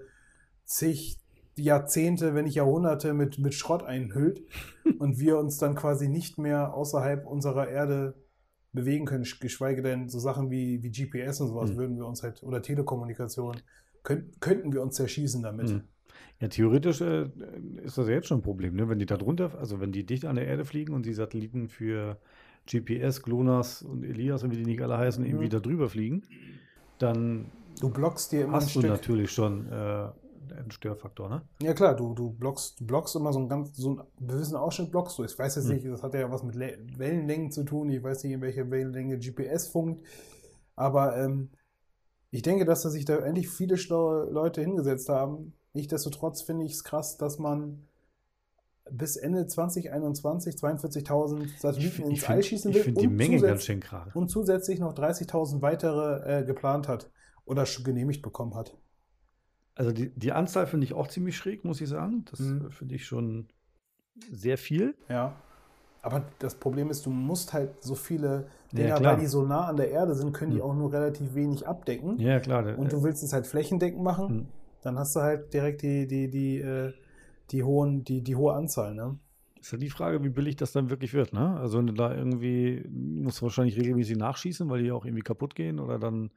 zig 0.65 1.17
Jahrzehnte, 1.55 2.35
wenn 2.35 2.43
nicht 2.43 2.55
Jahrhunderte 2.55 3.13
mit, 3.13 3.39
mit 3.39 3.53
Schrott 3.53 3.83
einhüllt 3.83 4.41
und 4.99 5.17
wir 5.17 5.37
uns 5.37 5.59
dann 5.59 5.75
quasi 5.75 6.09
nicht 6.09 6.37
mehr 6.37 6.73
außerhalb 6.73 7.25
unserer 7.25 7.69
Erde 7.69 8.15
bewegen 8.73 9.05
können, 9.05 9.25
geschweige 9.39 9.81
denn 9.81 10.09
so 10.09 10.19
Sachen 10.19 10.51
wie, 10.51 10.83
wie 10.83 10.91
GPS 10.91 11.39
und 11.39 11.47
sowas 11.47 11.71
Mhm. 11.71 11.77
würden 11.77 11.95
wir 11.95 12.05
uns 12.05 12.21
halt, 12.21 12.43
oder 12.43 12.61
Telekommunikation, 12.61 13.55
könnt, 14.03 14.41
könnten 14.41 14.73
wir 14.73 14.81
uns 14.81 14.95
zerschießen 14.95 15.41
damit. 15.41 15.69
Mhm. 15.69 15.83
Ja, 16.39 16.47
theoretisch 16.47 17.01
äh, 17.01 17.29
ist 17.83 17.97
das 17.97 18.07
ja 18.07 18.13
jetzt 18.15 18.27
schon 18.27 18.39
ein 18.39 18.43
Problem, 18.43 18.75
ne? 18.75 18.87
Wenn 18.89 18.99
die 18.99 19.05
da 19.05 19.17
drunter, 19.17 19.57
also 19.59 19.79
wenn 19.79 19.91
die 19.91 20.05
dicht 20.05 20.25
an 20.25 20.35
der 20.37 20.47
Erde 20.47 20.65
fliegen 20.65 20.93
und 20.93 21.05
die 21.05 21.13
Satelliten 21.13 21.67
für 21.67 22.17
GPS, 22.65 23.21
GLONASS 23.23 23.81
und 23.81 24.03
Elias 24.03 24.43
und 24.43 24.51
wie 24.51 24.57
die 24.57 24.65
nicht 24.65 24.81
alle 24.81 24.97
heißen, 24.97 25.23
Mhm. 25.23 25.29
irgendwie 25.29 25.49
da 25.49 25.59
drüber 25.59 25.89
fliegen, 25.89 26.23
dann 26.99 27.45
Du 27.79 27.89
blockst 27.89 28.31
dir 28.31 28.43
immer 28.43 28.57
ein 28.57 28.61
hast 28.61 28.75
du 28.75 28.79
Stück. 28.79 28.91
natürlich 28.91 29.31
schon 29.31 29.67
äh, 29.71 30.09
einen 30.53 30.71
Störfaktor, 30.71 31.29
ne? 31.29 31.41
Ja 31.61 31.73
klar, 31.73 31.95
du, 31.95 32.13
du 32.13 32.31
blockst, 32.31 32.79
du 32.79 32.85
blockst 32.85 33.15
immer 33.15 33.33
so 33.33 33.39
einen 33.39 33.49
ganz, 33.49 33.75
so 33.75 33.89
einen 33.89 34.27
gewissen 34.27 34.55
Ausschnitt 34.55 34.91
blockst 34.91 35.17
du. 35.17 35.23
Ich 35.23 35.37
weiß 35.37 35.55
jetzt 35.55 35.65
Hm. 35.67 35.75
nicht, 35.75 35.85
das 35.87 36.03
hat 36.03 36.13
ja 36.13 36.29
was 36.31 36.43
mit 36.43 36.55
Le 36.55 36.77
Wellenlängen 36.97 37.51
zu 37.51 37.63
tun. 37.63 37.89
Ich 37.89 38.01
weiß 38.03 38.23
nicht, 38.23 38.33
in 38.33 38.41
welcher 38.41 38.69
Wellenlänge 38.69 39.17
GPS 39.17 39.67
funkt. 39.67 40.05
Aber 40.75 41.17
ähm, 41.17 41.49
ich 42.31 42.41
denke, 42.41 42.65
dass 42.65 42.83
da 42.83 42.89
sich 42.89 43.05
da 43.05 43.17
endlich 43.17 43.49
viele 43.49 43.77
schlaue 43.77 44.29
Leute 44.31 44.61
hingesetzt 44.61 45.09
haben. 45.09 45.53
Nichtsdestotrotz 45.73 46.41
finde 46.41 46.65
ich 46.65 46.73
es 46.73 46.83
krass, 46.83 47.17
dass 47.17 47.39
man 47.39 47.85
bis 48.91 49.17
Ende 49.17 49.45
2021 49.45 50.55
42.000 50.55 51.59
Satelliten 51.59 52.03
ins 52.09 52.23
All 52.23 52.27
finde 52.37 52.43
schießen 52.43 52.71
ich 52.71 52.77
will 52.77 52.83
find 52.83 53.01
die 53.01 53.07
und, 53.07 53.15
Menge 53.15 53.39
ganz 53.39 53.63
schön 53.63 53.79
gerade. 53.79 54.11
und 54.15 54.29
zusätzlich 54.29 54.79
noch 54.79 54.93
30.000 54.95 55.61
weitere 55.61 56.39
äh, 56.39 56.43
geplant 56.43 56.87
hat 56.87 57.11
oder 57.45 57.65
genehmigt 57.83 58.21
bekommen 58.23 58.55
hat. 58.55 58.75
Also 59.75 59.91
die, 59.91 60.09
die 60.09 60.31
Anzahl 60.31 60.65
finde 60.67 60.85
ich 60.85 60.93
auch 60.93 61.07
ziemlich 61.07 61.37
schräg, 61.37 61.63
muss 61.63 61.79
ich 61.81 61.87
sagen. 61.87 62.25
Das 62.31 62.39
Mhm. 62.39 62.67
äh, 62.67 62.71
finde 62.71 62.95
ich 62.95 63.05
schon 63.05 63.47
sehr 64.31 64.57
viel. 64.57 64.95
Ja. 65.07 65.35
Aber 66.01 66.23
das 66.39 66.55
Problem 66.55 66.89
ist, 66.89 67.05
du 67.05 67.09
musst 67.11 67.53
halt 67.53 67.83
so 67.83 67.93
viele 67.93 68.47
Ja, 68.71 68.77
Dinger, 68.77 68.95
klar. 68.95 69.13
weil 69.13 69.19
die 69.21 69.27
so 69.27 69.43
nah 69.45 69.67
an 69.67 69.77
der 69.77 69.91
Erde 69.91 70.15
sind, 70.15 70.33
können 70.33 70.51
die 70.51 70.57
Hm. 70.61 70.63
auch 70.63 70.73
nur 70.73 70.91
relativ 70.91 71.35
wenig 71.35 71.67
abdecken. 71.67 72.17
Ja, 72.19 72.39
klar. 72.39 72.77
Und 72.77 72.91
du 72.91 73.03
willst 73.03 73.21
es 73.23 73.33
halt 73.33 73.45
flächendeckend 73.47 74.01
machen, 74.03 74.27
Hm. 74.29 74.47
Dann 74.81 74.97
hast 74.99 75.15
du 75.15 75.21
halt 75.21 75.53
direkt 75.53 75.81
die, 75.83 76.07
die, 76.07 76.29
die, 76.29 76.59
äh, 76.59 76.93
die, 77.51 77.63
hohen, 77.63 78.03
die, 78.03 78.21
die 78.23 78.35
hohe 78.35 78.53
Anzahl, 78.53 78.93
ne? 78.95 79.17
Ist 79.59 79.71
ja 79.73 79.77
die 79.77 79.89
Frage, 79.89 80.23
wie 80.23 80.29
billig 80.29 80.55
das 80.55 80.71
dann 80.71 80.89
wirklich 80.89 81.13
wird, 81.13 81.33
ne? 81.33 81.57
Also 81.57 81.79
wenn 81.79 81.87
du 81.87 81.93
da 81.93 82.13
irgendwie, 82.15 82.81
musst 82.89 83.39
du 83.39 83.43
wahrscheinlich 83.43 83.77
regelmäßig 83.77 84.15
nachschießen, 84.17 84.69
weil 84.69 84.83
die 84.83 84.91
auch 84.91 85.03
irgendwie 85.03 85.21
kaputt 85.23 85.53
gehen 85.53 85.79
oder 85.79 85.99
dann 85.99 86.31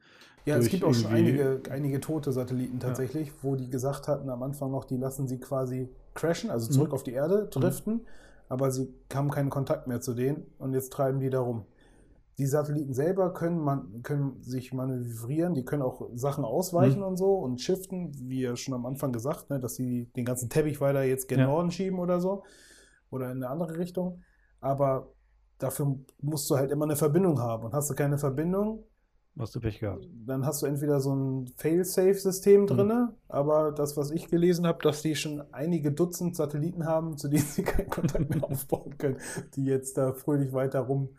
Ja, 0.45 0.57
es 0.57 0.67
gibt 0.67 0.83
auch 0.83 0.93
schon 0.93 1.11
einige, 1.11 1.61
einige 1.69 1.99
tote 2.01 2.31
Satelliten 2.33 2.79
tatsächlich, 2.79 3.31
wo 3.43 3.55
die 3.55 3.69
gesagt 3.69 4.07
hatten 4.09 4.29
am 4.29 4.43
Anfang 4.43 4.71
noch, 4.71 4.83
die 4.83 4.97
lassen 4.97 5.27
sie 5.27 5.39
quasi 5.39 5.89
crashen, 6.15 6.49
also 6.49 6.67
zurück 6.69 6.89
Mhm. 6.89 6.93
auf 6.93 7.03
die 7.03 7.13
Erde 7.13 7.47
driften, 7.49 8.01
aber 8.49 8.69
sie 8.71 8.93
haben 9.13 9.29
keinen 9.31 9.49
Kontakt 9.49 9.87
mehr 9.87 10.01
zu 10.01 10.13
denen 10.13 10.45
und 10.59 10.73
jetzt 10.73 10.91
treiben 10.91 11.19
die 11.21 11.29
da 11.29 11.39
rum. 11.39 11.65
Die 12.39 12.47
Satelliten 12.47 12.93
selber 12.93 13.31
können, 13.33 13.59
man, 13.59 14.01
können 14.01 14.41
sich 14.41 14.73
manövrieren, 14.73 15.53
die 15.53 15.63
können 15.65 15.83
auch 15.83 16.09
Sachen 16.15 16.43
ausweichen 16.45 16.99
Mhm. 17.01 17.05
und 17.07 17.17
so 17.17 17.35
und 17.35 17.61
shiften, 17.61 18.11
wie 18.27 18.41
ja 18.41 18.55
schon 18.55 18.73
am 18.73 18.85
Anfang 18.87 19.11
gesagt, 19.11 19.49
ne, 19.49 19.59
dass 19.59 19.75
sie 19.75 20.05
den 20.15 20.25
ganzen 20.25 20.49
Teppich 20.49 20.81
weiter 20.81 21.03
jetzt 21.03 21.27
gen 21.27 21.39
Ja. 21.39 21.45
Norden 21.47 21.69
schieben 21.71 21.99
oder 21.99 22.19
so 22.19 22.43
oder 23.11 23.25
in 23.31 23.37
eine 23.37 23.49
andere 23.49 23.77
Richtung. 23.77 24.21
Aber 24.61 25.11
dafür 25.59 25.95
musst 26.21 26.49
du 26.49 26.55
halt 26.57 26.71
immer 26.71 26.85
eine 26.85 26.95
Verbindung 26.95 27.39
haben 27.39 27.65
und 27.65 27.73
hast 27.73 27.89
du 27.89 27.93
keine 27.93 28.17
Verbindung, 28.17 28.83
hast 29.37 29.53
du 29.55 29.59
Pech 29.59 29.79
gehabt. 29.79 30.07
dann 30.25 30.45
hast 30.45 30.61
du 30.61 30.65
entweder 30.65 30.99
so 30.99 31.13
ein 31.15 31.47
Fail-Safe-System 31.57 32.65
drinne, 32.67 33.13
aber 33.27 33.71
das, 33.71 33.95
was 33.95 34.09
ich 34.11 34.27
gelesen 34.27 34.65
habe, 34.67 34.79
dass 34.81 35.01
die 35.03 35.15
schon 35.15 35.43
einige 35.51 35.91
Dutzend 35.91 36.35
Satelliten 36.35 36.85
haben, 36.85 37.17
zu 37.17 37.27
denen 37.27 37.43
sie 37.43 37.63
keinen 37.63 37.89
Kontakt 37.89 38.29
mehr 38.29 38.43
aufbauen 38.49 38.97
können, 38.97 39.17
die 39.55 39.65
jetzt 39.65 39.97
da 39.97 40.13
fröhlich 40.13 40.53
weiter 40.53 40.79
rum, 40.81 41.09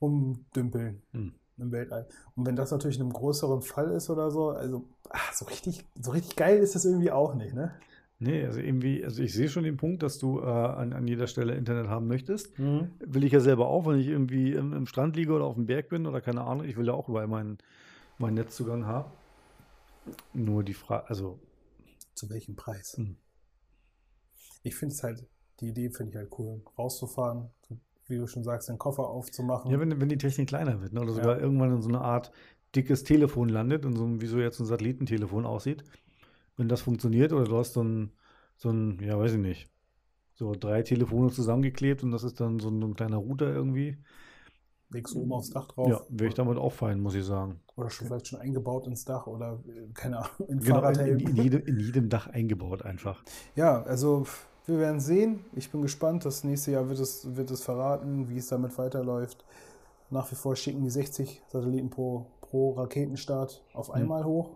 rumdümpeln 0.00 1.02
Hm. 1.12 1.34
im 1.58 1.72
Weltall. 1.72 2.08
Und 2.34 2.46
wenn 2.46 2.56
das 2.56 2.70
natürlich 2.70 2.96
in 2.96 3.02
einem 3.02 3.12
größeren 3.12 3.62
Fall 3.62 3.90
ist 3.92 4.10
oder 4.10 4.30
so, 4.30 4.50
also 4.50 4.84
ach, 5.10 5.32
so 5.32 5.44
richtig, 5.46 5.84
so 6.00 6.10
richtig 6.12 6.36
geil 6.36 6.58
ist 6.58 6.74
das 6.74 6.84
irgendwie 6.84 7.10
auch 7.10 7.34
nicht, 7.34 7.54
ne? 7.54 7.74
Nee, 8.18 8.46
also 8.46 8.60
irgendwie, 8.60 9.04
also 9.04 9.22
ich 9.22 9.34
sehe 9.34 9.48
schon 9.50 9.64
den 9.64 9.76
Punkt, 9.76 10.02
dass 10.02 10.18
du 10.18 10.40
äh, 10.40 10.44
an, 10.44 10.94
an 10.94 11.06
jeder 11.06 11.26
Stelle 11.26 11.54
Internet 11.54 11.88
haben 11.88 12.06
möchtest. 12.06 12.58
Will 12.58 13.24
ich 13.24 13.32
ja 13.32 13.40
selber 13.40 13.68
auch, 13.68 13.86
wenn 13.86 13.98
ich 14.00 14.06
irgendwie 14.06 14.52
im, 14.52 14.72
im 14.72 14.86
Strand 14.86 15.16
liege 15.16 15.32
oder 15.34 15.44
auf 15.44 15.56
dem 15.56 15.66
Berg 15.66 15.90
bin 15.90 16.06
oder 16.06 16.22
keine 16.22 16.40
Ahnung. 16.42 16.64
Ich 16.66 16.78
will 16.78 16.86
ja 16.86 16.94
auch 16.94 17.10
überall 17.10 17.26
meinen, 17.26 17.58
meinen 18.18 18.34
Netzzugang 18.34 18.86
haben. 18.86 19.10
Nur 20.32 20.64
die 20.64 20.72
Frage, 20.74 21.08
also, 21.08 21.38
Zu 22.14 22.30
welchem 22.30 22.56
Preis? 22.56 22.94
Hm. 22.96 23.16
Ich 24.62 24.74
finde 24.76 24.94
es 24.94 25.02
halt, 25.02 25.26
die 25.60 25.68
Idee 25.68 25.90
finde 25.90 26.10
ich 26.12 26.16
halt 26.16 26.30
cool, 26.38 26.62
rauszufahren, 26.78 27.50
so 27.68 27.76
wie 28.08 28.18
du 28.18 28.26
schon 28.26 28.44
sagst, 28.44 28.68
den 28.68 28.78
Koffer 28.78 29.08
aufzumachen. 29.08 29.70
ja, 29.70 29.80
wenn, 29.80 30.00
wenn 30.00 30.08
die 30.08 30.18
Technik 30.18 30.48
kleiner 30.48 30.80
wird, 30.80 30.92
ne, 30.92 31.00
oder 31.00 31.10
Ja. 31.10 31.16
sogar 31.16 31.40
irgendwann 31.40 31.72
in 31.74 31.82
so 31.82 31.88
eine 31.88 32.00
Art 32.00 32.32
dickes 32.74 33.04
Telefon 33.04 33.48
landet, 33.48 33.84
in 33.84 33.96
so 33.96 34.04
einem, 34.04 34.20
wie 34.20 34.26
so 34.26 34.38
jetzt 34.38 34.60
ein 34.60 34.66
Satellitentelefon 34.66 35.46
aussieht. 35.46 35.84
Wenn 36.56 36.68
das 36.68 36.80
funktioniert 36.80 37.32
oder 37.32 37.44
du 37.44 37.56
hast 37.58 37.72
so 37.74 37.82
ein, 37.82 38.12
so 38.56 38.70
ein, 38.70 38.98
ja, 39.02 39.18
weiß 39.18 39.32
ich 39.32 39.38
nicht, 39.38 39.70
so 40.34 40.52
drei 40.52 40.82
Telefone 40.82 41.30
zusammengeklebt 41.30 42.02
und 42.02 42.10
das 42.10 42.24
ist 42.24 42.40
dann 42.40 42.60
so 42.60 42.68
ein, 42.68 42.80
so 42.80 42.86
ein 42.86 42.94
kleiner 42.94 43.16
Router 43.16 43.52
irgendwie. 43.52 43.98
legst 44.90 45.14
du 45.14 45.20
oben 45.20 45.32
aufs 45.32 45.50
Dach 45.50 45.66
drauf. 45.66 45.88
Ja, 45.88 46.00
wäre 46.10 46.28
ich 46.28 46.34
damit 46.34 46.58
auch 46.58 46.72
fein, 46.72 47.00
muss 47.00 47.14
ich 47.14 47.24
sagen. 47.24 47.60
Oder 47.76 47.90
schon 47.90 48.06
vielleicht 48.06 48.28
schon 48.28 48.40
eingebaut 48.40 48.86
ins 48.86 49.04
Dach 49.04 49.26
oder 49.26 49.62
äh, 49.66 49.92
keine 49.92 50.18
Ahnung, 50.18 50.48
in 50.48 50.58
Genau, 50.60 50.88
in, 50.88 51.20
in, 51.20 51.36
jedem, 51.36 51.66
in 51.66 51.78
jedem 51.78 52.08
Dach 52.08 52.26
eingebaut 52.26 52.82
einfach. 52.82 53.22
Ja, 53.54 53.82
also 53.82 54.26
wir 54.66 54.78
werden 54.78 55.00
sehen. 55.00 55.44
Ich 55.54 55.70
bin 55.70 55.82
gespannt. 55.82 56.24
Das 56.24 56.44
nächste 56.44 56.72
Jahr 56.72 56.88
wird 56.88 56.98
es, 56.98 57.36
wird 57.36 57.50
es 57.50 57.62
verraten, 57.62 58.28
wie 58.28 58.38
es 58.38 58.48
damit 58.48 58.76
weiterläuft. 58.78 59.44
Nach 60.10 60.30
wie 60.30 60.34
vor 60.36 60.54
schicken 60.56 60.82
die 60.82 60.90
60 60.90 61.42
Satelliten 61.48 61.90
pro, 61.90 62.26
pro 62.40 62.72
Raketenstart 62.72 63.62
auf 63.74 63.90
einmal 63.90 64.24
hoch. 64.24 64.50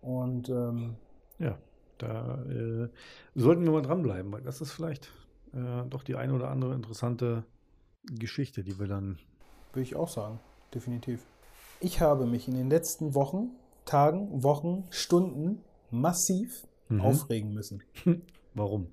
Und 0.00 0.48
ähm, 0.48 0.96
Ja, 1.38 1.58
da 1.98 2.42
äh, 2.44 2.88
sollten 3.34 3.64
wir 3.64 3.72
mal 3.72 3.82
dranbleiben, 3.82 4.32
weil 4.32 4.42
das 4.42 4.60
ist 4.60 4.72
vielleicht 4.72 5.10
äh, 5.52 5.84
doch 5.88 6.02
die 6.02 6.16
eine 6.16 6.32
oder 6.34 6.50
andere 6.50 6.74
interessante 6.74 7.44
Geschichte, 8.04 8.62
die 8.64 8.78
wir 8.78 8.86
dann. 8.86 9.18
würde 9.72 9.82
ich 9.82 9.96
auch 9.96 10.08
sagen, 10.08 10.40
definitiv. 10.74 11.22
Ich 11.80 12.00
habe 12.00 12.26
mich 12.26 12.48
in 12.48 12.54
den 12.54 12.68
letzten 12.70 13.14
Wochen, 13.14 13.50
Tagen, 13.84 14.42
Wochen, 14.42 14.84
Stunden 14.90 15.60
massiv 15.90 16.66
Mhm. 16.90 17.00
aufregen 17.00 17.54
müssen. 17.54 17.82
Warum? 18.54 18.92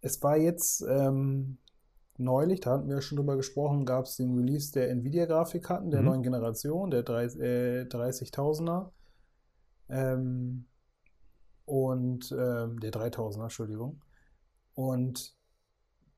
Es 0.00 0.22
war 0.22 0.36
jetzt 0.36 0.82
ähm, 0.88 1.58
neulich, 2.16 2.60
da 2.60 2.72
hatten 2.72 2.88
wir 2.88 3.00
schon 3.02 3.16
drüber 3.16 3.36
gesprochen, 3.36 3.84
gab 3.84 4.06
es 4.06 4.16
den 4.16 4.34
Release 4.36 4.72
der 4.72 4.90
Nvidia-Grafikkarten 4.90 5.90
der 5.90 6.00
Mhm. 6.00 6.06
neuen 6.06 6.22
Generation, 6.22 6.90
der 6.90 7.00
äh, 7.00 7.84
30.000er. 7.88 8.90
Ähm, 9.88 10.66
und 11.64 12.32
ähm, 12.32 12.80
der 12.80 12.92
3000er, 12.92 13.44
Entschuldigung. 13.44 14.00
Und 14.74 15.36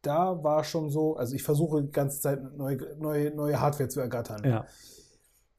da 0.03 0.43
war 0.43 0.64
schon 0.64 0.91
so, 0.91 1.16
also 1.16 1.35
ich 1.35 1.43
versuche 1.43 1.83
die 1.83 1.93
ganze 1.93 2.20
Zeit 2.20 2.43
neue, 2.57 2.97
neue, 2.99 3.35
neue 3.35 3.61
Hardware 3.61 3.89
zu 3.89 4.01
ergattern. 4.01 4.45
Ja. 4.45 4.66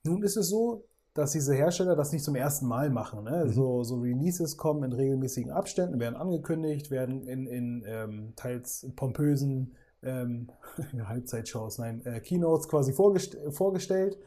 Nun 0.03 0.24
ist 0.24 0.36
es 0.36 0.49
so, 0.49 0.86
dass 1.14 1.32
diese 1.32 1.53
Hersteller 1.53 1.95
das 1.95 2.11
nicht 2.11 2.24
zum 2.24 2.36
ersten 2.36 2.68
Mal 2.68 2.89
machen. 2.89 3.24
Ne? 3.24 3.45
Mhm. 3.45 3.51
So, 3.51 3.84
so 3.84 3.99
Releases 3.99 4.57
kommen 4.57 4.84
in 4.84 4.93
regelmäßigen 4.93 5.51
Abständen, 5.51 5.99
werden 5.99 6.16
angekündigt, 6.16 6.89
werden 6.89 7.28
in, 7.28 7.45
in 7.47 7.84
ähm, 7.86 8.34
teils 8.36 8.88
pompösen 8.95 9.76
ähm, 10.01 10.49
Halbzeitshows, 11.07 11.78
nein, 11.78 12.05
äh, 12.05 12.20
Keynotes 12.20 12.68
quasi 12.68 12.93
vorgest 12.93 13.38
vorgestellt 13.51 14.18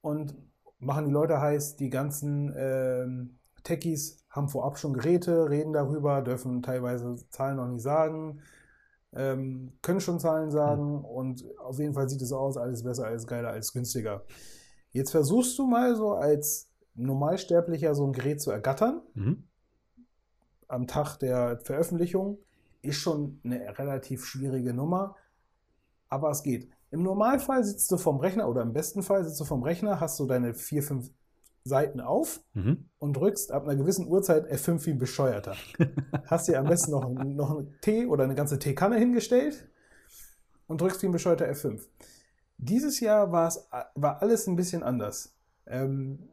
und 0.00 0.34
machen 0.78 1.06
die 1.06 1.12
Leute 1.12 1.40
heiß. 1.40 1.76
Die 1.76 1.90
ganzen 1.90 2.52
ähm, 2.56 3.38
Techies 3.64 4.24
haben 4.30 4.48
vorab 4.48 4.78
schon 4.78 4.94
Geräte, 4.94 5.50
reden 5.50 5.72
darüber, 5.72 6.22
dürfen 6.22 6.62
teilweise 6.62 7.16
Zahlen 7.30 7.56
noch 7.56 7.68
nicht 7.68 7.82
sagen, 7.82 8.40
ähm, 9.14 9.72
können 9.82 10.00
schon 10.00 10.20
Zahlen 10.20 10.50
sagen 10.50 11.04
und 11.04 11.44
auf 11.58 11.78
jeden 11.78 11.94
Fall 11.94 12.08
sieht 12.08 12.22
es 12.22 12.32
aus, 12.32 12.56
alles 12.56 12.82
besser, 12.82 13.06
alles 13.06 13.26
geiler, 13.26 13.50
alles 13.50 13.72
günstiger. 13.72 14.24
Jetzt 14.92 15.10
versuchst 15.10 15.58
du 15.58 15.66
mal 15.66 15.96
so 15.96 16.12
als 16.12 16.68
Normalsterblicher 16.94 17.94
so 17.94 18.06
ein 18.06 18.12
Gerät 18.12 18.40
zu 18.40 18.50
ergattern 18.50 19.02
Mhm. 19.14 19.44
am 20.68 20.86
Tag 20.86 21.16
der 21.18 21.58
Veröffentlichung. 21.64 22.38
Ist 22.82 22.96
schon 22.96 23.40
eine 23.44 23.78
relativ 23.78 24.24
schwierige 24.24 24.74
Nummer, 24.74 25.16
aber 26.08 26.30
es 26.30 26.42
geht. 26.42 26.68
Im 26.90 27.02
Normalfall 27.04 27.64
sitzt 27.64 27.90
du 27.90 27.96
vom 27.96 28.18
Rechner 28.18 28.48
oder 28.48 28.62
im 28.62 28.72
besten 28.72 29.02
Fall 29.02 29.24
sitzt 29.24 29.40
du 29.40 29.44
vom 29.44 29.62
Rechner, 29.62 30.00
hast 30.00 30.18
du 30.20 30.26
deine 30.26 30.52
vier, 30.52 30.82
fünf 30.82 31.10
Seiten 31.64 32.00
auf 32.00 32.42
Mhm. 32.54 32.88
und 32.98 33.16
drückst 33.16 33.52
ab 33.52 33.62
einer 33.64 33.76
gewissen 33.76 34.08
Uhrzeit 34.08 34.50
F5 34.50 34.84
wie 34.86 34.90
ein 34.90 34.98
Bescheuerter. 34.98 35.54
Hast 36.26 36.48
dir 36.48 36.58
am 36.58 36.66
besten 36.66 36.90
noch, 36.90 37.08
noch 37.08 37.50
einen 37.56 37.74
Tee 37.80 38.06
oder 38.06 38.24
eine 38.24 38.34
ganze 38.34 38.58
Teekanne 38.58 38.96
hingestellt 38.98 39.68
und 40.66 40.80
drückst 40.80 41.02
wie 41.02 41.06
ein 41.06 41.12
bescheuerter 41.12 41.46
F5. 41.48 41.80
Dieses 42.62 43.00
Jahr 43.00 43.32
war 43.32 43.48
es 43.48 43.68
war 43.94 44.22
alles 44.22 44.46
ein 44.46 44.56
bisschen 44.56 44.82
anders. 44.82 45.34
Ähm, 45.66 46.28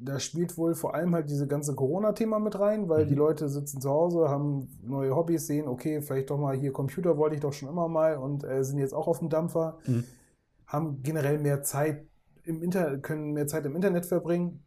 da 0.00 0.18
spielt 0.18 0.58
wohl 0.58 0.74
vor 0.74 0.94
allem 0.94 1.14
halt 1.14 1.30
diese 1.30 1.46
ganze 1.46 1.74
Corona-Thema 1.74 2.38
mit 2.38 2.58
rein, 2.58 2.88
weil 2.88 3.04
Mhm. 3.04 3.08
die 3.08 3.14
Leute 3.14 3.48
sitzen 3.48 3.80
zu 3.80 3.90
Hause, 3.90 4.28
haben 4.28 4.68
neue 4.82 5.14
Hobbys, 5.14 5.46
sehen, 5.46 5.68
okay, 5.68 6.00
vielleicht 6.02 6.30
doch 6.30 6.38
mal 6.38 6.56
hier 6.56 6.72
Computer 6.72 7.16
wollte 7.16 7.36
ich 7.36 7.40
doch 7.42 7.52
schon 7.52 7.68
immer 7.68 7.88
mal 7.88 8.16
und 8.16 8.44
äh, 8.44 8.64
sind 8.64 8.78
jetzt 8.78 8.92
auch 8.94 9.06
auf 9.08 9.18
dem 9.20 9.28
Dampfer, 9.28 9.78
Mhm. 9.86 10.04
haben 10.66 11.02
generell 11.02 11.38
mehr 11.38 11.62
Zeit 11.62 12.06
im 12.44 12.62
Internet, 12.62 13.02
können 13.02 13.32
mehr 13.32 13.46
Zeit 13.46 13.64
im 13.66 13.76
Internet 13.76 14.04
verbringen. 14.06 14.64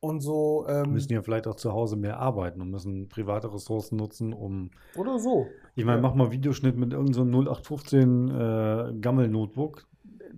Und 0.00 0.20
so, 0.20 0.66
ähm, 0.68 0.92
Müssen 0.92 1.12
ja 1.14 1.22
vielleicht 1.22 1.46
auch 1.46 1.54
zu 1.56 1.72
Hause 1.72 1.96
mehr 1.96 2.18
arbeiten 2.18 2.60
und 2.60 2.70
müssen 2.70 3.08
private 3.08 3.52
Ressourcen 3.54 3.96
nutzen, 3.96 4.34
um. 4.34 4.70
oder 4.96 5.18
so. 5.18 5.46
Ich 5.76 5.84
meine, 5.86 5.98
Ja. 5.98 6.02
mach 6.02 6.14
mal 6.14 6.30
Videoschnitt 6.30 6.76
mit 6.76 6.92
irgendeinem 6.92 7.14
so 7.14 7.24
0815 7.24 8.28
äh, 8.28 8.92
Gammel-Notebook. 9.00 9.86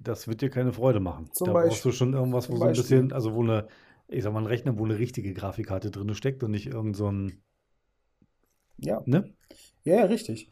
Das 0.06 0.28
wird 0.28 0.40
dir 0.40 0.50
keine 0.50 0.72
Freude 0.72 1.00
machen. 1.00 1.30
Zum 1.32 1.46
da 1.48 1.52
Beispiel- 1.52 1.70
brauchst 1.70 1.84
du 1.84 1.92
schon 1.92 2.12
irgendwas, 2.14 2.48
wo 2.48 2.56
so 2.56 2.64
ein 2.64 2.72
bisschen, 2.72 3.12
also 3.12 3.34
wo 3.34 3.42
eine, 3.42 3.66
ich 4.08 4.22
sag 4.22 4.32
mal, 4.32 4.40
ein 4.40 4.46
Rechner, 4.46 4.78
wo 4.78 4.84
eine 4.84 4.98
richtige 4.98 5.34
Grafikkarte 5.34 5.90
drin 5.90 6.14
steckt 6.14 6.42
und 6.44 6.52
nicht 6.52 6.66
irgend 6.68 6.96
so 6.96 7.10
ein, 7.10 7.42
Ja. 8.78 9.02
ne? 9.06 9.34
Ja, 9.84 9.96
ja, 9.96 10.04
richtig. 10.04 10.48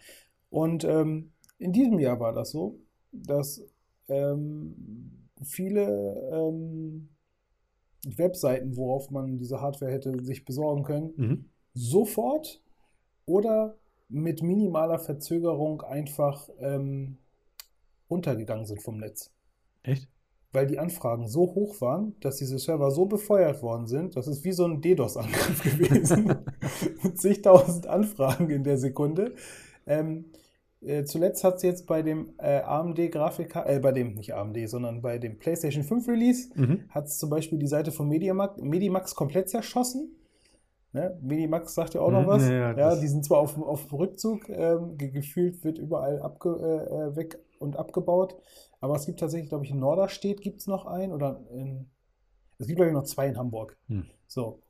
Und 0.51 0.85
ähm, 0.85 1.33
in 1.59 1.73
diesem 1.73 1.99
Jahr 1.99 2.19
war 2.21 2.33
das 2.33 2.51
so, 2.51 2.81
dass 3.13 3.63
ähm, 4.09 4.75
viele 5.43 5.87
ähm, 6.33 7.09
Webseiten, 8.07 8.77
worauf 8.77 9.11
man 9.11 9.39
diese 9.39 9.61
Hardware 9.61 9.93
hätte 9.93 10.23
sich 10.25 10.45
besorgen 10.45 10.83
können, 10.83 11.13
Mhm. 11.17 11.45
sofort 11.75 12.61
oder 13.27 13.77
mit 14.09 14.43
minimaler 14.43 14.99
Verzögerung 14.99 15.81
einfach 15.83 16.49
ähm, 16.59 17.19
runtergegangen 18.11 18.67
sind 18.67 18.83
vom 18.83 18.99
Netz. 18.99 19.31
Echt? 19.85 20.09
Weil 20.53 20.67
die 20.67 20.79
Anfragen 20.79 21.27
so 21.29 21.43
hoch 21.55 21.81
waren, 21.81 22.15
dass 22.21 22.37
diese 22.37 22.59
Server 22.59 22.91
so 22.91 23.07
befeuert 23.07 23.63
worden 23.63 23.87
sind, 23.87 24.17
das 24.17 24.27
ist 24.29 24.45
wie 24.45 24.53
so 24.53 24.65
ein 24.65 24.81
DDoS-Angriff 24.81 25.63
gewesen. 25.79 26.35
Mit 27.03 27.21
zigtausend 27.21 27.87
Anfragen 27.87 28.51
in 28.51 28.63
der 28.65 28.79
Sekunde. 28.79 29.35
Ähm, 29.87 30.27
äh, 30.81 31.05
zuletzt 31.05 31.43
hat 31.45 31.57
es 31.57 31.63
jetzt 31.63 31.87
bei 31.87 32.03
dem 32.03 32.35
äh, 32.39 32.61
AMD-Grafiker, 32.61 33.69
äh, 33.69 33.81
bei 33.81 33.91
dem, 33.93 34.15
nicht 34.15 34.35
AMD, 34.35 34.69
sondern 34.69 35.01
bei 35.03 35.19
dem 35.19 35.39
PlayStation 35.39 35.83
5 35.83 36.09
Release, 36.09 36.51
Mhm. 36.55 36.85
hat 36.91 37.07
es 37.07 37.19
zum 37.19 37.31
Beispiel 37.31 37.59
die 37.59 37.67
Seite 37.67 37.91
von 37.91 38.09
Mediamax, 38.09 38.61
Medimax 38.61 39.15
komplett 39.15 39.49
zerschossen. 39.49 40.11
Ne? 40.93 41.19
Medimax 41.23 41.75
sagt 41.75 41.95
ja 41.95 42.01
auch 42.03 42.11
noch 42.13 42.23
Mhm, 42.23 42.27
was. 42.29 42.43
ja, 42.49 42.77
ja, 42.79 42.97
die 42.97 43.09
sind 43.09 43.25
zwar 43.25 43.39
auf, 43.41 43.61
auf 43.61 43.93
Rückzug, 43.93 44.49
ähm, 44.49 44.97
ge 44.97 45.11
gefühlt 45.11 45.65
wird 45.65 45.79
überall 45.79 46.21
abge 46.21 46.51
äh, 46.51 46.95
äh, 46.95 47.17
weg 47.17 47.39
und 47.59 47.77
abgebaut, 47.77 48.37
aber 48.85 48.97
es 48.97 49.07
gibt 49.07 49.19
tatsächlich, 49.19 49.49
glaube 49.49 49.65
ich, 49.65 49.71
in 49.71 49.79
Norderstedt 49.79 50.43
gibt 50.43 50.61
es 50.61 50.67
noch 50.67 50.85
einen 50.85 51.11
oder 51.15 51.41
in, 51.51 51.87
es 52.59 52.67
gibt, 52.67 52.77
glaube 52.77 52.91
ich, 52.91 52.95
noch 52.95 53.05
zwei 53.05 53.29
in 53.29 53.39
Hamburg. 53.39 53.79
Hm. 53.89 54.05
So. 54.27 54.61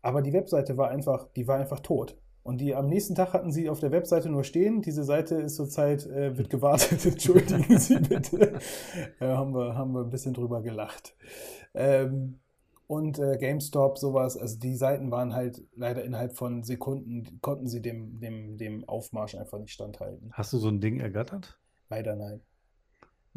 Aber 0.00 0.20
die 0.20 0.32
Webseite 0.32 0.76
war 0.76 0.88
einfach, 0.88 1.28
die 1.36 1.46
war 1.46 1.60
einfach 1.60 1.78
tot. 1.78 2.18
Und 2.42 2.60
die 2.60 2.74
am 2.74 2.88
nächsten 2.88 3.14
Tag 3.14 3.34
hatten 3.34 3.52
sie 3.52 3.70
auf 3.70 3.78
der 3.78 3.92
Webseite 3.92 4.30
nur 4.30 4.42
stehen. 4.42 4.82
Diese 4.82 5.04
Seite 5.04 5.36
ist 5.36 5.54
zurzeit, 5.54 6.04
äh, 6.06 6.36
wird 6.36 6.50
gewartet. 6.50 7.06
Entschuldigen 7.06 7.78
Sie 7.78 8.00
bitte. 8.00 8.58
äh, 9.20 9.26
haben, 9.26 9.54
wir, 9.54 9.76
haben 9.76 9.92
wir 9.92 10.00
ein 10.00 10.10
bisschen 10.10 10.34
drüber 10.34 10.60
gelacht. 10.60 11.14
Ähm, 11.72 12.40
und 12.88 13.20
äh, 13.20 13.38
GameStop, 13.38 13.96
sowas, 13.96 14.36
also 14.36 14.58
die 14.58 14.74
Seiten 14.74 15.12
waren 15.12 15.34
halt 15.34 15.62
leider 15.76 16.02
innerhalb 16.02 16.34
von 16.36 16.64
Sekunden, 16.64 17.38
konnten 17.40 17.68
sie 17.68 17.80
dem, 17.80 18.18
dem, 18.18 18.58
dem 18.58 18.88
Aufmarsch 18.88 19.36
einfach 19.36 19.60
nicht 19.60 19.72
standhalten. 19.72 20.32
Hast 20.32 20.52
du 20.52 20.58
so 20.58 20.66
ein 20.66 20.80
Ding 20.80 20.98
ergattert? 20.98 21.60
Leider 21.90 22.16
nein. 22.16 22.40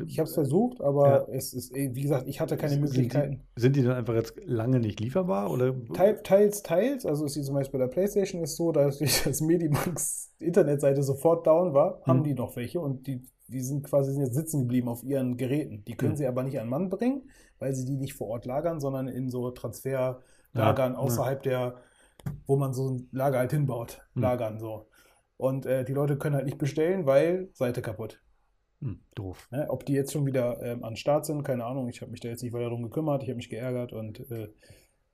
Ich 0.06 0.20
habe 0.20 0.28
es 0.28 0.34
versucht, 0.34 0.82
aber 0.82 1.08
Ja. 1.30 1.36
es 1.36 1.54
ist, 1.54 1.74
eh, 1.74 1.93
wie 1.96 2.02
gesagt, 2.02 2.28
ich 2.28 2.41
hatte 2.41 2.58
keine 2.58 2.72
Sind 2.74 2.82
die- 2.84 2.88
Möglichkeiten. 2.89 3.41
Sind 3.56 3.76
die 3.78 3.84
dann 3.84 3.93
einfach 3.96 4.14
jetzt 4.14 4.34
lange 4.43 4.80
nicht 4.80 5.00
lieferbar? 5.00 5.50
Oder? 5.50 5.74
Teil, 5.93 6.22
teils, 6.22 6.64
teils. 6.64 7.06
Also 7.06 7.24
ist 7.26 7.38
wie 7.38 7.43
zum 7.43 7.56
Beispiel 7.56 7.80
bei 7.80 7.86
der 7.86 7.91
PlayStation 7.91 8.43
ist 8.43 8.58
so, 8.58 8.72
dass 8.74 9.00
das 9.00 9.39
Medimax 9.41 10.34
Internetseite 10.39 11.02
sofort 11.02 11.48
down 11.48 11.74
war, 11.74 12.02
haben 12.04 12.18
Hm. 12.20 12.24
die 12.26 12.34
noch 12.34 12.56
welche 12.58 12.82
und 12.82 13.08
die, 13.08 13.22
die 13.48 13.62
sind 13.62 13.84
quasi 13.84 14.12
sind 14.12 14.24
jetzt 14.24 14.36
sitzen 14.36 14.62
geblieben 14.64 14.89
auf 14.89 15.02
ihren 15.04 15.38
Geräten. 15.38 15.86
Die 15.86 15.96
können 15.96 16.12
Hm. 16.12 16.18
sie 16.18 16.28
aber 16.28 16.43
nicht 16.43 16.60
an 16.60 16.68
Mann 16.68 16.89
bringen, 16.89 17.30
weil 17.60 17.74
sie 17.74 17.86
die 17.86 17.96
nicht 17.96 18.16
vor 18.16 18.28
Ort 18.28 18.46
lagern, 18.46 18.82
sondern 18.82 19.08
in 19.08 19.30
so 19.30 19.46
Ja, 19.48 19.52
Transferlagern 19.54 20.93
ja. 20.93 20.98
außerhalb 21.00 21.41
der, 21.43 21.76
wo 22.48 22.58
man 22.58 22.74
so 22.74 22.89
ein 22.89 23.08
Lager 23.14 23.39
halt 23.39 23.52
hinbaut, 23.52 24.02
Hm. 24.14 24.22
lagern 24.24 24.60
so. 24.60 24.88
Und 25.38 25.66
äh, 25.66 25.86
die 25.86 25.93
Leute 25.93 26.18
können 26.18 26.36
halt 26.36 26.46
nicht 26.46 26.58
bestellen, 26.58 27.06
weil 27.06 27.50
Seite 27.54 27.82
kaputt. 27.82 28.22
Hm, 28.86 29.00
doof. 29.16 29.48
Ne? 29.52 29.66
Ob 29.70 29.84
die 29.86 29.94
jetzt 29.94 30.14
schon 30.14 30.28
wieder 30.28 30.62
ähm, 30.62 30.84
an 30.84 30.96
Start 30.96 31.26
sind, 31.26 31.44
keine 31.44 31.66
Ahnung. 31.66 31.90
Ich 31.90 32.02
habe 32.02 32.12
mich 32.12 32.20
da 32.20 32.30
jetzt 32.30 32.44
nicht 32.44 32.54
weiter 32.54 32.66
darum 32.66 32.84
gekümmert. 32.84 33.24
Ich 33.24 33.30
habe 33.30 33.38
mich 33.38 33.50
geärgert 33.50 33.94
und 33.94 34.20
äh, 34.30 34.50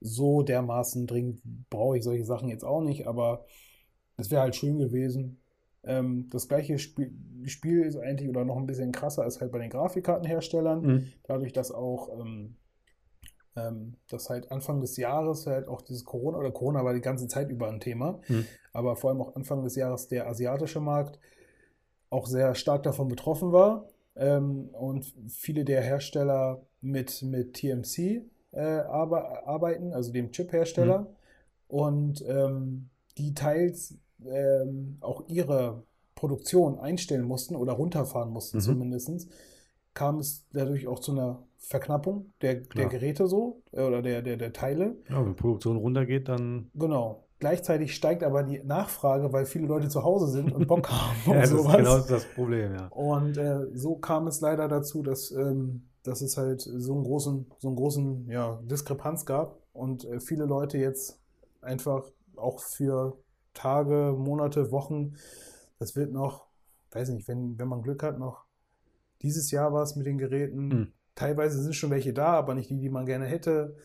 so 0.01 0.41
dermaßen 0.41 1.07
dringend 1.07 1.41
brauche 1.69 1.97
ich 1.97 2.03
solche 2.03 2.25
Sachen 2.25 2.49
jetzt 2.49 2.65
auch 2.65 2.81
nicht. 2.81 3.07
Aber 3.07 3.45
es 4.17 4.29
wäre 4.29 4.41
halt 4.41 4.57
schön 4.57 4.77
gewesen. 4.77 5.41
Ähm, 5.83 6.27
das 6.31 6.49
gleiche 6.49 6.77
Spiel, 6.79 7.13
Spiel 7.45 7.83
ist 7.83 7.95
eigentlich 7.95 8.29
oder 8.29 8.43
noch 8.43 8.57
ein 8.57 8.65
bisschen 8.65 8.91
krasser 8.91 9.23
als 9.23 9.39
halt 9.39 9.53
bei 9.53 9.59
den 9.59 9.69
Grafikkartenherstellern. 9.69 10.83
Hm. 10.83 11.07
Dadurch, 11.23 11.53
dass 11.53 11.71
auch 11.71 12.19
ähm, 12.19 12.57
ähm, 13.55 13.95
dass 14.09 14.29
halt 14.29 14.51
Anfang 14.51 14.81
des 14.81 14.97
Jahres 14.97 15.47
halt 15.47 15.67
auch 15.67 15.81
dieses 15.81 16.05
Corona 16.05 16.37
oder 16.37 16.51
Corona 16.51 16.83
war 16.83 16.93
die 16.93 17.01
ganze 17.01 17.27
Zeit 17.27 17.49
über 17.49 17.69
ein 17.69 17.79
Thema, 17.79 18.21
Hm. 18.27 18.45
aber 18.73 18.95
vor 18.95 19.09
allem 19.09 19.21
auch 19.21 19.35
Anfang 19.35 19.63
des 19.63 19.75
Jahres 19.75 20.07
der 20.07 20.27
asiatische 20.27 20.79
Markt 20.79 21.19
auch 22.11 22.27
sehr 22.27 22.53
stark 22.53 22.83
davon 22.83 23.07
betroffen 23.07 23.51
war 23.51 23.85
ähm, 24.15 24.69
und 24.73 25.11
viele 25.29 25.65
der 25.65 25.81
Hersteller 25.81 26.61
mit, 26.81 27.23
mit 27.23 27.55
TMC 27.55 28.21
äh, 28.51 28.61
arbe 28.61 29.47
arbeiten, 29.47 29.93
also 29.93 30.11
dem 30.11 30.31
Chip-Hersteller, 30.31 31.07
und 31.67 32.23
ähm, 32.27 32.89
die 33.17 33.33
teils 33.33 33.95
ähm, 34.25 34.97
auch 34.99 35.23
ihre 35.27 35.83
Produktion 36.15 36.77
einstellen 36.77 37.23
mussten 37.23 37.55
oder 37.55 37.73
runterfahren 37.73 38.29
mussten 38.29 38.57
Mhm. 38.57 38.61
zumindest, 38.61 39.29
kam 39.93 40.19
es 40.19 40.45
dadurch 40.53 40.87
auch 40.87 40.99
zu 40.99 41.13
einer 41.13 41.43
Verknappung 41.57 42.33
der, 42.41 42.55
der. 42.55 42.87
Geräte 42.87 43.27
so 43.27 43.61
äh, 43.71 43.81
oder 43.81 44.01
der, 44.01 44.21
der, 44.21 44.35
der 44.37 44.51
Teile. 44.51 44.97
Ja, 45.09 45.25
wenn 45.25 45.35
Produktion 45.35 45.77
runtergeht, 45.77 46.27
dann. 46.27 46.69
Genau. 46.75 47.23
Gleichzeitig 47.41 47.93
steigt 47.93 48.23
aber 48.23 48.43
die 48.43 48.63
Nachfrage, 48.63 49.33
weil 49.33 49.45
viele 49.45 49.67
Leute 49.67 49.89
zu 49.89 50.03
Hause 50.03 50.27
sind 50.27 50.53
und 50.53 50.67
Bock 50.67 50.89
haben 50.89 51.17
und 51.25 51.33
Ja, 51.33 51.41
das 51.41 51.51
ist 51.51 51.57
sowas. 51.57 51.75
genau 51.75 51.99
das 51.99 52.25
Problem, 52.25 52.73
ja. 52.73 52.87
Und 52.87 53.37
äh, 53.37 53.65
so 53.73 53.95
kam 53.97 54.27
es 54.27 54.39
leider 54.39 54.69
dazu, 54.69 55.03
dass, 55.03 55.31
ähm, 55.31 55.89
dass 56.03 56.21
es 56.21 56.37
halt 56.37 56.61
so 56.61 56.93
einen 56.93 57.03
großen, 57.03 57.51
so 57.59 57.67
einen 57.67 57.75
großen 57.75 58.29
ja, 58.29 58.61
Diskrepanz 58.63 59.25
gab 59.25 59.57
und 59.73 60.05
äh, 60.05 60.21
viele 60.21 60.45
Leute 60.45 60.77
jetzt 60.77 61.19
einfach 61.61 62.09
auch 62.37 62.61
für 62.61 63.17
Tage, 63.53 64.15
Monate, 64.17 64.71
Wochen, 64.71 65.15
das 65.79 65.97
wird 65.97 66.13
noch 66.13 66.51
weiß 66.91 67.09
nicht, 67.09 67.27
wenn, 67.27 67.57
wenn 67.57 67.67
man 67.67 67.81
Glück 67.81 68.03
hat, 68.03 68.19
noch 68.19 68.45
dieses 69.21 69.51
Jahr 69.51 69.73
war 69.73 69.83
es 69.83 69.95
mit 69.95 70.05
den 70.05 70.17
Geräten. 70.17 70.67
Mhm. 70.67 70.93
Teilweise 71.15 71.61
sind 71.61 71.75
schon 71.75 71.91
welche 71.91 72.13
da, 72.13 72.33
aber 72.33 72.55
nicht 72.55 72.69
die, 72.69 72.79
die 72.79 72.89
man 72.89 73.05
gerne 73.05 73.25
hätte. 73.25 73.75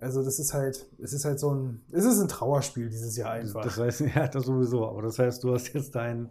Also 0.00 0.22
das 0.24 0.38
ist 0.38 0.54
halt, 0.54 0.88
es 0.98 1.12
ist 1.12 1.24
halt 1.24 1.38
so 1.38 1.54
ein, 1.54 1.82
es 1.92 2.04
ist 2.04 2.20
ein 2.20 2.28
Trauerspiel 2.28 2.88
dieses 2.88 3.16
Jahr 3.16 3.32
einfach. 3.32 3.62
das 3.62 3.76
heißt, 3.78 4.00
ja, 4.14 4.28
das 4.28 4.44
sowieso. 4.46 4.86
Aber 4.88 5.02
das 5.02 5.18
heißt, 5.18 5.44
du 5.44 5.52
hast 5.52 5.72
jetzt 5.74 5.94
dein, 5.94 6.30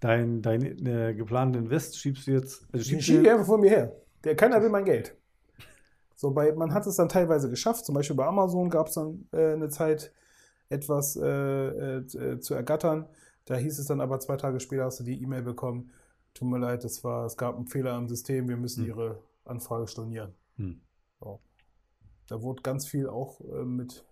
dein, 0.00 0.40
dein 0.40 0.86
äh, 0.86 1.14
geplanten 1.14 1.64
Invest, 1.64 1.98
schiebst 1.98 2.26
du 2.26 2.32
jetzt. 2.32 2.62
Also 2.72 2.78
Ich 2.78 2.86
schiebst 2.88 3.06
schiebe 3.06 3.22
du, 3.22 3.30
einfach 3.30 3.46
vor 3.46 3.58
mir 3.58 3.70
her. 3.70 3.96
Der, 4.24 4.34
keiner 4.36 4.62
will 4.62 4.70
mein 4.70 4.84
Geld. 4.86 5.16
So, 6.16 6.30
bei, 6.30 6.52
man 6.52 6.72
hat 6.72 6.86
es 6.86 6.96
dann 6.96 7.08
teilweise 7.08 7.48
geschafft. 7.50 7.84
Zum 7.84 7.94
Beispiel 7.94 8.16
bei 8.16 8.26
Amazon 8.26 8.68
gab 8.70 8.88
es 8.88 8.94
dann 8.94 9.26
äh, 9.32 9.52
eine 9.52 9.68
Zeit, 9.68 10.12
etwas 10.68 11.16
äh, 11.16 11.96
äh, 11.98 12.40
zu 12.40 12.54
ergattern. 12.54 13.06
Da 13.44 13.56
hieß 13.56 13.78
es 13.78 13.86
dann 13.86 14.00
aber 14.00 14.20
zwei 14.20 14.36
Tage 14.36 14.60
später 14.60 14.84
hast 14.84 15.00
du 15.00 15.04
die 15.04 15.20
E-Mail 15.22 15.42
bekommen. 15.42 15.90
Tut 16.32 16.48
mir 16.48 16.58
leid, 16.58 16.84
das 16.84 17.02
war, 17.02 17.26
es 17.26 17.36
gab 17.36 17.56
einen 17.56 17.66
Fehler 17.66 17.96
im 17.98 18.08
System, 18.08 18.48
wir 18.48 18.56
müssen 18.56 18.82
Hm. 18.82 18.88
Ihre 18.88 19.22
Anfrage 19.44 19.88
stornieren. 19.88 20.32
Hm. 20.56 20.80
Da 22.30 22.42
wurde 22.42 22.62
ganz 22.62 22.86
viel 22.86 23.08
auch 23.08 23.40
äh, 23.40 23.64
mit, 23.64 24.06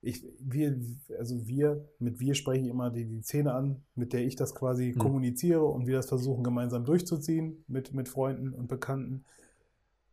ich, 0.00 0.24
wir, 0.40 0.76
also 1.16 1.46
wir, 1.46 1.88
mit 2.00 2.18
wir 2.18 2.34
spreche 2.34 2.64
ich 2.64 2.68
immer 2.68 2.90
die, 2.90 3.04
die 3.04 3.22
Szene 3.22 3.54
an, 3.54 3.84
mit 3.94 4.12
der 4.12 4.22
ich 4.22 4.34
das 4.34 4.56
quasi 4.56 4.92
Hm. 4.92 4.98
kommuniziere 4.98 5.64
und 5.64 5.86
wir 5.86 5.94
das 5.94 6.08
versuchen 6.08 6.42
gemeinsam 6.42 6.84
durchzuziehen 6.84 7.64
mit, 7.68 7.94
mit 7.94 8.08
Freunden 8.08 8.52
und 8.52 8.66
Bekannten. 8.66 9.24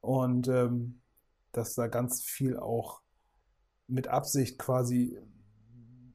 Und 0.02 0.48
ähm, 0.50 1.02
dass 1.52 1.74
da 1.74 1.88
ganz 1.88 2.22
viel 2.22 2.58
auch 2.58 3.02
mit 3.88 4.08
Absicht 4.08 4.60
quasi 4.60 5.18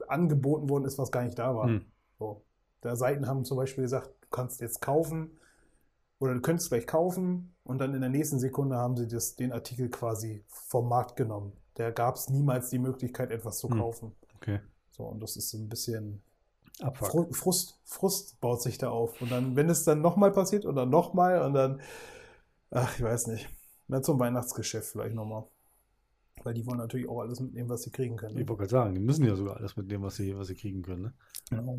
angeboten 0.07 0.69
worden 0.69 0.85
ist, 0.85 0.97
was 0.97 1.11
gar 1.11 1.25
nicht 1.25 1.41
da 1.41 1.57
war. 1.57 1.67
Hm. 1.67 1.87
So. 2.21 2.45
Da 2.83 2.95
Seiten 2.95 3.27
haben 3.27 3.45
zum 3.45 3.57
Beispiel 3.57 3.83
gesagt, 3.83 4.11
du 4.21 4.29
kannst 4.31 4.61
jetzt 4.61 4.81
kaufen 4.81 5.33
oder 6.25 6.35
du 6.35 6.41
könntest 6.41 6.71
gleich 6.71 6.87
kaufen 6.87 7.55
und 7.65 7.79
dann 7.79 7.95
in 7.95 8.01
der 8.01 8.11
nächsten 8.11 8.39
Sekunde 8.39 8.77
haben 8.77 8.97
sie 8.97 9.07
das, 9.07 9.37
den 9.37 9.53
Artikel 9.53 9.91
quasi 9.91 10.43
vom 10.49 10.89
Markt 10.89 11.17
genommen. 11.17 11.53
Da 11.75 11.91
gab 11.91 12.17
es 12.17 12.29
niemals 12.31 12.71
die 12.71 12.79
Möglichkeit, 12.79 13.31
etwas 13.31 13.59
zu 13.59 13.69
Hm. 13.69 13.79
kaufen. 13.79 14.13
Okay. 14.37 14.61
So, 14.91 15.05
und 15.05 15.21
das 15.21 15.37
ist 15.37 15.51
so 15.51 15.59
ein 15.59 15.69
bisschen 15.69 16.23
Abfuck. 16.81 17.09
Fru- 17.09 17.33
Frust, 17.33 17.79
Frust 17.85 18.41
baut 18.41 18.63
sich 18.63 18.79
da 18.79 18.91
auf. 18.91 19.21
Und 19.21 19.31
dann, 19.31 19.55
wenn 19.57 19.69
es 19.69 19.85
dann 19.85 20.01
nochmal 20.01 20.33
passiert 20.33 20.65
und 20.65 20.77
dann 20.77 20.91
nochmal 20.91 21.43
und 21.43 21.53
dann, 21.55 21.81
ach, 22.71 22.97
ich 22.97 23.03
weiß 23.03 23.27
nicht. 23.29 23.49
Na, 23.89 24.03
zum 24.03 24.19
Weihnachtsgeschäft 24.19 24.89
vielleicht 24.89 25.15
nochmal. 25.15 25.45
Weil 26.43 26.55
die 26.55 26.67
wollen 26.67 26.79
natürlich 26.79 27.09
auch 27.09 27.21
alles 27.21 27.41
mitnehmen, 27.41 27.69
was 27.69 27.83
sie 27.83 27.91
kriegen 27.91 28.17
können. 28.17 28.37
Ich 28.39 28.49
wollte 28.49 28.61
gerade 28.63 28.71
sagen, 28.71 28.95
die 28.95 29.01
müssen 29.01 29.25
ja 29.25 29.35
sogar 29.37 29.57
alles 29.57 29.77
mitnehmen, 29.77 30.05
was 30.05 30.17
sie, 30.17 30.37
was 30.37 30.47
sie 30.49 30.55
kriegen 30.55 30.83
können. 30.83 31.03
Ne? 31.03 31.13
Genau. 31.51 31.79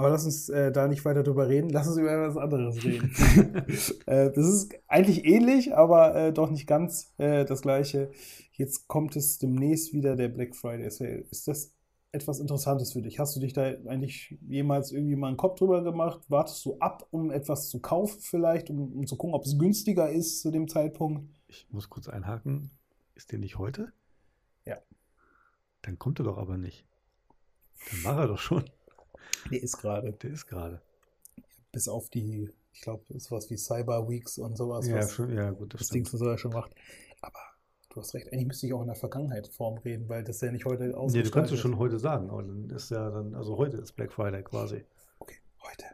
Aber 0.00 0.08
lass 0.08 0.24
uns 0.24 0.48
äh, 0.48 0.72
da 0.72 0.88
nicht 0.88 1.04
weiter 1.04 1.22
drüber 1.22 1.46
reden. 1.46 1.68
Lass 1.68 1.86
uns 1.86 1.98
über 1.98 2.10
etwas 2.10 2.38
anderes 2.38 2.82
reden. 2.82 3.14
äh, 4.06 4.32
das 4.32 4.48
ist 4.48 4.74
eigentlich 4.88 5.26
ähnlich, 5.26 5.76
aber 5.76 6.14
äh, 6.14 6.32
doch 6.32 6.50
nicht 6.50 6.66
ganz 6.66 7.12
äh, 7.18 7.44
das 7.44 7.60
gleiche. 7.60 8.10
Jetzt 8.52 8.88
kommt 8.88 9.14
es 9.14 9.38
demnächst 9.38 9.92
wieder 9.92 10.16
der 10.16 10.30
Black 10.30 10.56
Friday 10.56 10.90
Sale. 10.90 11.26
Ist 11.30 11.48
das 11.48 11.74
etwas 12.12 12.40
Interessantes 12.40 12.94
für 12.94 13.02
dich? 13.02 13.18
Hast 13.18 13.36
du 13.36 13.40
dich 13.40 13.52
da 13.52 13.62
eigentlich 13.62 14.38
jemals 14.48 14.90
irgendwie 14.90 15.16
mal 15.16 15.28
einen 15.28 15.36
Kopf 15.36 15.58
drüber 15.58 15.84
gemacht? 15.84 16.20
Wartest 16.28 16.64
du 16.64 16.78
ab, 16.78 17.06
um 17.10 17.30
etwas 17.30 17.68
zu 17.68 17.80
kaufen 17.80 18.20
vielleicht, 18.22 18.70
um, 18.70 18.94
um 18.94 19.06
zu 19.06 19.16
gucken, 19.16 19.34
ob 19.34 19.44
es 19.44 19.58
günstiger 19.58 20.08
ist 20.10 20.40
zu 20.40 20.50
dem 20.50 20.66
Zeitpunkt? 20.66 21.28
Ich 21.46 21.66
muss 21.70 21.90
kurz 21.90 22.08
einhaken. 22.08 22.70
Ist 23.16 23.32
der 23.32 23.38
nicht 23.38 23.58
heute? 23.58 23.92
Ja. 24.64 24.78
Dann 25.82 25.98
kommt 25.98 26.20
er 26.20 26.24
doch 26.24 26.38
aber 26.38 26.56
nicht. 26.56 26.86
Dann 27.90 28.04
war 28.04 28.20
er 28.20 28.28
doch 28.28 28.38
schon. 28.38 28.64
Der 29.50 29.62
ist 29.62 29.78
gerade. 29.78 30.12
Der 30.12 30.30
ist 30.30 30.46
gerade. 30.46 30.80
Bis 31.72 31.88
auf 31.88 32.10
die, 32.10 32.50
ich 32.72 32.80
glaube, 32.80 33.04
sowas 33.18 33.50
wie 33.50 33.56
Cyber 33.56 34.08
Weeks 34.08 34.38
und 34.38 34.56
sowas. 34.56 34.86
Ja, 34.88 34.96
was, 34.98 35.12
schon, 35.12 35.36
ja, 35.36 35.50
gut, 35.50 35.74
das 35.74 35.80
das. 35.80 35.88
Ding 35.90 36.04
so 36.04 36.24
er 36.26 36.38
schon 36.38 36.52
macht. 36.52 36.74
Aber 37.20 37.38
du 37.90 38.00
hast 38.00 38.14
recht, 38.14 38.32
eigentlich 38.32 38.46
müsste 38.46 38.66
ich 38.66 38.74
auch 38.74 38.80
in 38.80 38.86
der 38.88 38.96
Vergangenheitsform 38.96 39.78
reden, 39.78 40.08
weil 40.08 40.24
das 40.24 40.40
ja 40.40 40.50
nicht 40.50 40.64
heute 40.64 40.94
Nee, 41.08 41.22
du 41.22 41.30
kannst 41.30 41.52
es 41.52 41.60
schon 41.60 41.78
heute 41.78 41.98
sagen, 41.98 42.30
aber 42.30 42.42
dann 42.42 42.70
ist 42.70 42.90
ja 42.90 43.10
dann, 43.10 43.34
also 43.34 43.56
heute 43.56 43.76
ist 43.78 43.92
Black 43.92 44.12
Friday 44.12 44.42
quasi. 44.42 44.84
Okay, 45.18 45.36
heute. 45.62 45.84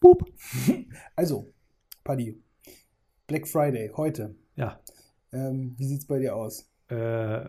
Boop. 0.00 0.24
Also, 1.16 1.52
Paddy, 2.04 2.40
Black 3.26 3.46
Friday, 3.46 3.90
heute. 3.96 4.34
Ja, 4.56 4.80
Ähm, 5.32 5.74
wie 5.76 5.84
sieht's 5.86 6.06
bei 6.06 6.18
dir 6.18 6.34
aus? 6.34 6.68
äh, 6.88 7.44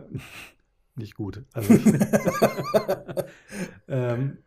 nicht 0.95 1.15
gut. 1.15 1.43
Also 1.53 1.73
ich, 1.73 1.85
ähm, 3.87 4.37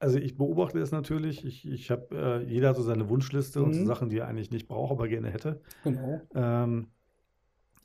also 0.00 0.18
ich 0.18 0.36
beobachte 0.36 0.80
es 0.80 0.90
natürlich. 0.90 1.44
Ich, 1.44 1.68
ich 1.68 1.90
habe, 1.90 2.42
äh, 2.42 2.44
jeder 2.50 2.70
hat 2.70 2.76
so 2.76 2.82
seine 2.82 3.08
Wunschliste 3.08 3.62
und 3.62 3.74
so 3.74 3.82
Mhm. 3.82 3.86
Sachen, 3.86 4.08
die 4.08 4.18
er 4.18 4.26
eigentlich 4.28 4.50
nicht 4.50 4.66
braucht, 4.66 4.90
aber 4.92 5.06
gerne 5.08 5.30
hätte. 5.30 5.60
Genau. 5.84 6.20
Ähm, 6.34 6.88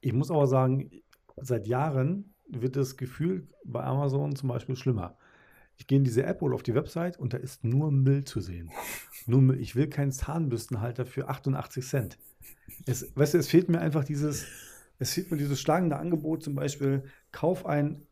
ich 0.02 0.14
muss 0.14 0.32
aber 0.32 0.48
sagen, 0.48 0.90
seit 1.38 1.68
Jahren 1.68 2.34
wird 2.50 2.76
das 2.76 2.98
Gefühl 2.98 3.48
bei 3.66 3.84
Amazon 3.84 4.36
zum 4.36 4.50
Beispiel 4.50 4.76
schlimmer. 4.76 5.18
Ich 5.78 5.88
gehe 5.88 5.98
in 5.98 6.06
diese 6.06 6.24
App 6.24 6.42
oder 6.42 6.56
auf 6.56 6.64
die 6.64 6.74
Website 6.74 7.20
und 7.20 7.34
da 7.34 7.38
ist 7.38 7.64
nur 7.66 7.92
Müll 7.92 8.24
zu 8.24 8.40
sehen. 8.40 8.72
Nur 9.26 9.42
Müll. 9.42 9.60
Ich 9.60 9.76
will 9.76 9.88
keinen 9.88 10.12
Zahnbürstenhalter 10.14 11.06
für 11.06 11.28
88 11.28 11.86
Cent. 11.86 12.18
Es, 12.86 13.12
weißt 13.16 13.34
du, 13.34 13.38
es 13.40 13.50
fehlt 13.50 13.68
mir 13.68 13.80
einfach 13.82 14.06
dieses, 14.06 14.46
es 15.00 15.14
fehlt 15.14 15.32
mir 15.32 15.38
dieses 15.38 15.60
schlagende 15.60 15.98
Angebot, 15.98 16.44
zum 16.44 16.56
Beispiel, 16.56 17.04
kauf 17.34 17.66
einen 17.66 18.08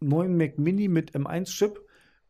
neuen 0.00 0.36
Mac 0.36 0.58
Mini 0.58 0.88
mit 0.88 1.14
M1-Chip 1.14 1.80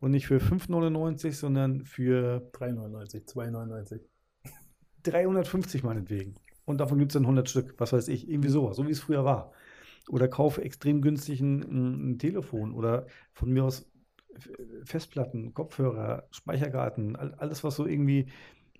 und 0.01 0.11
nicht 0.12 0.26
für 0.26 0.38
5,99, 0.38 1.32
sondern 1.32 1.84
für 1.84 2.49
3,99, 2.53 3.26
2,99. 3.26 4.01
350 5.03 5.82
meinetwegen. 5.82 6.34
Und 6.64 6.78
davon 6.78 6.99
gibt 6.99 7.12
es 7.12 7.14
dann 7.14 7.24
100 7.24 7.49
Stück, 7.49 7.74
was 7.78 7.92
weiß 7.92 8.09
ich, 8.09 8.28
irgendwie 8.28 8.51
sowas, 8.51 8.76
so 8.76 8.86
wie 8.86 8.92
es 8.92 9.01
früher 9.01 9.24
war. 9.24 9.53
Oder 10.09 10.28
kaufe 10.28 10.62
extrem 10.62 11.03
günstig 11.03 11.40
ein, 11.40 11.61
ein, 12.12 12.18
Telefon 12.18 12.72
oder 12.74 13.07
von 13.32 13.51
mir 13.53 13.64
aus 13.64 13.90
Festplatten, 14.84 15.55
Kopfhörer, 15.55 16.28
Speicherkarten, 16.30 17.16
all- 17.16 17.34
alles, 17.34 17.64
was 17.64 17.76
so 17.76 17.86
irgendwie 17.86 18.26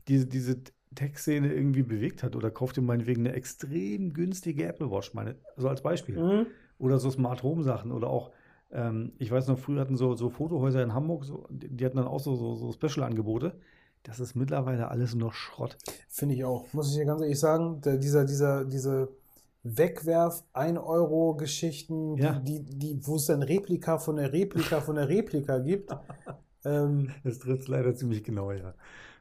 diese, 0.07 0.27
diese 0.27 0.62
Tech-Szene 0.95 1.53
irgendwie 1.53 1.83
bewegt 1.83 2.23
hat. 2.23 2.37
Oder 2.37 2.51
kauft 2.51 2.77
dir 2.77 2.83
meinetwegen 2.83 3.27
eine 3.27 3.35
extrem 3.35 4.12
günstige 4.12 4.66
Apple 4.66 4.91
Watch, 4.91 5.14
meine, 5.14 5.37
also 5.57 5.69
als 5.69 5.83
Beispiel. 5.83 6.19
Mhm. 6.19 6.47
Oder 6.79 6.99
so 6.99 7.11
Smart 7.11 7.43
Home 7.43 7.62
Sachen 7.62 7.91
oder 7.91 8.09
auch, 8.09 8.33
ähm, 8.71 9.12
ich 9.19 9.31
weiß 9.31 9.49
noch, 9.49 9.59
früher 9.59 9.81
hatten 9.81 9.97
so, 9.97 10.14
so 10.14 10.31
Fotohäuser 10.31 10.83
in 10.83 10.93
Hamburg, 10.95 11.25
so, 11.25 11.47
die 11.51 11.85
hatten 11.85 11.97
dann 11.97 12.07
auch 12.07 12.21
so, 12.21 12.35
so, 12.37 12.55
so 12.55 12.73
Special-Angebote. 12.73 13.59
Das 14.05 14.21
ist 14.21 14.35
mittlerweile 14.37 14.89
alles 14.89 15.14
nur 15.14 15.33
Schrott. 15.33 15.77
Finde 16.09 16.35
ich 16.35 16.45
auch. 16.45 16.73
Muss 16.73 16.91
ich 16.91 16.97
dir 16.99 17.05
ganz 17.07 17.21
ehrlich 17.21 17.39
sagen, 17.41 17.81
der, 17.81 17.97
dieser, 17.99 18.25
dieser, 18.25 18.64
diese 18.64 19.09
Wegwerf 19.64 20.45
1-Euro-Geschichten, 20.55 22.16
Ja. 22.16 22.39
die, 22.39 22.62
die, 22.62 22.79
die, 22.79 23.07
wo 23.07 23.16
es 23.16 23.27
dann 23.27 23.43
Replika 23.43 23.99
von 23.99 24.16
der 24.16 24.33
Replika 24.33 24.81
von 24.81 24.97
der 24.97 25.09
Replika 25.09 25.59
gibt. 25.59 25.91
ähm, 26.64 27.11
Das 27.25 27.39
trifft 27.39 27.62
es 27.62 27.69
leider 27.69 27.95
ziemlich 27.95 28.23
genau, 28.25 28.53
ja. 28.53 28.75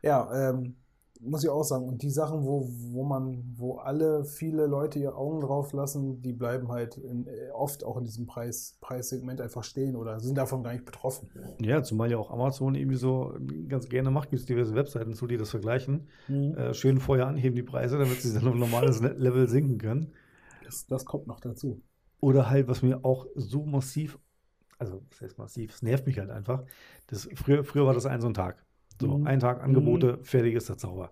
ja, 0.04 0.50
ähm, 0.52 0.76
muss 1.20 1.44
ich 1.44 1.50
auch 1.50 1.64
sagen. 1.64 1.86
Und 1.86 2.02
die 2.02 2.10
Sachen, 2.10 2.46
wo, 2.46 2.68
wo 2.92 3.04
man, 3.04 3.44
wo 3.56 3.76
alle, 3.78 4.24
viele 4.26 4.68
Leute 4.68 5.00
ihr 5.00 5.16
Augen 5.18 5.42
drauf 5.42 5.74
lassen, 5.74 6.22
die 6.22 6.34
bleiben 6.34 6.70
halt 6.70 6.98
in, 6.98 7.28
äh, 7.28 7.52
oft 7.54 7.84
auch 7.84 7.98
in 7.98 8.06
diesem 8.06 8.28
Preis, 8.28 8.78
Preissegment 8.82 9.42
einfach 9.42 9.64
stehen 9.64 9.96
oder 9.96 10.20
sind 10.20 10.38
davon 10.38 10.64
gar 10.64 10.74
nicht 10.74 10.86
betroffen. 10.86 11.30
Ja, 11.60 11.82
zumal 11.84 12.12
ja 12.12 12.18
auch 12.18 12.32
Amazon 12.32 12.76
irgendwie 12.76 12.98
so 12.98 13.34
ganz 13.68 13.90
gerne 13.90 14.12
macht, 14.12 14.30
gibt 14.30 14.42
es 14.42 14.46
diverse 14.46 14.76
Webseiten 14.76 15.14
zu, 15.14 15.28
die 15.28 15.38
das 15.38 15.50
vergleichen. 15.50 16.08
Äh, 16.56 16.74
schön 16.74 17.00
vorher 17.00 17.28
anheben 17.28 17.56
die 17.56 17.64
Preise, 17.64 17.98
damit 17.98 18.22
sie 18.22 18.34
dann 18.34 18.48
auf 18.48 18.54
ein 18.54 18.60
normales 18.60 19.02
Le- 19.02 19.14
Level 19.14 19.48
sinken 19.48 19.78
können. 19.78 20.14
Das, 20.64 20.86
das 20.88 21.06
kommt 21.06 21.28
noch 21.28 21.40
dazu. 21.40 21.82
Oder 22.20 22.50
halt, 22.50 22.68
was 22.68 22.82
mir 22.82 23.04
auch 23.06 23.28
so 23.36 23.66
massiv, 23.66 24.20
also 24.80 25.02
das 25.10 25.22
heißt 25.22 25.38
massiv, 25.38 25.74
es 25.74 25.82
nervt 25.82 26.06
mich 26.06 26.20
halt 26.20 26.30
einfach. 26.30 26.64
Das, 27.08 27.28
früher, 27.36 27.64
früher 27.64 27.86
war 27.86 27.94
das 27.94 28.06
ein 28.06 28.22
so 28.22 28.28
ein 28.28 28.34
Tag. 28.34 28.67
So, 29.00 29.18
Mhm. 29.20 29.28
ein 29.28 29.40
Tag 29.40 29.64
Angebote, 29.64 30.20
fertig 30.24 30.56
ist 30.56 30.70
der 30.70 30.78
Zauber. 30.78 31.12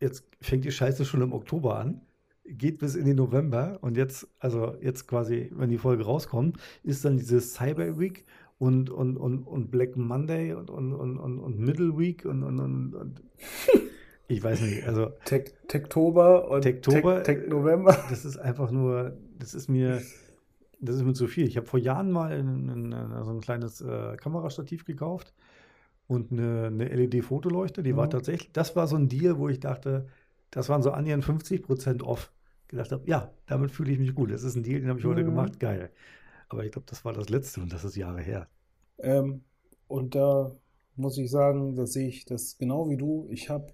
Jetzt 0.00 0.24
fängt 0.40 0.64
die 0.64 0.72
Scheiße 0.72 1.04
schon 1.04 1.22
im 1.22 1.32
Oktober 1.32 1.78
an, 1.78 2.00
geht 2.46 2.78
bis 2.78 2.94
in 2.94 3.06
den 3.06 3.16
November 3.16 3.78
und 3.80 3.96
jetzt, 3.96 4.28
also 4.38 4.74
jetzt 4.80 5.06
quasi, 5.06 5.50
wenn 5.54 5.70
die 5.70 5.78
Folge 5.78 6.04
rauskommt, 6.04 6.58
ist 6.82 7.04
dann 7.04 7.16
diese 7.16 7.40
Cyber 7.40 7.98
Week 7.98 8.24
und, 8.58 8.90
und, 8.90 9.16
und, 9.16 9.44
und 9.44 9.70
Black 9.70 9.96
Monday 9.96 10.52
und, 10.52 10.70
und, 10.70 10.92
und, 10.92 11.18
und, 11.18 11.38
und 11.38 11.58
Middle 11.58 11.98
Week 11.98 12.24
und, 12.24 12.42
und, 12.42 12.60
und, 12.60 12.94
und 12.94 13.22
ich 14.28 14.42
weiß 14.42 14.60
nicht, 14.62 14.86
also 14.86 15.10
Tech, 15.24 15.54
Techtober 15.68 16.50
und 16.50 16.62
Techtober, 16.62 17.22
Tech, 17.22 17.38
Tech 17.40 17.48
November. 17.48 17.96
das 18.10 18.24
ist 18.24 18.36
einfach 18.36 18.70
nur, 18.70 19.16
das 19.38 19.54
ist 19.54 19.68
mir, 19.68 20.02
das 20.80 20.96
ist 20.96 21.02
mir 21.02 21.14
zu 21.14 21.26
viel. 21.28 21.46
Ich 21.46 21.56
habe 21.56 21.66
vor 21.66 21.80
Jahren 21.80 22.10
mal 22.10 22.32
ein, 22.32 22.92
ein, 22.92 23.24
so 23.24 23.30
ein 23.30 23.40
kleines 23.40 23.80
äh, 23.80 24.16
Kamerastativ 24.16 24.84
gekauft 24.84 25.32
und 26.06 26.32
eine, 26.32 26.66
eine 26.66 26.84
LED-Fotoleuchte. 26.88 27.82
Die 27.82 27.96
war 27.96 28.06
Mhm. 28.06 28.10
tatsächlich, 28.10 28.52
das 28.52 28.76
war 28.76 28.86
so 28.86 28.96
ein 28.96 29.08
Deal, 29.08 29.38
wo 29.38 29.48
ich 29.48 29.60
dachte, 29.60 30.06
das 30.50 30.68
waren 30.68 30.82
so 30.82 30.90
annähernd 30.92 31.24
50% 31.24 32.02
off. 32.02 32.32
Gedacht 32.68 32.92
habe, 32.92 33.08
ja, 33.08 33.32
damit 33.46 33.70
fühle 33.70 33.92
ich 33.92 33.98
mich 33.98 34.14
gut. 34.14 34.30
Das 34.30 34.42
ist 34.42 34.56
ein 34.56 34.62
Deal, 34.62 34.80
den 34.80 34.88
habe 34.90 34.98
ich 35.00 35.04
heute 35.06 35.22
Mhm. 35.22 35.26
gemacht, 35.26 35.60
geil. 35.60 35.90
Aber 36.48 36.64
ich 36.64 36.72
glaube, 36.72 36.86
das 36.88 37.04
war 37.04 37.12
das 37.14 37.28
letzte 37.30 37.60
und 37.62 37.72
das 37.72 37.84
ist 37.84 37.96
Jahre 37.96 38.20
her. 38.22 38.48
Ähm, 38.98 39.44
und 39.88 40.14
da 40.14 40.52
muss 40.96 41.18
ich 41.18 41.30
sagen, 41.30 41.74
das 41.76 41.92
sehe 41.92 42.08
ich 42.08 42.24
das 42.24 42.56
genau 42.58 42.88
wie 42.88 42.96
du. 42.96 43.26
Ich 43.30 43.50
habe 43.50 43.72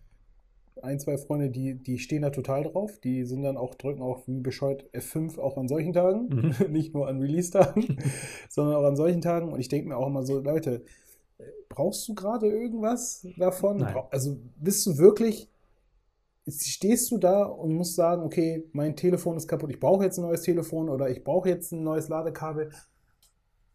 ein, 0.83 0.99
zwei 1.01 1.19
Freunde, 1.19 1.51
die, 1.51 1.75
die 1.77 1.99
stehen 1.99 2.23
da 2.23 2.31
total 2.31 2.65
drauf. 2.65 2.99
Die 3.01 3.25
sind 3.25 3.43
dann 3.43 3.57
auch, 3.59 3.75
drücken 3.75 4.03
auch 4.03 4.27
wie 4.27 4.41
bescheuert 4.41 4.85
F5 4.95 5.39
auch 5.39 5.59
an 5.59 5.69
solchen 5.69 5.93
Tagen. 5.93 6.29
Mhm. 6.29 6.55
Nicht 6.73 6.95
nur 6.95 7.09
an 7.09 7.21
Release-Tagen, 7.21 7.99
sondern 8.51 8.77
auch 8.77 8.85
an 8.87 8.97
solchen 8.97 9.21
Tagen. 9.21 9.53
Und 9.53 9.61
ich 9.61 9.69
denke 9.69 9.89
mir 9.89 9.97
auch 9.97 10.07
immer 10.09 10.23
so, 10.25 10.41
Leute, 10.41 10.85
brauchst 11.69 12.09
du 12.09 12.15
gerade 12.15 12.47
irgendwas 12.47 13.27
davon? 13.37 13.79
Nein. 13.79 13.97
Also 14.11 14.39
bist 14.57 14.87
du 14.87 14.99
wirklich, 14.99 15.49
stehst 16.49 17.11
du 17.11 17.19
da 17.19 17.45
und 17.45 17.75
musst 17.75 17.95
sagen, 17.95 18.23
okay, 18.23 18.69
mein 18.73 18.97
Telefon 18.97 19.37
ist 19.37 19.49
kaputt, 19.49 19.71
ich 19.71 19.81
brauche 19.81 20.05
jetzt 20.05 20.19
ein 20.19 20.23
neues 20.23 20.43
Telefon 20.43 20.89
oder 20.89 21.09
ich 21.11 21.23
brauche 21.25 21.49
jetzt 21.49 21.73
ein 21.73 21.83
neues 21.83 22.09
Ladekabel. 22.09 22.71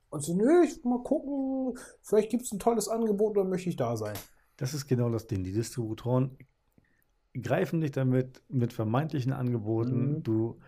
Und 0.09 0.21
so, 0.21 0.33
nö, 0.33 0.63
ich 0.63 0.83
mal 0.83 1.03
gucken, 1.03 1.77
vielleicht 2.01 2.29
gibt 2.29 2.43
es 2.43 2.51
ein 2.51 2.59
tolles 2.59 2.87
Angebot, 2.87 3.37
dann 3.37 3.49
möchte 3.49 3.69
ich 3.69 3.75
da 3.75 3.97
sein. 3.97 4.15
Das 4.57 4.73
ist 4.73 4.87
genau 4.87 5.09
das 5.09 5.27
Ding. 5.27 5.43
Die 5.43 5.51
Distributoren 5.51 6.37
greifen 7.41 7.81
dich 7.81 7.91
damit 7.91 8.41
mit 8.47 8.71
vermeintlichen 8.71 9.33
Angeboten. 9.33 10.17
Mhm. 10.17 10.23
Du, 10.23 10.59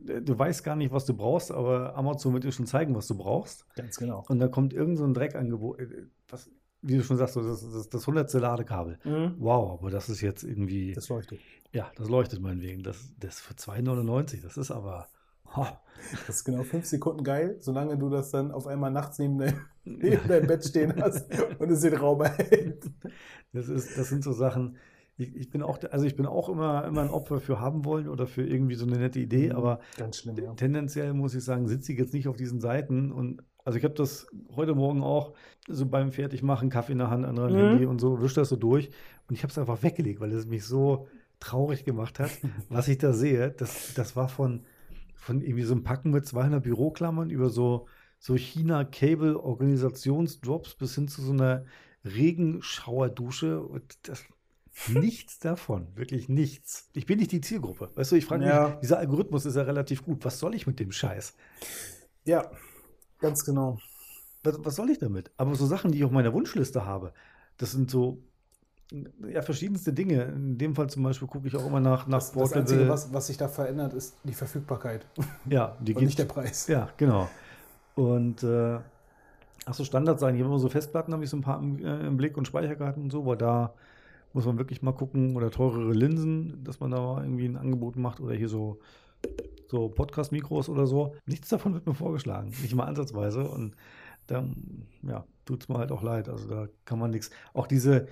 du 0.00 0.38
weißt 0.38 0.64
gar 0.64 0.76
nicht, 0.76 0.92
was 0.92 1.04
du 1.06 1.14
brauchst, 1.14 1.50
aber 1.50 1.94
Amazon 1.96 2.32
wird 2.32 2.44
dir 2.44 2.52
schon 2.52 2.66
zeigen, 2.66 2.94
was 2.94 3.06
du 3.06 3.16
brauchst. 3.16 3.66
Ganz 3.76 3.96
genau. 3.98 4.24
Und 4.28 4.38
da 4.38 4.48
kommt 4.48 4.72
irgend 4.72 4.98
so 4.98 5.04
ein 5.04 5.14
Dreckangebot, 5.14 5.78
äh, 5.80 6.06
was, 6.28 6.50
wie 6.82 6.96
du 6.96 7.02
schon 7.02 7.16
sagst, 7.16 7.36
das, 7.36 7.70
das, 7.70 7.88
das 7.88 8.02
100. 8.02 8.32
Ladekabel. 8.34 8.98
Wow, 9.38 9.78
aber 9.80 9.90
das 9.90 10.08
ist 10.08 10.20
jetzt 10.20 10.42
irgendwie, 10.44 10.92
Das 10.94 11.08
leuchtet. 11.08 11.38
ja, 11.72 11.90
das 11.96 12.08
leuchtet 12.08 12.40
meinetwegen. 12.40 12.82
Das, 12.82 13.12
das 13.18 13.40
für 13.40 13.54
2,99. 13.54 14.42
Das 14.42 14.56
ist 14.56 14.70
aber, 14.70 15.08
ho, 15.54 15.66
Das 16.26 16.36
ist 16.36 16.44
genau 16.44 16.62
fünf 16.62 16.86
Sekunden 16.86 17.22
geil, 17.22 17.56
solange 17.60 17.98
du 17.98 18.08
das 18.08 18.30
dann 18.30 18.50
auf 18.50 18.66
einmal 18.66 18.90
nachts 18.90 19.18
neben, 19.18 19.38
dein, 19.38 19.60
neben 19.84 20.26
deinem 20.26 20.46
Bett 20.46 20.64
stehen 20.64 20.94
hast 21.02 21.26
und 21.58 21.70
es 21.70 21.80
den 21.80 21.94
Raum 21.94 22.22
erhält. 22.22 22.84
Das 23.52 23.68
ist, 23.68 23.98
das 23.98 24.08
sind 24.08 24.24
so 24.24 24.32
Sachen. 24.32 24.76
Ich, 25.20 25.34
ich 25.36 25.50
bin 25.50 25.62
auch, 25.62 25.78
also 25.90 26.06
ich 26.06 26.16
bin 26.16 26.26
auch 26.26 26.48
immer, 26.48 26.84
immer 26.86 27.02
ein 27.02 27.10
Opfer 27.10 27.40
für 27.40 27.60
haben 27.60 27.84
wollen 27.84 28.08
oder 28.08 28.26
für 28.26 28.44
irgendwie 28.46 28.74
so 28.74 28.86
eine 28.86 28.98
nette 28.98 29.20
Idee, 29.20 29.52
aber 29.52 29.80
Ganz 29.96 30.18
schlimm, 30.18 30.36
ja. 30.38 30.52
tendenziell 30.54 31.12
muss 31.14 31.34
ich 31.34 31.44
sagen, 31.44 31.68
sitze 31.68 31.92
ich 31.92 31.98
jetzt 31.98 32.14
nicht 32.14 32.26
auf 32.28 32.36
diesen 32.36 32.60
Seiten 32.60 33.12
und 33.12 33.42
also 33.64 33.76
ich 33.78 33.84
habe 33.84 33.94
das 33.94 34.26
heute 34.56 34.74
Morgen 34.74 35.02
auch 35.02 35.34
so 35.68 35.84
beim 35.86 36.12
Fertigmachen, 36.12 36.70
Kaffee 36.70 36.92
in 36.92 36.98
der 36.98 37.10
Hand, 37.10 37.26
anderer 37.26 37.50
Mhm. 37.50 37.56
Handy 37.56 37.84
und 37.86 38.00
so, 38.00 38.20
wisch 38.22 38.32
das 38.34 38.48
so 38.48 38.56
durch 38.56 38.88
und 39.28 39.34
ich 39.34 39.42
habe 39.42 39.50
es 39.50 39.58
einfach 39.58 39.82
weggelegt, 39.82 40.20
weil 40.20 40.32
es 40.32 40.46
mich 40.46 40.64
so 40.64 41.08
traurig 41.38 41.84
gemacht 41.84 42.18
hat, 42.18 42.30
was 42.70 42.88
ich 42.88 42.96
da 42.98 43.12
sehe. 43.12 43.50
Das, 43.50 43.92
das 43.94 44.16
war 44.16 44.28
von, 44.28 44.64
von 45.14 45.42
irgendwie 45.42 45.64
so 45.64 45.74
einem 45.74 45.84
Packen 45.84 46.10
mit 46.10 46.26
200 46.26 46.62
Büroklammern 46.62 47.28
über 47.30 47.50
so, 47.50 47.86
so 48.18 48.34
China-Cable-Organisationsdrops 48.36 50.74
bis 50.76 50.94
hin 50.94 51.08
zu 51.08 51.20
so 51.22 51.32
einer 51.32 51.64
Regenschauerdusche 52.04 53.60
und 53.62 54.08
das, 54.08 54.24
nichts 54.88 55.38
davon, 55.38 55.88
wirklich 55.94 56.28
nichts. 56.28 56.88
Ich 56.92 57.06
bin 57.06 57.18
nicht 57.18 57.32
die 57.32 57.40
Zielgruppe. 57.40 57.90
Weißt 57.94 58.12
du, 58.12 58.16
ich 58.16 58.24
frage 58.24 58.46
Ja. 58.46 58.68
mich, 58.68 58.78
dieser 58.80 58.98
Algorithmus 58.98 59.46
ist 59.46 59.56
ja 59.56 59.62
relativ 59.62 60.04
gut. 60.04 60.24
Was 60.24 60.38
soll 60.38 60.54
ich 60.54 60.66
mit 60.66 60.80
dem 60.80 60.92
Scheiß? 60.92 61.34
Ja, 62.24 62.50
ganz 63.18 63.44
genau. 63.44 63.78
Was, 64.42 64.64
was 64.64 64.76
soll 64.76 64.90
ich 64.90 64.98
damit? 64.98 65.30
Aber 65.36 65.54
so 65.54 65.66
Sachen, 65.66 65.92
die 65.92 65.98
ich 65.98 66.04
auf 66.04 66.10
meiner 66.10 66.32
Wunschliste 66.32 66.86
habe, 66.86 67.12
das 67.58 67.72
sind 67.72 67.90
so 67.90 68.18
ja, 69.28 69.42
verschiedenste 69.42 69.92
Dinge. 69.92 70.24
In 70.24 70.58
dem 70.58 70.74
Fall 70.74 70.88
zum 70.88 71.02
Beispiel 71.02 71.28
gucke 71.28 71.46
ich 71.46 71.56
auch 71.56 71.66
immer 71.66 71.80
nach, 71.80 72.06
nach 72.06 72.18
Das, 72.18 72.32
das 72.32 72.52
Einzige, 72.52 72.88
was, 72.88 73.12
was 73.12 73.26
sich 73.28 73.36
da 73.36 73.48
verändert, 73.48 73.92
ist 73.94 74.16
die 74.24 74.34
Verfügbarkeit 74.34 75.06
ja, 75.48 75.76
die 75.80 75.94
und 75.96 76.04
nicht 76.04 76.18
der 76.18 76.24
Preis. 76.24 76.66
Ja, 76.66 76.88
genau. 76.96 77.28
Und 77.94 78.42
äh, 78.42 78.78
ach 79.66 79.74
so, 79.74 79.84
Standard 79.84 80.18
sein. 80.18 80.34
Ich 80.34 80.40
habe 80.40 80.48
immer 80.50 80.58
so 80.58 80.68
Festplatten, 80.68 81.12
habe 81.12 81.24
ich 81.24 81.30
so 81.30 81.36
ein 81.36 81.42
paar 81.42 81.58
im, 81.58 81.84
äh, 81.84 82.06
im 82.06 82.16
Blick 82.16 82.36
und 82.36 82.46
Speicherkarten 82.46 83.02
und 83.04 83.10
so, 83.10 83.22
aber 83.22 83.36
da 83.36 83.74
muss 84.32 84.46
man 84.46 84.58
wirklich 84.58 84.82
mal 84.82 84.92
gucken 84.92 85.36
oder 85.36 85.50
teurere 85.50 85.92
Linsen, 85.92 86.62
dass 86.64 86.80
man 86.80 86.90
da 86.90 87.22
irgendwie 87.22 87.46
ein 87.46 87.56
Angebot 87.56 87.96
macht 87.96 88.20
oder 88.20 88.34
hier 88.34 88.48
so, 88.48 88.80
so 89.68 89.88
Podcast-Mikros 89.88 90.68
oder 90.68 90.86
so. 90.86 91.14
Nichts 91.26 91.48
davon 91.48 91.74
wird 91.74 91.86
mir 91.86 91.94
vorgeschlagen, 91.94 92.50
nicht 92.62 92.74
mal 92.74 92.84
ansatzweise 92.84 93.48
und 93.48 93.74
dann, 94.26 94.86
ja, 95.02 95.26
tut 95.44 95.62
es 95.62 95.68
mir 95.68 95.78
halt 95.78 95.92
auch 95.92 96.02
leid. 96.02 96.28
Also 96.28 96.48
da 96.48 96.68
kann 96.84 96.98
man 96.98 97.10
nichts. 97.10 97.30
Auch 97.52 97.66
diese, 97.66 98.06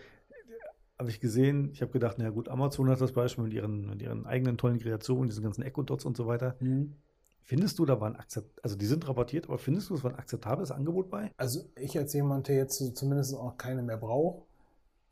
habe 0.99 1.11
ich 1.11 1.21
gesehen, 1.21 1.71
ich 1.73 1.81
habe 1.81 1.93
gedacht, 1.93 2.17
na 2.19 2.31
gut, 2.31 2.49
Amazon 2.49 2.91
hat 2.91 3.01
das 3.01 3.13
Beispiel 3.13 3.45
mit 3.45 3.53
ihren, 3.53 3.89
mit 3.89 4.03
ihren 4.03 4.27
eigenen 4.27 4.59
tollen 4.59 4.79
Kreationen, 4.79 5.29
diesen 5.29 5.45
ganzen 5.45 5.63
Echo-Dots 5.63 6.05
und 6.05 6.17
so 6.17 6.27
weiter. 6.27 6.57
Mhm. 6.61 6.95
Findest 7.43 7.79
du, 7.79 7.87
da 7.87 8.01
war 8.01 8.11
ein 8.11 8.17
Akzept, 8.17 8.63
also 8.63 8.77
die 8.77 8.85
sind 8.85 9.09
rabattiert, 9.09 9.47
aber 9.47 9.57
findest 9.57 9.89
du, 9.89 9.95
es 9.95 10.05
war 10.05 10.11
ein 10.11 10.19
akzeptables 10.19 10.71
Angebot 10.71 11.09
bei? 11.09 11.31
Also 11.39 11.71
ich 11.77 11.97
als 11.97 12.13
jemand, 12.13 12.49
der 12.49 12.57
jetzt 12.57 12.77
so 12.77 12.91
zumindest 12.91 13.35
auch 13.35 13.57
keine 13.57 13.83
mehr 13.83 13.97
braucht, 13.97 14.48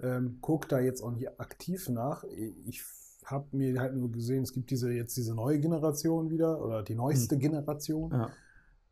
ähm, 0.01 0.39
gucke 0.41 0.69
da 0.69 0.81
jetzt 0.81 1.03
auch 1.03 1.13
nicht 1.13 1.41
aktiv 1.41 1.89
nach. 1.89 2.25
Ich 2.67 2.83
habe 3.25 3.57
mir 3.57 3.81
halt 3.81 3.95
nur 3.95 4.11
gesehen, 4.13 4.43
es 4.43 4.53
gibt 4.53 4.71
diese 4.71 4.91
jetzt 4.93 5.17
diese 5.17 5.35
neue 5.35 5.59
Generation 5.59 6.31
wieder 6.31 6.63
oder 6.63 6.83
die 6.83 6.95
neueste 6.95 7.39
Generation. 7.39 8.13
Ja. 8.13 8.31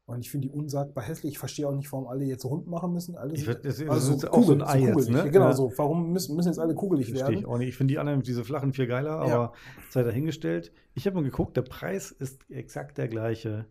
Und 0.06 0.20
ich 0.20 0.30
finde 0.30 0.48
die 0.48 0.52
unsagbar 0.54 1.02
hässlich. 1.04 1.32
Ich 1.32 1.38
verstehe 1.38 1.66
auch 1.66 1.74
nicht, 1.74 1.90
warum 1.90 2.06
alle 2.08 2.24
jetzt 2.26 2.44
rund 2.44 2.66
machen 2.66 2.92
müssen. 2.92 3.16
Alle 3.16 3.32
Ich 3.32 3.44
sind- 3.44 3.56
würd- 3.58 3.62
das- 3.62 3.80
also 3.88 4.14
ist 4.14 4.30
auch 4.30 4.42
so 4.42 4.52
ein 4.52 4.60
Ei 4.62 4.80
jetzt, 4.80 4.92
kugelig. 4.94 5.10
ne? 5.24 5.30
Genau 5.30 5.46
Ja. 5.46 5.52
so. 5.54 5.72
Warum 5.76 6.12
müssen, 6.12 6.36
müssen 6.36 6.48
jetzt 6.48 6.58
alle 6.58 6.74
kugelig 6.74 7.06
Verstehe 7.06 7.28
werden? 7.28 7.38
ich 7.38 7.46
auch 7.46 7.56
nicht. 7.56 7.68
Ich 7.68 7.76
finde 7.76 7.92
die 7.94 7.98
anderen, 7.98 8.20
diese 8.22 8.44
flachen 8.44 8.74
viel 8.74 8.86
geiler, 8.86 9.26
Ja. 9.26 9.34
aber 9.34 9.52
sei 9.90 10.02
dahingestellt. 10.02 10.72
Ich 10.94 11.06
habe 11.06 11.16
mal 11.16 11.24
geguckt, 11.24 11.56
der 11.56 11.62
Preis 11.62 12.10
ist 12.10 12.50
exakt 12.50 12.98
der 12.98 13.08
gleiche, 13.08 13.64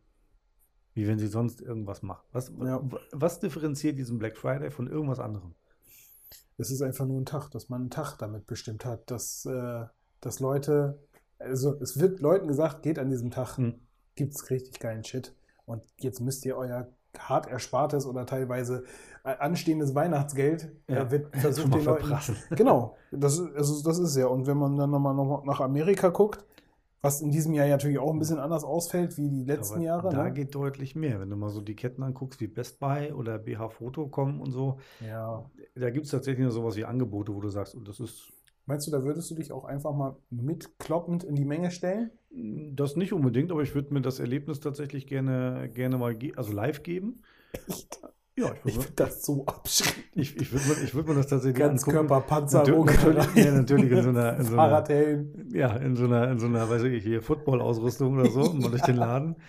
wie 0.95 1.07
wenn 1.07 1.19
sie 1.19 1.27
sonst 1.27 1.61
irgendwas 1.61 2.01
machen. 2.01 2.25
Was, 2.31 2.51
Ja. 2.59 2.81
was 3.11 3.39
differenziert 3.39 3.99
diesen 3.99 4.17
Black 4.17 4.36
Friday 4.38 4.71
von 4.71 4.88
irgendwas 4.88 5.19
anderem? 5.19 5.53
Es 6.57 6.71
ist 6.71 6.81
einfach 6.81 7.05
nur 7.05 7.19
ein 7.19 7.25
Tag, 7.25 7.49
dass 7.49 7.69
man 7.69 7.81
einen 7.81 7.89
Tag 7.89 8.17
damit 8.17 8.45
bestimmt 8.47 8.86
hat, 8.86 9.09
dass, 9.11 9.45
äh, 9.45 9.86
dass 10.21 10.39
Leute, 10.39 10.99
also 11.39 11.75
es 11.81 11.99
wird 11.99 12.19
Leuten 12.19 12.47
gesagt, 12.47 12.84
geht 12.84 12.99
an 12.99 13.09
diesem 13.09 13.31
Tag, 13.31 13.57
Hm. 13.57 13.79
gibt's 14.15 14.49
richtig 14.49 14.79
geilen 14.79 15.03
Shit. 15.03 15.34
Und 15.65 15.81
jetzt 15.97 16.19
müsst 16.21 16.45
ihr 16.45 16.57
euer 16.57 16.88
hart 17.17 17.47
erspartes 17.47 18.05
oder 18.05 18.25
teilweise 18.25 18.84
äh, 19.23 19.36
anstehendes 19.39 19.93
Weihnachtsgeld 19.95 20.71
Ja. 20.88 21.03
äh, 21.03 21.11
wird 21.11 21.36
versucht 21.38 21.73
den 21.73 21.86
Leuten. 21.86 22.11
Genau, 22.55 22.97
das, 23.11 23.38
ist- 23.39 23.55
also 23.55 23.84
das 23.84 23.99
ist 23.99 24.15
ja. 24.17 24.27
Und 24.27 24.47
wenn 24.47 24.57
man 24.57 24.75
dann 24.77 24.89
nochmal 24.91 25.13
noch 25.13 25.43
nach 25.45 25.59
Amerika 25.61 26.09
guckt, 26.09 26.45
was 27.04 27.22
in 27.22 27.32
diesem 27.32 27.54
Jahr 27.54 27.66
ja 27.66 27.74
natürlich 27.74 27.99
auch 27.99 28.12
ein 28.12 28.18
bisschen 28.18 28.39
anders 28.39 28.64
ausfällt 28.64 29.18
wie 29.18 29.30
die 29.30 29.43
letzten 29.43 29.76
Aber 29.76 29.84
Jahre. 29.84 30.10
Da 30.10 30.24
ne? 30.24 30.34
geht 30.34 30.56
deutlich 30.56 30.95
mehr. 30.95 31.20
Wenn 31.20 31.30
du 31.30 31.36
mal 31.36 31.49
so 31.49 31.60
die 31.62 31.76
Ketten 31.76 32.01
anguckst, 32.01 32.39
wie 32.39 32.47
Best 32.47 32.80
Buy 32.80 33.12
oder 33.12 33.38
BH 33.38 33.70
Photo 33.70 34.08
kommen 34.08 34.39
und 34.39 34.51
so, 34.51 34.80
Ja. 35.06 35.51
da 35.76 35.89
gibt 35.89 36.06
es 36.06 36.12
tatsächlich 36.12 36.43
nur 36.43 36.51
sowas 36.51 36.78
wie 36.78 36.86
Angebote, 36.86 37.36
wo 37.36 37.41
du 37.41 37.49
sagst, 37.49 37.76
und 37.76 37.88
das 37.88 37.99
ist 37.99 38.32
Meinst 38.66 38.88
du, 38.88 38.91
da 38.91 39.04
würdest 39.04 39.30
du 39.30 39.36
dich 39.36 39.51
auch 39.51 39.66
einfach 39.66 39.93
mal 39.93 40.16
mitkloppend 40.30 41.26
in 41.26 41.36
die 41.36 41.43
Menge 41.43 41.70
stellen? 41.70 42.12
das 42.32 42.95
nicht 42.95 43.14
unbedingt, 43.14 43.51
aber 43.51 43.62
ich 43.62 43.76
würde 43.76 43.93
mir 43.93 44.01
das 44.01 44.20
Erlebnis 44.20 44.60
tatsächlich 44.60 45.06
gerne, 45.06 45.70
gerne 45.74 45.97
mal 45.97 46.18
also 46.36 46.51
live 46.51 46.82
geben. 46.82 47.22
Echt? 47.68 47.99
Ja, 48.36 48.51
ich 48.51 48.59
Ich 48.65 48.75
würde 48.75 48.81
finde 48.88 48.93
das 48.95 49.23
so 49.23 49.45
abschreckend. 49.45 50.05
ich, 50.15 50.36
ich 50.38 50.51
würd 50.51 50.63
mir, 50.67 50.93
würd 50.93 51.07
mir 51.07 51.13
das 51.15 51.27
tatsächlich 51.27 51.63
angucken. 51.63 51.91
Ganzkörperpanzerung. 51.93 52.86
Natürlich, 52.86 53.36
ja, 53.36 53.51
natürlich 53.51 53.91
in 53.91 54.01
so 54.03 54.09
einer, 54.09 54.38
in 54.38 54.43
so 54.45 54.57
einer, 54.57 54.89
ja, 55.51 55.75
in 55.77 55.95
so 55.95 56.05
einer, 56.05 56.31
in 56.31 56.39
so 56.39 56.45
einer, 56.47 56.67
weiß 56.69 56.84
ich, 56.84 57.03
hier 57.03 57.21
Football-Ausrüstung 57.21 58.17
oder 58.17 58.29
so, 58.31 58.53
mal 58.53 58.69
durch 58.71 58.81
den 58.84 58.97
Laden. 58.97 59.36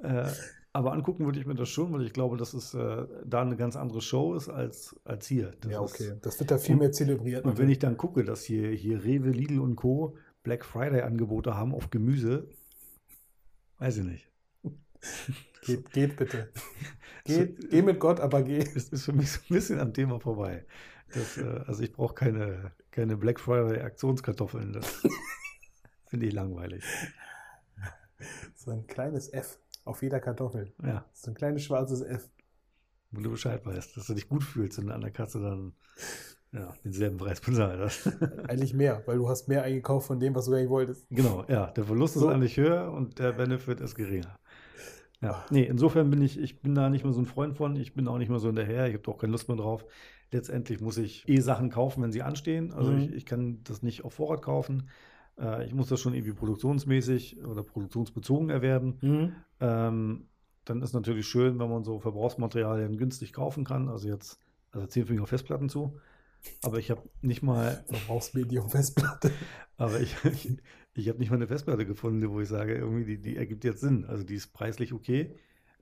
Äh, 0.00 0.26
aber 0.72 0.92
angucken 0.92 1.24
würde 1.24 1.40
ich 1.40 1.46
mir 1.46 1.56
das 1.56 1.68
schon, 1.70 1.92
weil 1.92 2.02
ich 2.02 2.12
glaube, 2.12 2.36
dass 2.36 2.54
es 2.54 2.72
äh, 2.72 3.04
da 3.26 3.42
eine 3.42 3.56
ganz 3.56 3.74
andere 3.74 4.00
Show 4.00 4.36
ist 4.36 4.48
als, 4.48 4.94
als 5.04 5.26
hier. 5.26 5.54
Das 5.60 5.72
Ja, 5.72 5.84
ist- 5.84 5.94
okay. 5.94 6.12
Das 6.22 6.38
wird 6.38 6.52
da 6.52 6.58
viel 6.58 6.76
mehr 6.76 6.92
zelebriert. 6.92 7.44
Und 7.44 7.58
wenn 7.58 7.68
ich 7.68 7.80
dann 7.80 7.96
gucke, 7.96 8.22
dass 8.22 8.44
hier, 8.44 8.70
hier 8.70 9.02
Rewe, 9.02 9.30
Lidl 9.30 9.58
und 9.58 9.74
Co. 9.74 10.16
Black 10.44 10.64
Friday-Angebote 10.64 11.56
haben 11.56 11.74
auf 11.74 11.90
Gemüse, 11.90 12.46
weiß 13.78 13.96
ich 13.96 14.04
nicht. 14.04 14.30
geht, 15.66 15.90
geht 15.90 16.16
bitte. 16.16 16.48
Geht, 17.28 17.70
geh 17.70 17.82
mit 17.82 18.00
Gott, 18.00 18.20
aber 18.20 18.42
geh. 18.42 18.58
Das 18.74 18.88
ist 18.88 19.04
für 19.04 19.12
mich 19.12 19.30
so 19.30 19.40
ein 19.48 19.54
bisschen 19.54 19.80
am 19.80 19.92
Thema 19.94 20.18
vorbei. 20.20 20.66
Das, 21.14 21.38
äh, 21.38 21.60
also 21.66 21.82
ich 21.82 21.92
brauche 21.92 22.14
keine, 22.14 22.72
keine 22.90 23.16
Black 23.16 23.40
Friday-Aktionskartoffeln. 23.40 24.72
Das 24.72 25.02
finde 26.06 26.26
ich 26.26 26.32
langweilig. 26.32 26.84
So 28.56 28.70
ein 28.72 28.86
kleines 28.86 29.32
F 29.32 29.58
auf 29.84 30.02
jeder 30.02 30.20
Kartoffel. 30.20 30.72
Ja, 30.82 31.04
So 31.12 31.30
ein 31.30 31.34
kleines 31.34 31.62
schwarzes 31.64 32.02
F. 32.02 32.28
wo 33.10 33.20
du 33.20 33.30
Bescheid 33.30 33.64
weißt, 33.64 33.96
dass 33.96 34.06
du 34.06 34.14
dich 34.14 34.28
gut 34.28 34.42
fühlst 34.44 34.78
und 34.78 34.90
an 34.90 35.00
der 35.00 35.10
Kasse 35.12 35.40
dann 35.40 35.72
ja, 36.52 36.74
denselben 36.84 37.16
Preis 37.18 37.40
bezahlt 37.40 37.78
hast. 37.80 38.06
Eigentlich 38.48 38.74
mehr, 38.74 39.02
weil 39.06 39.18
du 39.18 39.28
hast 39.28 39.48
mehr 39.48 39.62
eingekauft 39.62 40.06
von 40.08 40.18
dem, 40.18 40.34
was 40.34 40.46
du 40.46 40.54
nicht 40.54 40.68
wolltest. 40.68 41.06
Genau, 41.10 41.44
ja, 41.48 41.66
der 41.70 41.84
Verlust 41.84 42.16
ist 42.16 42.22
So. 42.22 42.28
eigentlich 42.28 42.56
höher 42.56 42.90
und 42.92 43.18
der 43.18 43.32
Benefit 43.32 43.80
ist 43.80 43.94
geringer. 43.94 44.38
Ja, 45.20 45.44
nee, 45.50 45.64
insofern 45.64 46.10
bin 46.10 46.22
ich, 46.22 46.38
ich 46.38 46.60
bin 46.60 46.74
da 46.74 46.88
nicht 46.90 47.02
mehr 47.04 47.12
so 47.12 47.20
ein 47.20 47.26
Freund 47.26 47.56
von, 47.56 47.74
ich 47.76 47.94
bin 47.94 48.06
auch 48.06 48.18
nicht 48.18 48.28
mehr 48.28 48.38
so 48.38 48.46
hinterher, 48.48 48.86
ich 48.86 48.94
habe 48.94 49.02
doch 49.02 49.18
keine 49.18 49.32
Lust 49.32 49.48
mehr 49.48 49.56
drauf. 49.56 49.84
Letztendlich 50.30 50.80
muss 50.80 50.96
ich 50.98 51.28
eh 51.28 51.40
Sachen 51.40 51.70
kaufen, 51.70 52.02
wenn 52.02 52.12
sie 52.12 52.22
anstehen. 52.22 52.72
Also 52.72 52.92
Mhm. 52.92 52.98
ich, 52.98 53.12
ich 53.12 53.26
kann 53.26 53.60
das 53.64 53.82
nicht 53.82 54.04
auf 54.04 54.14
Vorrat 54.14 54.42
kaufen. 54.42 54.88
Äh, 55.40 55.64
ich 55.66 55.74
muss 55.74 55.88
das 55.88 56.00
schon 56.00 56.14
irgendwie 56.14 56.34
produktionsmäßig 56.34 57.42
oder 57.44 57.62
produktionsbezogen 57.62 58.50
erwerben. 58.50 58.98
Ähm, 59.60 60.28
dann 60.64 60.82
ist 60.82 60.92
natürlich 60.92 61.26
schön, 61.26 61.58
wenn 61.58 61.70
man 61.70 61.82
so 61.82 61.98
Verbrauchsmaterialien 61.98 62.96
günstig 62.98 63.32
kaufen 63.32 63.64
kann. 63.64 63.88
Also 63.88 64.08
jetzt, 64.08 64.38
also 64.70 64.86
10 64.86 65.06
Finger 65.06 65.26
Festplatten 65.26 65.68
zu. 65.68 65.98
aber 66.62 66.78
ich 66.78 66.90
habe 66.90 67.02
nicht 67.22 67.42
mal, 67.42 67.84
Du 67.90 67.96
brauchst 68.06 68.34
Medium-Festplatte. 68.34 69.32
aber 69.78 69.98
ich, 70.00 70.14
ich, 70.24 70.58
ich 70.98 71.08
habe 71.08 71.18
nicht 71.18 71.30
mal 71.30 71.36
eine 71.36 71.46
Festplatte 71.46 71.86
gefunden, 71.86 72.28
wo 72.30 72.40
ich 72.40 72.48
sage, 72.48 72.74
irgendwie, 72.76 73.04
die, 73.04 73.18
die 73.20 73.36
ergibt 73.36 73.64
jetzt 73.64 73.80
Sinn. 73.80 74.04
Also 74.06 74.24
die 74.24 74.34
ist 74.34 74.52
preislich 74.52 74.92
okay. 74.92 75.34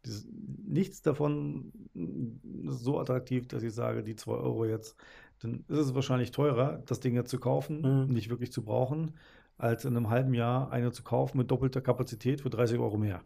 Ist, 0.02 0.28
nichts 0.64 1.02
davon 1.02 1.72
ist 1.94 2.80
so 2.80 2.98
attraktiv, 3.00 3.48
dass 3.48 3.62
ich 3.62 3.72
sage, 3.74 4.02
die 4.04 4.14
2 4.14 4.32
Euro 4.34 4.64
jetzt, 4.64 4.96
dann 5.40 5.64
ist 5.68 5.78
es 5.78 5.94
wahrscheinlich 5.94 6.30
teurer, 6.30 6.82
das 6.86 7.00
Ding 7.00 7.14
jetzt 7.14 7.30
zu 7.30 7.38
kaufen, 7.38 7.80
Mhm. 7.82 8.12
nicht 8.12 8.30
wirklich 8.30 8.52
zu 8.52 8.62
brauchen, 8.62 9.12
als 9.58 9.84
in 9.84 9.96
einem 9.96 10.08
halben 10.10 10.34
Jahr 10.34 10.70
eine 10.70 10.92
zu 10.92 11.02
kaufen 11.02 11.38
mit 11.38 11.50
doppelter 11.50 11.80
Kapazität 11.80 12.40
für 12.42 12.50
30 12.50 12.78
Euro 12.78 12.98
mehr. 12.98 13.20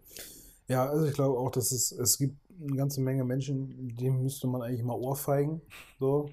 Ja, 0.68 0.88
also 0.88 1.04
ich 1.04 1.14
glaube 1.14 1.36
auch, 1.38 1.50
dass 1.50 1.72
es, 1.72 1.92
es 1.92 2.16
gibt 2.16 2.36
eine 2.60 2.76
ganze 2.76 3.00
Menge 3.00 3.24
Menschen, 3.24 3.96
denen 3.96 4.22
müsste 4.22 4.46
man 4.46 4.62
eigentlich 4.62 4.84
mal 4.84 4.94
ohrfeigen. 4.94 5.60
So. 5.98 6.30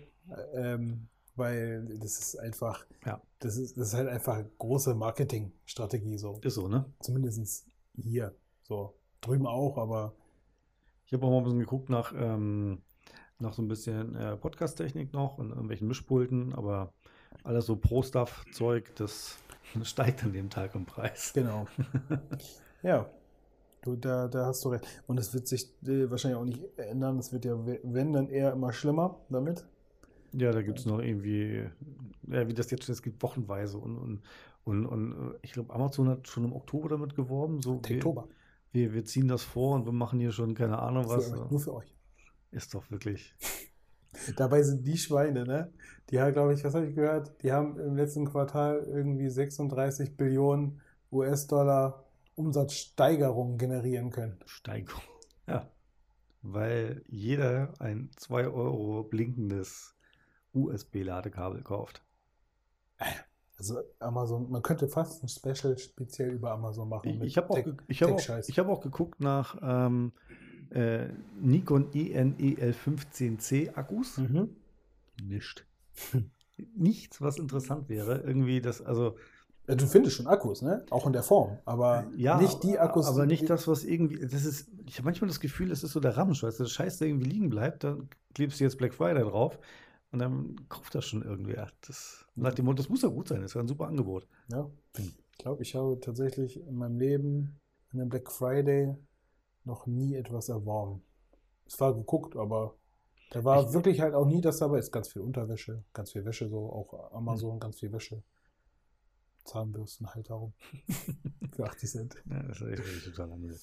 Ähm, 0.56 1.08
weil 1.38 1.86
das 2.00 2.20
ist 2.20 2.36
einfach, 2.40 2.86
Ja. 3.06 3.22
das 3.40 3.58
ist, 3.58 3.78
das 3.78 3.90
ist 3.90 3.94
halt 3.94 4.10
einfach 4.10 4.44
große 4.58 4.96
Marketingstrategie, 4.96 6.18
so. 6.18 6.40
Ist 6.44 6.56
so, 6.56 6.68
ne? 6.68 6.86
Zumindest 7.00 7.66
hier. 7.96 8.36
So. 8.64 8.94
Drüben 9.22 9.48
auch, 9.48 9.78
aber 9.78 10.14
Ich 11.06 11.14
habe 11.14 11.26
auch 11.26 11.30
mal 11.32 11.38
ein 11.38 11.44
bisschen 11.44 11.60
geguckt 11.60 11.90
nach, 11.90 12.14
ähm, 12.16 12.82
nach 13.40 13.54
so 13.54 13.62
ein 13.62 13.68
bisschen 13.68 14.16
äh, 14.16 14.36
Podcast-Technik 14.36 15.14
noch 15.14 15.38
und 15.38 15.50
irgendwelchen 15.52 15.88
Mischpulten, 15.88 16.54
aber 16.54 16.94
alles 17.44 17.66
so 17.68 17.76
Pro-Stuff-Zeug, 17.78 18.94
das 18.96 19.38
steigt 19.84 20.24
an 20.24 20.34
dem 20.34 20.50
Tag 20.50 20.76
im 20.76 20.86
Preis. 20.86 21.32
genau. 21.34 21.68
ja. 22.84 23.10
Du, 23.84 23.96
da, 23.96 24.28
da 24.28 24.48
hast 24.48 24.66
du 24.66 24.70
recht. 24.70 24.86
Und 25.08 25.18
es 25.20 25.34
wird 25.34 25.48
sich 25.48 25.70
äh, 25.86 26.10
wahrscheinlich 26.10 26.38
auch 26.40 26.44
nicht 26.46 26.78
ändern. 26.78 27.18
Es 27.20 27.32
wird 27.32 27.46
ja, 27.46 27.56
wenn, 27.84 28.12
dann 28.12 28.28
eher 28.28 28.52
immer 28.52 28.74
schlimmer 28.74 29.20
damit. 29.30 29.66
Ja, 30.34 30.52
da 30.52 30.62
gibt 30.62 30.80
es 30.80 30.86
noch 30.86 31.00
irgendwie, 31.00 31.64
ja, 32.28 32.48
wie 32.48 32.54
das 32.54 32.70
jetzt 32.72 32.84
schon 32.84 32.94
ist, 32.94 33.00
es 33.00 33.04
gibt 33.04 33.22
wochenweise 33.24 33.78
und, 33.78 33.98
und, 33.98 34.22
und, 34.64 34.86
und 34.86 35.12
äh, 35.12 35.38
ich 35.42 35.54
glaube, 35.54 35.74
Amazon 35.74 36.10
hat 36.10 36.28
schon 36.28 36.46
im 36.46 36.54
Oktober 36.54 36.90
damit 36.90 37.16
geworben, 37.16 37.62
so 37.62 37.82
wir, 37.84 37.98
Oktober. 37.98 38.28
wir, 38.72 38.94
wir 38.94 39.06
ziehen 39.06 39.28
das 39.28 39.44
vor 39.44 39.76
und 39.76 39.86
wir 39.86 39.94
machen 39.94 40.20
hier 40.20 40.32
schon 40.32 40.54
keine 40.54 40.80
Ahnung 40.80 41.08
was. 41.08 41.30
Für 41.30 41.42
euch, 41.42 41.52
nur 41.52 41.60
für 41.60 41.74
euch. 41.74 41.96
Ist 42.52 42.74
doch 42.74 42.90
wirklich. 42.92 43.36
Dabei 44.36 44.64
sind 44.64 44.86
die 44.86 44.98
Schweine, 44.98 45.46
ne? 45.46 45.72
Die 46.10 46.20
haben, 46.20 46.34
glaube 46.34 46.54
ich, 46.54 46.64
was 46.64 46.74
habe 46.74 46.88
ich 46.88 46.96
gehört? 46.96 47.44
Die 47.44 47.52
haben 47.52 47.78
im 47.80 47.96
letzten 47.96 48.26
Quartal 48.26 48.84
irgendwie 48.88 49.30
36 49.30 50.16
Billionen 50.18 50.82
US-Dollar 51.12 52.06
Umsatzsteigerung 52.36 53.58
generieren 53.58 54.10
können. 54.12 54.40
Steigerung. 54.46 55.04
Ja. 55.48 55.70
Weil 56.42 57.04
jeder 57.08 57.74
ein 57.80 58.10
2 58.16 58.48
Euro 58.48 59.04
blinkendes 59.04 59.97
USB-Ladekabel 60.54 61.62
kauft. 61.62 62.04
Also 63.58 63.80
Amazon, 64.00 64.50
man 64.52 64.62
könnte 64.62 64.88
fast 64.88 65.24
ein 65.24 65.30
Special 65.30 65.78
speziell 65.78 66.32
über 66.32 66.52
Amazon 66.52 66.90
machen. 66.90 67.22
Ich, 67.24 67.38
habe 67.38 67.50
auch, 67.50 67.58
ich 67.88 68.04
hab 68.04 68.12
auch, 68.12 68.40
ich 68.48 68.60
hab 68.60 68.68
auch 68.68 68.82
geguckt 68.82 69.20
nach 69.20 69.58
ähm, 69.62 70.12
äh, 70.70 71.08
Nikon 71.42 71.90
E 71.94 72.16
ENEL15C 72.16 73.76
Akkus. 73.76 74.18
Mhm. 74.18 74.56
Nicht. 75.24 75.66
Nichts, 76.76 77.22
was 77.22 77.38
interessant 77.38 77.90
wäre. 77.90 78.22
Irgendwie 78.22 78.62
das, 78.62 78.82
also 78.82 79.16
Du 79.68 79.86
findest 79.86 80.16
schon 80.16 80.28
Akkus, 80.28 80.62
ne? 80.62 80.86
Auch 80.92 81.06
in 81.08 81.12
der 81.12 81.24
Form, 81.24 81.58
aber 81.66 82.08
ja, 82.16 82.40
nicht 82.40 82.64
die 82.64 82.80
Akkus. 82.80 83.06
aber 83.06 83.26
nicht 83.26 83.50
das, 83.50 83.68
was 83.68 83.84
irgendwie, 83.84 84.26
das 84.26 84.46
ist, 84.46 84.70
ich 84.86 84.98
habe 84.98 85.04
manchmal 85.04 85.28
das 85.28 85.42
Gefühl, 85.42 85.68
das 85.68 85.84
ist 85.84 85.92
so 85.92 86.00
der 86.00 86.16
Ramsch, 86.16 86.42
weißt 86.42 86.60
du, 86.60 86.64
das 86.64 86.72
Scheiß, 86.72 87.00
der 87.00 87.10
irgendwie 87.10 87.28
liegen 87.30 87.50
bleibt, 87.50 87.84
dann 87.84 88.08
klebst 88.34 88.62
du 88.62 88.64
jetzt 88.64 88.78
Black 88.78 88.94
Friday 88.94 89.24
drauf 89.24 89.60
und 90.12 90.20
dann 90.20 90.56
kauft 90.70 90.96
das 90.96 91.06
schon 91.06 91.22
irgendwer. 91.24 91.70
Das, 91.82 92.26
nach 92.36 92.54
dem 92.54 92.66
Motto, 92.66 92.78
das 92.78 92.90
muss 92.90 93.02
ja 93.02 93.10
gut 93.10 93.28
sein, 93.28 93.42
das 93.42 93.52
ist 93.52 93.56
ja 93.56 93.62
ein 93.62 93.68
super 93.68 93.88
Angebot. 93.88 94.28
Ja, 94.50 94.70
ich 94.98 95.38
glaube, 95.38 95.62
ich 95.64 95.76
habe 95.76 96.00
tatsächlich 96.00 96.58
in 96.60 96.76
meinem 96.76 96.98
Leben 96.98 97.60
an 97.92 98.00
einem 98.02 98.10
Black 98.10 98.32
Friday 98.32 98.96
noch 99.64 99.86
nie 99.88 100.16
etwas 100.16 100.50
erworben. 100.50 101.04
Es 101.66 101.80
war 101.80 101.94
geguckt, 101.94 102.36
aber 102.36 102.78
da 103.32 103.44
war 103.44 103.68
Ich- 103.68 103.74
wirklich 103.74 104.00
halt 104.00 104.14
auch 104.14 104.26
nie 104.26 104.40
das 104.42 104.58
dabei. 104.60 104.80
Ist 104.80 104.92
ganz 104.92 105.10
viel 105.10 105.22
Unterwäsche, 105.22 105.84
ganz 105.94 106.12
viel 106.14 106.24
Wäsche 106.26 106.48
so, 106.50 106.72
auch 106.72 107.12
Amazon, 107.14 107.60
ganz 107.60 107.80
viel 107.80 107.92
Wäsche. 107.92 108.24
Zahnbürsten 109.44 110.14
halt 110.14 110.30
darum. 110.30 110.54
Für 111.56 111.66
80 111.66 111.90
Cent. 111.90 112.16
Ja, 112.30 112.44
das 112.44 112.62
ist 112.62 112.68
echt 112.80 113.06
total 113.06 113.32
angenehm. 113.32 113.58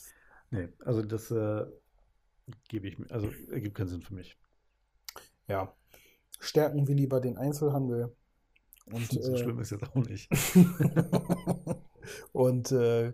Nee, 0.50 0.68
also 0.84 1.02
das 1.02 1.30
äh, 1.30 1.66
gebe 2.68 2.88
ich 2.88 2.98
mir, 2.98 3.10
also 3.10 3.28
ergibt 3.50 3.74
keinen 3.76 3.88
Sinn 3.88 4.02
für 4.02 4.14
mich. 4.14 4.38
Ja. 5.48 5.74
Stärken 6.44 6.86
wir 6.86 6.94
lieber 6.94 7.20
den 7.20 7.36
Einzelhandel. 7.36 8.14
Und, 8.86 9.06
so 9.10 9.32
äh, 9.32 9.38
schlimm 9.38 9.58
ist 9.60 9.70
jetzt 9.70 9.84
auch 9.84 9.94
nicht. 9.94 10.30
und 12.32 12.72
äh, 12.72 13.12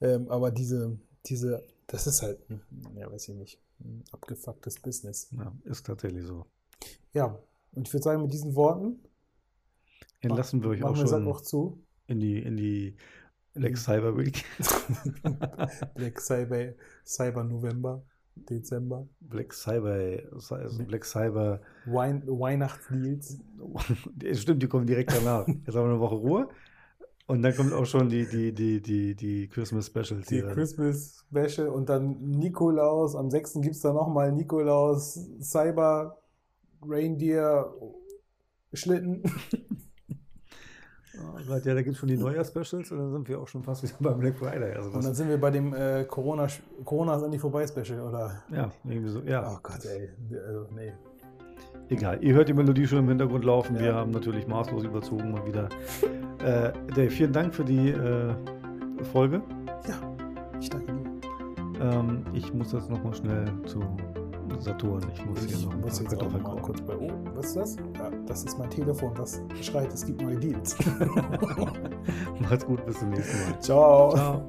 ähm, 0.00 0.28
aber 0.28 0.50
diese, 0.50 0.98
diese, 1.26 1.64
das 1.86 2.06
ist 2.06 2.22
halt, 2.22 2.38
ein, 2.50 2.62
ja, 2.96 3.10
weiß 3.10 3.28
ich 3.28 3.34
nicht, 3.34 3.60
ein 3.80 4.04
abgefucktes 4.12 4.80
Business. 4.80 5.28
Ja, 5.32 5.52
ist 5.64 5.86
tatsächlich 5.86 6.24
so. 6.24 6.46
Ja, 7.12 7.38
und 7.72 7.86
ich 7.86 7.94
würde 7.94 8.04
sagen, 8.04 8.22
mit 8.22 8.32
diesen 8.32 8.54
Worten 8.54 9.00
Entlassen 10.22 10.62
wir 10.62 10.70
euch 10.70 10.84
auch 10.84 10.96
schon 10.96 11.26
auch 11.26 11.40
zu. 11.40 11.84
in 12.06 12.20
die, 12.20 12.38
in 12.38 12.56
die 12.56 12.96
Lex 13.54 13.84
Cyber 13.84 14.16
Week. 14.16 14.44
Black 15.94 16.20
Cyber, 16.20 16.74
Cyber 17.04 17.44
November, 17.44 18.04
Dezember, 18.34 19.06
Black 19.20 19.52
Cyber, 19.52 20.18
also 20.32 20.56
Black 20.86 21.04
Cyber. 21.04 21.60
Wein, 21.86 22.22
Weihnachtsdeals. 22.26 23.38
Stimmt, 24.32 24.62
die 24.62 24.68
kommen 24.68 24.86
direkt 24.86 25.12
danach. 25.12 25.46
Jetzt 25.46 25.68
haben 25.68 25.86
wir 25.86 25.90
eine 25.92 26.00
Woche 26.00 26.14
Ruhe. 26.16 26.48
Und 27.26 27.42
dann 27.42 27.54
kommt 27.54 27.72
auch 27.72 27.86
schon 27.86 28.08
die, 28.08 28.26
die, 28.26 28.52
die, 28.52 28.80
die, 28.82 29.14
die 29.14 29.48
Christmas 29.48 29.86
Specials 29.86 30.26
Die 30.26 30.36
hier. 30.36 30.48
Christmas 30.48 31.24
Special 31.30 31.68
und 31.68 31.88
dann 31.88 32.20
Nikolaus. 32.20 33.14
Am 33.14 33.30
6. 33.30 33.54
gibt 33.54 33.76
es 33.76 33.80
dann 33.80 33.94
nochmal 33.94 34.32
Nikolaus, 34.32 35.18
Cyber, 35.40 36.18
Reindeer, 36.82 37.72
Schlitten. 38.72 39.22
Oh 41.14 41.38
ja, 41.52 41.58
da 41.74 41.82
gibt 41.82 41.94
es 41.94 41.98
schon 41.98 42.08
die 42.08 42.16
Neujahr-Specials 42.16 42.90
und 42.92 42.98
dann 42.98 43.12
sind 43.12 43.28
wir 43.28 43.38
auch 43.40 43.48
schon 43.48 43.62
fast 43.62 43.82
wieder 43.82 43.94
beim 44.00 44.18
Black 44.18 44.34
Friday. 44.36 44.72
Also 44.74 44.90
Und 44.90 45.04
dann 45.04 45.14
sind 45.14 45.28
wir 45.28 45.38
bei 45.38 45.50
dem 45.50 45.74
äh, 45.74 46.04
Corona, 46.04 46.46
Corona 46.84 47.16
ist 47.16 47.30
die 47.32 47.38
vorbei 47.38 47.66
Special, 47.66 48.00
oder? 48.00 48.42
ja, 48.50 48.70
irgendwie 48.84 49.10
so, 49.10 49.20
ja. 49.20 49.46
Oh 49.54 49.58
Gott, 49.62 49.84
ey. 49.84 50.08
Also, 50.46 50.66
nee. 50.74 50.92
Egal, 51.88 52.18
ihr 52.22 52.32
hört 52.34 52.48
die 52.48 52.54
Melodie 52.54 52.86
schon 52.86 53.00
im 53.00 53.08
Hintergrund 53.08 53.44
laufen. 53.44 53.78
Wir 53.78 53.88
Ja. 53.88 53.94
haben 53.96 54.10
natürlich 54.12 54.46
maßlos 54.46 54.84
überzogen 54.84 55.32
mal 55.32 55.44
wieder. 55.46 55.68
Äh, 56.44 56.72
Dave, 56.94 57.10
vielen 57.10 57.32
Dank 57.32 57.54
für 57.54 57.64
die 57.64 57.90
äh, 57.90 58.34
Folge. 59.12 59.42
Ja, 59.88 59.94
ich 60.60 60.70
danke 60.70 60.92
dir. 60.92 61.02
Ähm, 61.80 62.24
ich 62.32 62.52
muss 62.54 62.72
jetzt 62.72 62.88
nochmal 62.88 63.14
schnell 63.14 63.44
zu 63.66 63.80
Saturn. 64.60 65.02
Ich 65.14 65.24
muss 65.24 65.44
Ich 65.44 65.54
hier 65.54 65.66
noch 65.66 65.74
ein 65.74 65.80
muss 65.80 66.00
jetzt 66.00 66.14
auch 66.20 66.30
mal 66.30 66.60
kurz 66.62 66.80
bei. 66.80 66.96
Oh, 66.96 67.10
was 67.34 67.46
ist 67.46 67.56
das? 67.56 67.76
Ja, 67.76 68.10
das 68.26 68.44
ist 68.44 68.58
mein 68.58 68.70
Telefon, 68.70 69.12
das 69.14 69.40
schreit, 69.60 69.92
es 69.92 70.04
gibt 70.04 70.22
neue 70.22 70.36
Deals. 70.36 70.76
Macht's 72.40 72.66
gut, 72.66 72.84
bis 72.86 72.98
zum 72.98 73.10
nächsten 73.10 73.50
Mal. 73.50 73.60
Ciao. 73.60 74.14
Ciao. 74.14 74.46